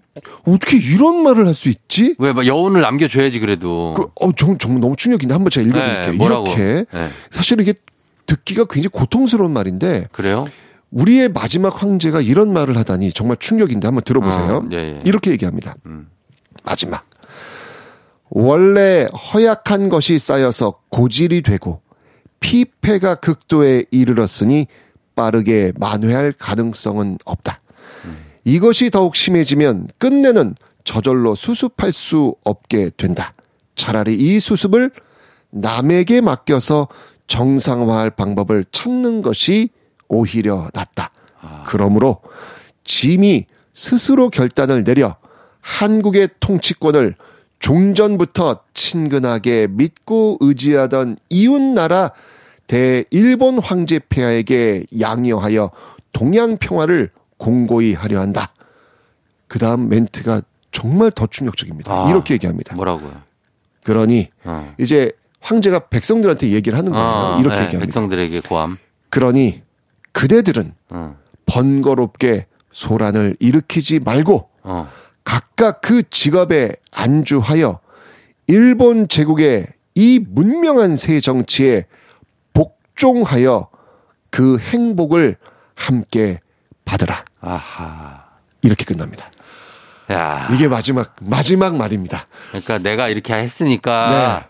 어떻게 0.46 0.78
이런 0.78 1.22
말을 1.22 1.46
할 1.46 1.54
수 1.54 1.68
있지? 1.68 2.16
왜, 2.18 2.32
막 2.32 2.46
여운을 2.46 2.80
남겨줘야지 2.80 3.38
그래도. 3.38 3.94
그, 3.94 4.06
어, 4.26 4.32
정, 4.32 4.58
정말 4.58 4.80
너무 4.80 4.96
충격인데 4.96 5.34
한번 5.34 5.50
제가 5.50 5.66
읽어드릴게요. 5.68 6.12
네, 6.12 6.24
이렇게 6.24 6.84
네. 6.92 7.08
사실 7.30 7.60
이게 7.60 7.74
듣기가 8.26 8.64
굉장히 8.64 8.88
고통스러운 8.88 9.52
말인데. 9.52 10.08
그래요? 10.12 10.46
우리의 10.90 11.28
마지막 11.28 11.82
황제가 11.82 12.20
이런 12.20 12.52
말을 12.52 12.76
하다니 12.78 13.12
정말 13.12 13.36
충격인데 13.38 13.86
한번 13.86 14.02
들어보세요. 14.02 14.64
어, 14.64 14.68
예, 14.72 14.76
예. 14.76 14.98
이렇게 15.04 15.30
얘기합니다. 15.30 15.76
음. 15.86 16.08
마지막. 16.64 17.04
원래 18.30 19.06
허약한 19.32 19.88
것이 19.88 20.18
쌓여서 20.18 20.80
고질이 20.88 21.42
되고 21.42 21.80
피폐가 22.38 23.16
극도에 23.16 23.84
이르렀으니 23.90 24.66
빠르게 25.14 25.72
만회할 25.78 26.32
가능성은 26.38 27.18
없다. 27.24 27.60
음. 28.04 28.24
이것이 28.44 28.90
더욱 28.90 29.16
심해지면 29.16 29.88
끝내는 29.98 30.54
저절로 30.84 31.34
수습할 31.34 31.92
수 31.92 32.34
없게 32.44 32.90
된다. 32.96 33.34
차라리 33.74 34.14
이 34.14 34.40
수습을 34.40 34.90
남에게 35.50 36.20
맡겨서 36.20 36.88
정상화할 37.26 38.10
방법을 38.10 38.64
찾는 38.72 39.22
것이 39.22 39.70
오히려 40.08 40.68
낫다. 40.72 41.10
아. 41.40 41.64
그러므로 41.66 42.20
짐이 42.84 43.46
스스로 43.72 44.30
결단을 44.30 44.84
내려 44.84 45.16
한국의 45.60 46.28
통치권을 46.40 47.14
종전부터 47.58 48.60
친근하게 48.74 49.66
믿고 49.68 50.38
의지하던 50.40 51.16
이웃나라 51.28 52.12
대일본 52.66 53.58
황제 53.58 53.98
폐하에게 54.08 54.84
양요하여 54.98 55.70
동양 56.12 56.56
평화를 56.56 57.10
공고히 57.36 57.94
하려 57.94 58.20
한다. 58.20 58.52
그 59.48 59.58
다음 59.58 59.88
멘트가 59.88 60.42
정말 60.72 61.10
더 61.10 61.26
충격적입니다. 61.26 61.92
아, 61.92 62.08
이렇게 62.08 62.34
얘기합니다. 62.34 62.76
뭐라고요? 62.76 63.12
그러니 63.82 64.28
어. 64.44 64.72
이제 64.78 65.10
황제가 65.40 65.88
백성들한테 65.88 66.50
얘기를 66.50 66.78
하는 66.78 66.92
거예요. 66.92 67.06
어, 67.06 67.38
이렇게 67.40 67.56
네, 67.56 67.64
얘기합니다. 67.64 67.86
백성들에게 67.86 68.40
고함. 68.40 68.78
그러니 69.08 69.62
그대들은 70.12 70.74
어. 70.90 71.16
번거롭게 71.46 72.46
소란을 72.70 73.36
일으키지 73.40 74.00
말고 74.00 74.48
어. 74.62 74.88
각각 75.30 75.80
그 75.80 76.02
직업에 76.10 76.72
안주하여 76.90 77.78
일본 78.48 79.06
제국의 79.06 79.68
이 79.94 80.18
문명한 80.28 80.96
새 80.96 81.20
정치에 81.20 81.84
복종하여 82.52 83.68
그 84.30 84.58
행복을 84.58 85.36
함께 85.76 86.40
받으라. 86.84 87.24
아하. 87.40 88.24
이렇게 88.62 88.84
끝납니다. 88.84 89.30
야. 90.10 90.48
이게 90.52 90.66
마지막 90.66 91.14
마지막 91.20 91.76
말입니다. 91.76 92.26
그러니까 92.48 92.78
내가 92.78 93.08
이렇게 93.08 93.32
했으니까 93.32 94.48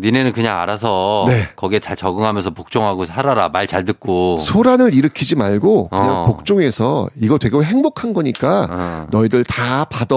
니네는 0.00 0.32
그냥 0.32 0.58
알아서 0.60 1.24
네. 1.28 1.48
거기에 1.56 1.80
잘 1.80 1.96
적응하면서 1.96 2.50
복종하고 2.50 3.04
살아라 3.04 3.48
말 3.50 3.66
잘 3.68 3.84
듣고 3.84 4.38
소란을 4.38 4.94
일으키지 4.94 5.36
말고 5.36 5.88
그냥 5.88 6.18
어. 6.20 6.24
복종해서 6.26 7.08
이거 7.20 7.36
되게 7.38 7.58
행복한 7.58 8.14
거니까 8.14 8.66
어. 8.70 9.06
너희들 9.10 9.44
다 9.44 9.84
받아 9.84 10.16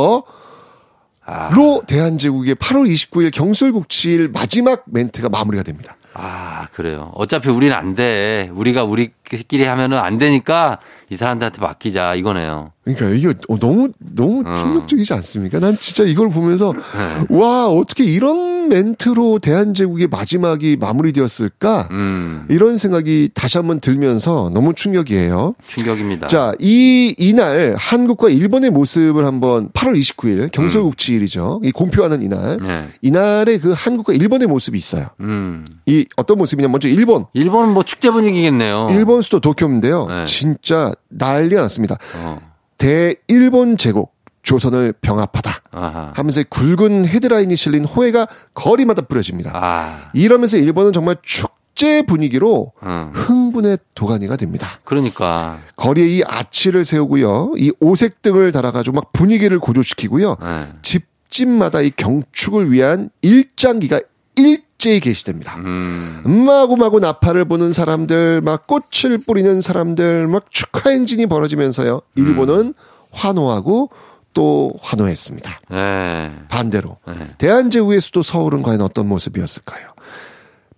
아. 1.26 1.50
로 1.54 1.82
대한제국의 1.86 2.56
8월 2.56 2.90
29일 2.92 3.32
경술국치일 3.34 4.30
마지막 4.30 4.84
멘트가 4.86 5.30
마무리가 5.30 5.64
됩니다. 5.64 5.96
아, 6.14 6.68
그래요. 6.74 7.12
어차피 7.16 7.50
우리는 7.50 7.74
안 7.76 7.96
돼. 7.96 8.50
우리가 8.54 8.84
우리끼리 8.84 9.64
하면은 9.66 9.98
안 9.98 10.18
되니까 10.18 10.80
이 11.12 11.18
사람들한테 11.18 11.60
맡기자 11.60 12.16
이거네요. 12.16 12.72
그러니까 12.86 13.10
이게 13.10 13.34
너무 13.60 13.90
너무 14.00 14.44
어. 14.46 14.56
충격적이지 14.56 15.14
않습니까? 15.14 15.60
난 15.60 15.78
진짜 15.78 16.06
이걸 16.06 16.30
보면서 16.30 16.74
네. 16.74 17.38
와 17.38 17.68
어떻게 17.68 18.06
이런 18.06 18.70
멘트로 18.70 19.40
대한제국의 19.40 20.08
마지막이 20.08 20.78
마무리되었을까 20.80 21.90
음. 21.92 22.46
이런 22.50 22.78
생각이 22.78 23.30
다시 23.34 23.58
한번 23.58 23.82
들면서 23.82 24.50
너무 24.54 24.74
충격이에요. 24.74 25.56
충격입니다. 25.68 26.28
자, 26.28 26.54
이 26.60 27.14
이날 27.18 27.76
한국과 27.78 28.30
일본의 28.30 28.70
모습을 28.70 29.26
한번 29.26 29.70
8월 29.72 30.00
29일 30.00 30.52
경설국치일이죠. 30.54 31.60
음. 31.62 31.68
이 31.68 31.72
공표하는 31.74 32.22
이날 32.22 32.58
네. 32.62 32.86
이날에 33.02 33.58
그 33.58 33.74
한국과 33.76 34.14
일본의 34.14 34.48
모습이 34.48 34.78
있어요. 34.78 35.08
음. 35.20 35.66
이 35.86 36.06
어떤 36.16 36.38
모습이냐 36.38 36.70
먼저 36.70 36.88
일본. 36.88 37.26
일본은 37.34 37.74
뭐 37.74 37.84
축제 37.84 38.10
분위기겠네요. 38.10 38.88
일본 38.92 39.22
수도 39.22 39.42
도쿄인데요. 39.42 40.08
네. 40.08 40.26
진짜 40.26 40.94
난리가 41.12 41.62
났습니다. 41.62 41.98
어. 42.18 42.40
대일본 42.78 43.78
제국 43.78 44.14
조선을 44.44 44.94
병합하다 45.02 45.62
아하. 45.72 46.12
하면서 46.16 46.44
굵은 46.50 47.06
헤드라인이 47.06 47.56
실린 47.56 47.86
호해가 47.86 48.28
거리마다 48.54 49.04
뿌려집니다. 49.04 49.52
아. 49.54 50.10
이러면서 50.14 50.58
일본은 50.58 50.92
정말 50.94 51.16
축제 51.22 52.02
분위기로 52.02 52.72
음. 52.84 53.12
흥분의 53.14 53.78
도가니가 53.94 54.36
됩니다. 54.38 54.68
그러니까 54.84 55.60
거리에 55.76 56.08
이 56.08 56.24
아치를 56.28 56.86
세우고요, 56.86 57.54
이 57.58 57.72
오색 57.80 58.22
등을 58.24 58.52
달아가지고 58.52 58.96
막 58.96 59.14
분위기를 59.14 59.60
고조시키고요, 59.60 60.38
네. 60.42 60.68
집집마다 60.82 61.82
이 61.82 61.92
경축을 61.92 62.72
위한 62.72 63.10
일장기가 63.22 64.02
일 64.38 64.64
일제히 64.82 65.00
게시됩니다. 65.00 65.58
음. 65.58 66.22
마구마구 66.26 67.00
나팔을 67.00 67.46
보는 67.46 67.72
사람들, 67.72 68.42
막 68.42 68.66
꽃을 68.66 69.20
뿌리는 69.26 69.62
사람들, 69.62 70.28
막 70.28 70.50
축하 70.50 70.90
행진이 70.90 71.28
벌어지면서요. 71.28 72.02
일본은 72.16 72.56
음. 72.56 72.74
환호하고 73.12 73.92
또 74.34 74.74
환호했습니다. 74.82 75.62
네. 75.70 76.30
반대로 76.50 76.98
네. 77.08 77.14
대한제국의 77.38 78.02
수도 78.02 78.24
서울은 78.24 78.64
과연 78.64 78.82
어떤 78.82 79.08
모습이었을까요? 79.08 79.88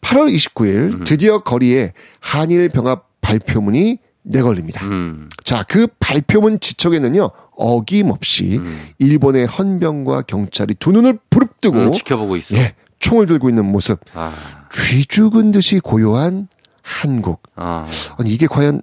8월 0.02 0.34
29일 0.34 0.76
음. 1.00 1.04
드디어 1.06 1.40
거리에 1.40 1.94
한일 2.20 2.70
병합 2.70 3.08
발표문이 3.22 4.00
내걸립니다. 4.24 4.86
음. 4.86 5.30
자, 5.44 5.64
그 5.64 5.88
발표문 6.00 6.60
지척에는요, 6.60 7.30
어김없이 7.56 8.58
음. 8.58 8.90
일본의 8.98 9.46
헌병과 9.46 10.24
경찰이 10.24 10.76
두 10.76 10.92
눈을 10.92 11.20
부릅뜨고 11.30 11.78
음, 11.78 11.92
지켜보고 11.92 12.38
있어. 12.38 12.56
예, 12.56 12.74
총을 13.04 13.26
들고 13.26 13.50
있는 13.50 13.66
모습. 13.66 14.00
아. 14.16 14.32
쥐 14.72 15.06
죽은 15.06 15.52
듯이 15.52 15.80
고요한 15.80 16.48
한국. 16.82 17.44
아. 17.56 17.86
아니, 18.18 18.34
이게 18.34 18.48
과연 18.48 18.82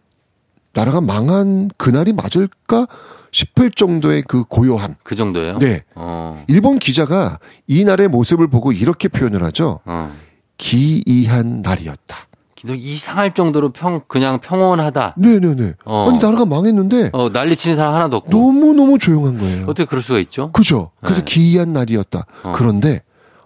나라가 0.72 1.00
망한 1.00 1.70
그날이 1.76 2.12
맞을까 2.12 2.86
싶을 3.32 3.70
정도의 3.70 4.22
그 4.22 4.44
고요함. 4.44 4.96
그 5.02 5.16
정도예요? 5.16 5.58
네. 5.58 5.82
어. 5.94 6.44
일본 6.48 6.78
기자가 6.78 7.38
이 7.66 7.84
날의 7.84 8.08
모습을 8.08 8.48
보고 8.48 8.72
이렇게 8.72 9.08
표현을 9.08 9.42
하죠. 9.44 9.80
어. 9.84 10.12
기이한 10.58 11.62
날이었다. 11.62 12.16
이상할 12.62 13.32
정도로 13.32 13.72
평 13.72 14.02
그냥 14.06 14.38
평온하다. 14.38 15.14
네네네. 15.16 15.76
어. 15.86 16.10
아니 16.10 16.18
나라가 16.18 16.44
망했는데 16.44 17.10
어, 17.14 17.32
난리 17.32 17.56
치는 17.56 17.78
사람 17.78 17.94
하나도 17.94 18.18
없고 18.18 18.30
너무 18.30 18.74
너무 18.74 18.98
조용한 18.98 19.38
거예요. 19.38 19.62
어떻게 19.62 19.86
그럴 19.86 20.02
수가 20.02 20.18
있죠? 20.18 20.52
그죠. 20.52 20.90
그래서 21.00 21.22
네. 21.22 21.24
기이한 21.24 21.72
날이었다. 21.72 22.26
어. 22.42 22.52
그런데 22.54 23.00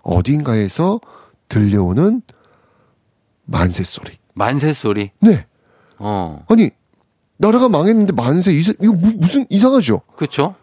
어딘가에서 0.04 1.00
들려오는 1.48 2.22
만세 3.44 3.82
소리. 3.82 4.12
만세 4.34 4.72
소리? 4.72 5.10
네. 5.20 5.46
어. 5.98 6.44
아니, 6.48 6.70
나라가 7.36 7.68
망했는데 7.68 8.12
만세, 8.12 8.52
이거 8.52 8.92
무슨 8.92 9.46
이상하죠? 9.48 10.02
그렇죠. 10.16 10.54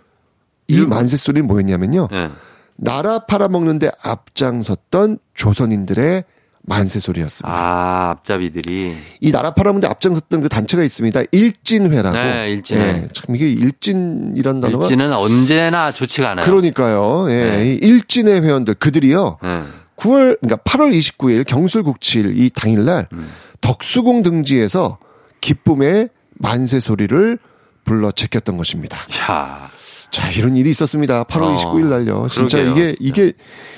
이 0.68 0.80
만세 0.82 1.18
소리는 1.18 1.46
뭐였냐면요. 1.48 2.08
네. 2.10 2.30
나라 2.76 3.26
팔아먹는데 3.26 3.92
앞장섰던 4.04 5.20
조선인들의 5.34 6.24
만세 6.64 6.99
소리였습니다. 6.99 7.55
아, 7.55 8.09
앞잡이들이. 8.12 8.95
이 9.20 9.32
나라 9.32 9.53
팔아문데 9.53 9.88
앞장섰던 9.88 10.41
그 10.41 10.49
단체가 10.49 10.84
있습니다. 10.84 11.22
일진회라고. 11.32 12.16
네, 12.16 12.51
일진회. 12.51 12.82
예, 12.82 13.07
참 13.14 13.36
이게 13.36 13.49
일진이란 13.49 14.62
단어가. 14.62 14.86
일진은 14.86 15.14
언제나 15.14 15.91
좋지가 15.91 16.32
않아요. 16.32 16.45
그러니까요. 16.45 17.28
예. 17.30 17.43
네. 17.43 17.74
일진회 17.82 18.41
회원들, 18.41 18.76
그들이요. 18.76 19.38
네. 19.41 19.62
9월, 19.97 20.39
그러니까 20.39 20.57
8월 20.57 20.91
29일 20.91 21.45
경술국칠 21.45 22.38
이 22.38 22.49
당일날 22.49 23.07
음. 23.14 23.30
덕수궁 23.62 24.24
등지에서 24.24 24.97
기쁨의 25.41 26.09
만세 26.34 26.80
소리를 26.80 27.38
불러 27.86 28.12
제꼈던 28.12 28.57
것입니다. 28.57 28.97
야. 29.30 29.70
자, 30.12 30.30
이런 30.32 30.57
일이 30.57 30.70
있었습니다. 30.72 31.24
8월 31.24 31.43
어, 31.43 31.55
29일 31.55 31.86
날요. 31.88 32.28
진짜 32.30 32.57
그러게요, 32.57 32.89
이게, 32.89 32.95
진짜. 32.95 33.22
이게, 33.22 33.34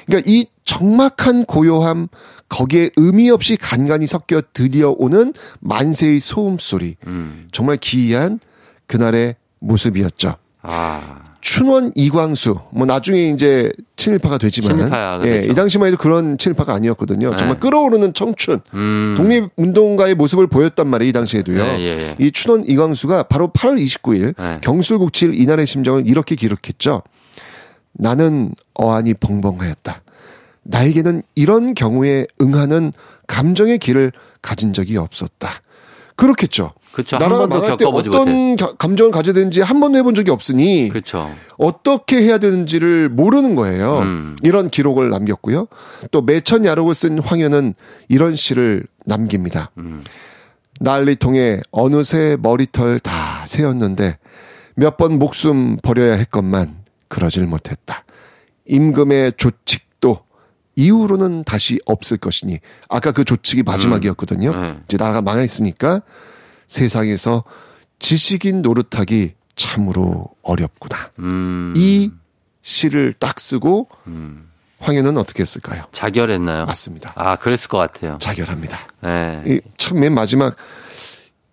그러니까 0.07 0.31
이 0.31 0.45
적막한 0.65 1.45
고요함, 1.45 2.07
거기에 2.53 2.91
의미 2.97 3.31
없이 3.31 3.57
간간히 3.57 4.05
섞여 4.05 4.39
들려오는 4.53 5.33
만세의 5.59 6.19
소음 6.19 6.57
소리. 6.59 6.95
음. 7.07 7.47
정말 7.51 7.77
기이한 7.77 8.39
그날의 8.85 9.35
모습이었죠. 9.59 10.35
아. 10.61 11.23
춘원 11.41 11.91
이광수 11.95 12.57
뭐 12.71 12.85
나중에 12.85 13.29
이제 13.29 13.71
친일파가 13.97 14.37
되지만 14.37 14.77
친일파야, 14.77 15.21
예, 15.25 15.45
이 15.49 15.53
당시만 15.53 15.87
해도 15.87 15.97
그런 15.97 16.37
친일파가 16.37 16.73
아니었거든요. 16.73 17.31
네. 17.31 17.35
정말 17.37 17.59
끌어오르는 17.59 18.13
청춘 18.13 18.61
음. 18.73 19.15
독립 19.17 19.49
운동가의 19.57 20.15
모습을 20.15 20.47
보였단 20.47 20.87
말이에요. 20.87 21.09
이 21.09 21.11
당시에도요. 21.11 21.63
네, 21.63 21.79
예, 21.79 21.85
예. 21.85 22.15
이 22.17 22.31
춘원 22.31 22.63
이광수가 22.65 23.23
바로 23.23 23.49
8월 23.49 23.83
29일 23.83 24.35
네. 24.37 24.59
경술국칠 24.61 25.35
이날의 25.35 25.65
심정을 25.65 26.07
이렇게 26.07 26.35
기록했죠. 26.35 27.01
나는 27.93 28.53
어안이 28.75 29.15
벙벙하였다. 29.15 30.02
나에게는 30.63 31.23
이런 31.35 31.73
경우에 31.73 32.25
응하는 32.41 32.91
감정의 33.27 33.77
길을 33.79 34.11
가진 34.41 34.73
적이 34.73 34.97
없었다. 34.97 35.49
그렇겠죠. 36.15 36.73
그렇죠. 36.91 37.17
나라가 37.17 37.47
망할 37.47 37.75
때 37.75 37.85
어떤 37.85 38.29
못해. 38.29 38.65
감정을 38.77 39.11
가져야 39.11 39.33
되는지 39.33 39.61
한 39.61 39.79
번도 39.79 39.97
해본 39.97 40.13
적이 40.13 40.29
없으니 40.29 40.89
그렇죠. 40.89 41.31
어떻게 41.57 42.17
해야 42.17 42.37
되는지를 42.37 43.09
모르는 43.09 43.55
거예요. 43.55 43.99
음. 43.99 44.35
이런 44.43 44.69
기록을 44.69 45.09
남겼고요. 45.09 45.67
또 46.11 46.21
매천 46.21 46.65
야록을 46.65 46.93
쓴 46.93 47.17
황현은 47.19 47.73
이런 48.09 48.35
시를 48.35 48.85
남깁니다. 49.05 49.71
음. 49.79 50.03
난리통에 50.81 51.61
어느새 51.71 52.37
머리털 52.41 52.99
다 52.99 53.43
세었는데 53.47 54.17
몇 54.75 54.97
번 54.97 55.17
목숨 55.17 55.77
버려야 55.81 56.13
했건만 56.13 56.75
그러질 57.07 57.45
못했다. 57.47 58.03
임금의 58.67 59.33
조칙도 59.37 60.19
이후로는 60.75 61.43
다시 61.43 61.79
없을 61.85 62.17
것이니 62.17 62.59
아까 62.89 63.11
그 63.11 63.23
조칙이 63.23 63.63
마지막이었거든요. 63.63 64.51
음. 64.51 64.61
네. 64.61 64.79
이제 64.85 64.97
나라가 64.97 65.21
망했으니까 65.21 66.01
세상에서 66.67 67.43
지식인 67.99 68.61
노릇하기 68.61 69.33
참으로 69.55 70.29
어렵구나. 70.41 71.11
음. 71.19 71.73
이 71.75 72.11
시를 72.61 73.13
딱 73.19 73.39
쓰고 73.39 73.89
음. 74.07 74.49
황현은 74.79 75.17
어떻게 75.17 75.41
했을까요? 75.41 75.83
자결했나요? 75.91 76.65
맞습니다. 76.65 77.13
아, 77.15 77.37
그랬을 77.37 77.69
것 77.69 77.77
같아요. 77.77 78.17
자결합니다. 78.19 78.77
네. 79.01 79.61
참맨 79.77 80.13
마지막 80.13 80.55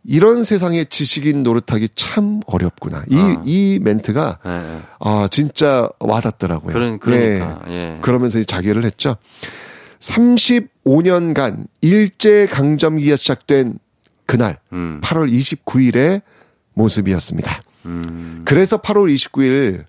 이런 0.04 0.44
세상에 0.44 0.84
지식인 0.84 1.42
노릇하기 1.42 1.90
참 1.94 2.40
어렵구나. 2.46 3.04
이, 3.08 3.16
어. 3.18 3.42
이 3.44 3.78
멘트가, 3.82 4.38
네. 4.44 4.80
아, 4.98 5.28
진짜 5.30 5.88
와닿더라고요. 5.98 6.72
그런, 6.72 6.98
그러니까. 6.98 7.62
예. 7.68 7.72
예. 7.72 7.98
그러면서 8.00 8.42
자결을 8.42 8.84
했죠. 8.84 9.16
35년간 9.98 11.66
일제강점기가 11.82 13.16
시작된 13.16 13.78
그날 14.26 14.58
음. 14.72 15.00
8월 15.02 15.30
29일의 15.30 16.22
모습이었습니다. 16.74 17.62
음. 17.86 18.42
그래서 18.44 18.78
8월 18.78 19.12
29일 19.14 19.84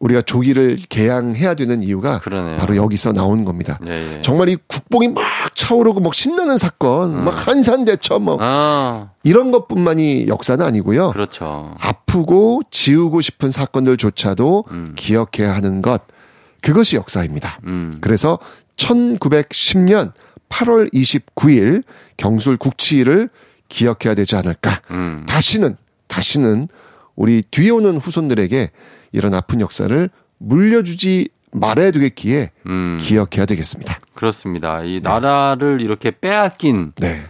우리가 0.00 0.22
조기를 0.22 0.78
개항해야 0.88 1.54
되는 1.54 1.82
이유가 1.82 2.20
그러네요. 2.20 2.58
바로 2.58 2.76
여기서 2.76 3.12
나온 3.12 3.44
겁니다. 3.44 3.80
예, 3.86 4.16
예. 4.16 4.22
정말 4.22 4.48
이 4.48 4.56
국뽕이 4.68 5.08
막 5.08 5.24
차오르고 5.56 6.00
막 6.00 6.14
신나는 6.14 6.56
사건, 6.56 7.14
음. 7.16 7.24
막 7.24 7.48
한산대첩 7.48 8.22
뭐 8.22 8.38
아. 8.40 9.10
이런 9.24 9.50
것뿐만이 9.50 10.28
역사는 10.28 10.64
아니고요. 10.64 11.10
그렇죠. 11.10 11.74
아프고 11.80 12.62
지우고 12.70 13.20
싶은 13.20 13.50
사건들조차도 13.50 14.64
음. 14.70 14.92
기억해야 14.96 15.54
하는 15.54 15.82
것 15.82 16.02
그것이 16.62 16.96
역사입니다. 16.96 17.58
음. 17.64 17.92
그래서 18.00 18.38
1910년 18.76 20.12
8월 20.48 20.92
29일 20.94 21.82
경술 22.16 22.56
국치를 22.56 23.28
기억해야 23.68 24.14
되지 24.14 24.36
않을까. 24.36 24.80
음. 24.92 25.24
다시는 25.28 25.76
다시는 26.06 26.68
우리 27.16 27.42
뒤에 27.42 27.70
오는 27.70 27.98
후손들에게 27.98 28.70
이런 29.12 29.34
아픈 29.34 29.60
역사를 29.60 30.10
물려주지 30.38 31.28
말아야 31.52 31.90
되겠기에 31.90 32.50
음. 32.66 32.98
기억해야 33.00 33.46
되겠습니다. 33.46 34.00
그렇습니다. 34.14 34.82
이 34.82 35.00
네. 35.00 35.08
나라를 35.08 35.80
이렇게 35.80 36.10
빼앗긴 36.10 36.92
네. 36.96 37.22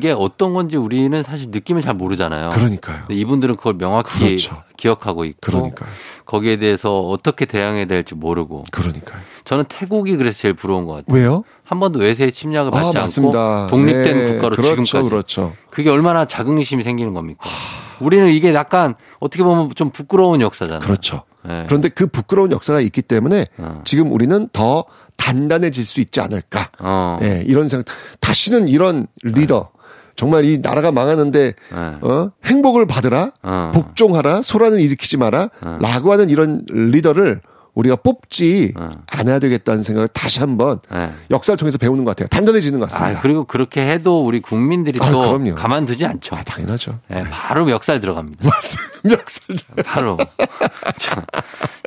게 0.00 0.12
어떤 0.12 0.52
건지 0.52 0.76
우리는 0.76 1.22
사실 1.22 1.48
느낌을 1.50 1.80
잘 1.80 1.94
모르잖아요. 1.94 2.50
그러니까요. 2.50 3.04
이분들은 3.08 3.56
그걸 3.56 3.78
명확히 3.78 4.18
그렇죠. 4.18 4.62
기억하고 4.76 5.24
있고 5.24 5.38
그러니까요. 5.40 5.88
거기에 6.26 6.58
대해서 6.58 7.00
어떻게 7.00 7.46
대응해야 7.46 7.86
될지 7.86 8.14
모르고. 8.14 8.64
그러니까요. 8.70 9.22
저는 9.44 9.64
태국이 9.68 10.16
그래서 10.16 10.38
제일 10.38 10.54
부러운 10.54 10.84
것 10.84 10.94
같아요. 10.94 11.16
왜요? 11.16 11.44
한 11.64 11.80
번도 11.80 12.00
외세의 12.00 12.32
침략을 12.32 12.74
아, 12.74 12.92
받지 12.92 12.98
아, 12.98 13.02
않고 13.04 13.70
독립된 13.70 14.16
네. 14.16 14.32
국가로 14.34 14.56
그렇죠, 14.56 14.84
지금까지. 14.84 15.08
그렇죠. 15.08 15.56
그게 15.70 15.88
얼마나 15.88 16.26
자긍심이 16.26 16.82
생기는 16.82 17.14
겁니까? 17.14 17.48
우리는 18.00 18.28
이게 18.28 18.52
약간 18.54 18.94
어떻게 19.20 19.42
보면 19.42 19.74
좀 19.74 19.90
부끄러운 19.90 20.40
역사잖아요. 20.40 20.80
그렇죠. 20.80 21.22
네. 21.44 21.64
그런데 21.66 21.88
그 21.88 22.06
부끄러운 22.06 22.52
역사가 22.52 22.80
있기 22.80 23.02
때문에 23.02 23.46
어. 23.58 23.82
지금 23.84 24.12
우리는 24.12 24.48
더 24.52 24.84
단단해질 25.16 25.84
수 25.84 26.00
있지 26.00 26.20
않을까. 26.20 26.70
어. 26.78 27.18
네, 27.20 27.42
이런 27.46 27.68
생각. 27.68 27.86
다시는 28.20 28.68
이런 28.68 29.06
리더. 29.22 29.70
네. 29.74 29.82
정말 30.14 30.44
이 30.44 30.58
나라가 30.58 30.92
망하는데 30.92 31.54
네. 31.54 31.96
어? 32.02 32.30
행복을 32.44 32.86
받으라, 32.86 33.32
어. 33.42 33.72
복종하라, 33.74 34.42
소란을 34.42 34.80
일으키지 34.80 35.16
마라, 35.16 35.48
어. 35.64 35.78
라고 35.80 36.12
하는 36.12 36.28
이런 36.30 36.64
리더를 36.68 37.40
우리가 37.74 37.96
뽑지 37.96 38.74
어. 38.76 38.88
않아야 39.10 39.38
되겠다는 39.38 39.82
생각을 39.82 40.08
다시 40.08 40.40
한번 40.40 40.80
네. 40.90 41.10
역사를 41.30 41.56
통해서 41.56 41.78
배우는 41.78 42.04
것 42.04 42.10
같아요. 42.10 42.28
단단해지는 42.28 42.80
것 42.80 42.90
같습니다. 42.90 43.18
아, 43.18 43.22
그리고 43.22 43.44
그렇게 43.44 43.86
해도 43.88 44.24
우리 44.24 44.40
국민들이 44.40 45.00
아, 45.00 45.10
또 45.10 45.20
그럼요. 45.20 45.54
가만두지 45.54 46.04
않죠. 46.04 46.36
아, 46.36 46.42
당연하죠. 46.42 46.98
네, 47.08 47.24
바로 47.30 47.64
멱살 47.64 48.00
들어갑니다. 48.00 48.44
멱살. 49.04 49.56
바로. 49.84 50.18
자, 50.98 51.24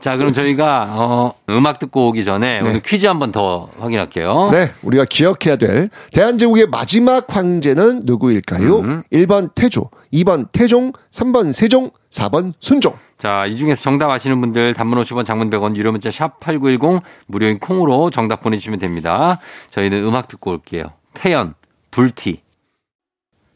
자, 0.01 0.17
그럼 0.17 0.33
저희가 0.33 0.87
어, 0.89 1.33
음악 1.49 1.77
듣고 1.77 2.09
오기 2.09 2.25
전에 2.25 2.61
네. 2.61 2.67
오늘 2.69 2.81
퀴즈 2.81 3.05
한번 3.05 3.31
더 3.31 3.69
확인할게요. 3.79 4.49
네, 4.51 4.71
우리가 4.81 5.05
기억해야 5.05 5.55
될 5.55 5.89
대한제국의 6.11 6.67
마지막 6.67 7.25
황제는 7.29 8.01
누구일까요? 8.05 8.79
음. 8.79 9.03
1번 9.13 9.53
태조, 9.53 9.89
2번 10.13 10.47
태종, 10.51 10.93
3번 11.11 11.53
세종, 11.53 11.91
4번 12.15 12.53
순종. 12.59 12.97
자, 13.17 13.45
이 13.45 13.55
중에서 13.55 13.81
정답 13.81 14.09
아시는 14.09 14.39
분들 14.41 14.73
단문 14.73 14.99
50원, 15.01 15.25
장문 15.25 15.49
100원, 15.49 15.75
유료 15.75 15.91
문자 15.91 16.11
샵 16.11 16.39
8910 16.39 17.01
무료인 17.27 17.59
콩으로 17.59 18.09
정답 18.09 18.41
보내주시면 18.41 18.79
됩니다. 18.79 19.39
저희는 19.71 20.03
음악 20.03 20.27
듣고 20.27 20.51
올게요. 20.51 20.93
태연, 21.13 21.53
불티. 21.91 22.41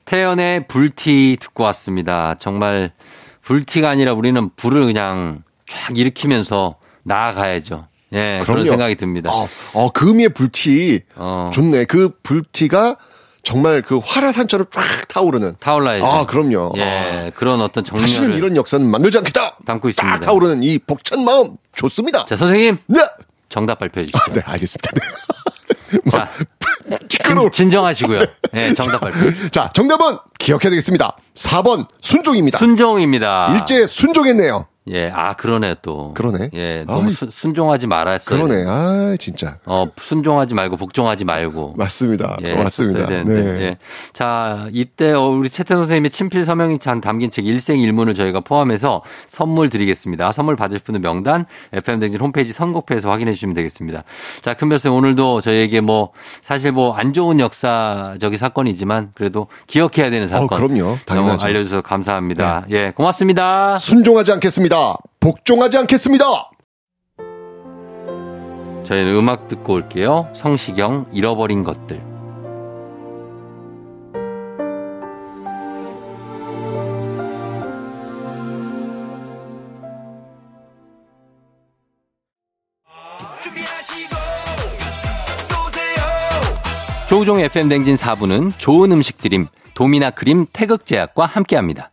태연의 0.05 0.67
불티 0.67 1.37
듣고 1.39 1.63
왔습니다. 1.65 2.35
정말 2.39 2.91
불티가 3.43 3.89
아니라 3.89 4.13
우리는 4.13 4.49
불을 4.55 4.85
그냥 4.85 5.43
쫙 5.67 5.95
일으키면서 5.97 6.75
나아가야죠. 7.03 7.87
예, 8.13 8.41
그런 8.43 8.65
생각이 8.65 8.95
듭니다. 8.95 9.29
어, 9.31 9.47
어, 9.73 9.91
그 9.91 10.07
의미의 10.07 10.29
불티. 10.29 11.01
어. 11.15 11.51
좋네. 11.53 11.85
그 11.85 12.17
불티가 12.23 12.97
정말 13.43 13.81
그 13.81 13.99
화라산처럼 14.03 14.67
쫙 14.71 15.07
타오르는. 15.07 15.55
타올라야죠. 15.59 16.05
아, 16.05 16.25
그럼요. 16.25 16.73
예, 16.77 17.31
그런 17.35 17.61
어떤 17.61 17.83
정렬을. 17.83 18.01
다시는 18.05 18.37
이런 18.37 18.55
역사는 18.55 18.85
만들지 18.89 19.17
않겠다. 19.17 19.57
담고 19.65 19.89
있습니다. 19.89 20.15
딱 20.19 20.21
타오르는 20.25 20.63
이 20.63 20.77
벅찬 20.79 21.23
마음 21.23 21.55
좋습니다. 21.75 22.25
자, 22.25 22.35
선생님. 22.35 22.77
네. 22.87 22.99
정답 23.49 23.79
발표해 23.79 24.05
주시죠. 24.05 24.19
아, 24.19 24.33
네, 24.33 24.41
알겠습니다. 24.45 24.91
네. 24.93 26.11
자, 26.11 26.29
진, 27.07 27.51
진정하시고요. 27.51 28.19
네, 28.51 28.73
정답 28.75 28.99
발표. 28.99 29.49
자, 29.49 29.69
정답은 29.73 30.17
기억해야 30.37 30.69
되겠습니다. 30.69 31.17
4번 31.35 31.87
순종입니다. 32.01 32.57
순종입니다. 32.59 33.55
일제 33.55 33.87
순종했네요. 33.87 34.67
예, 34.89 35.09
아 35.13 35.33
그러네 35.33 35.77
또. 35.81 36.13
그러네. 36.13 36.49
예, 36.53 36.83
너무 36.85 37.07
아이, 37.07 37.09
순종하지 37.11 37.87
말았어요. 37.87 38.43
그러네. 38.43 38.65
아 38.67 39.15
진짜. 39.19 39.57
어 39.65 39.87
순종하지 39.99 40.53
말고 40.53 40.77
복종하지 40.77 41.25
말고. 41.25 41.73
맞습니다. 41.77 42.37
예, 42.43 42.53
맞습니다. 42.53 43.07
네. 43.07 43.23
예. 43.27 43.77
자 44.13 44.67
이때 44.71 45.11
어, 45.13 45.21
우리 45.29 45.49
최태선 45.49 45.81
선생님의 45.83 46.11
친필 46.11 46.45
서명이 46.45 46.79
찬 46.79 47.01
담긴 47.01 47.31
책 47.31 47.45
일생일문을 47.47 48.13
저희가 48.13 48.41
포함해서 48.41 49.01
선물 49.27 49.69
드리겠습니다. 49.69 50.31
선물 50.31 50.55
받으실 50.55 50.83
분은 50.83 51.01
명단 51.01 51.45
FM 51.73 51.99
댕진 51.99 52.19
홈페이지 52.19 52.53
선곡표에서 52.53 53.09
확인해 53.09 53.33
주시면 53.33 53.55
되겠습니다. 53.55 54.03
자 54.41 54.53
큰별쌤 54.53 54.93
오늘도 54.93 55.41
저희에게 55.41 55.81
뭐 55.81 56.11
사실 56.43 56.71
뭐 56.71 56.99
안 56.99 57.13
좋은 57.13 57.39
역사적인 57.39 58.37
사건이지만 58.37 59.11
그래도 59.15 59.47
기억해야 59.67 60.09
되는 60.09 60.27
사건. 60.27 60.45
어, 60.45 60.47
그럼요. 60.47 60.97
당연하죠. 61.05 61.45
알려주셔서 61.45 61.81
감사합니다. 61.81 62.65
네. 62.67 62.75
예, 62.75 62.91
고맙습니다. 62.95 63.77
순종하지 63.77 64.33
않겠습니다. 64.33 64.78
복종하지 65.19 65.77
않겠습니다. 65.77 66.25
저희는 68.85 69.13
음악 69.15 69.47
듣고 69.47 69.73
올게요. 69.73 70.29
성시경 70.33 71.05
잃어버린 71.11 71.63
것들. 71.63 72.09
조우종 87.09 87.39
FM 87.39 87.69
댕진 87.69 87.95
4부는 87.95 88.53
좋은 88.59 88.91
음식 88.91 89.17
드림 89.17 89.47
도미나 89.73 90.11
크림 90.11 90.45
태극제약과 90.53 91.25
함께합니다. 91.25 91.89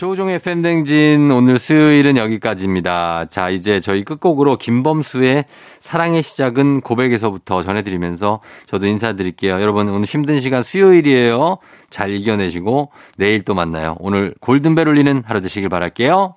조우종의 0.00 0.38
팬댕진 0.38 1.30
오늘 1.30 1.58
수요일은 1.58 2.16
여기까지입니다. 2.16 3.26
자, 3.26 3.50
이제 3.50 3.80
저희 3.80 4.02
끝곡으로 4.02 4.56
김범수의 4.56 5.44
사랑의 5.78 6.22
시작은 6.22 6.80
고백에서부터 6.80 7.62
전해드리면서 7.62 8.40
저도 8.64 8.86
인사드릴게요. 8.86 9.60
여러분 9.60 9.90
오늘 9.90 10.06
힘든 10.06 10.40
시간 10.40 10.62
수요일이에요. 10.62 11.58
잘 11.90 12.14
이겨내시고 12.14 12.92
내일 13.18 13.44
또 13.44 13.52
만나요. 13.52 13.96
오늘 13.98 14.34
골든벨 14.40 14.88
울리는 14.88 15.22
하루 15.26 15.42
되시길 15.42 15.68
바랄게요. 15.68 16.34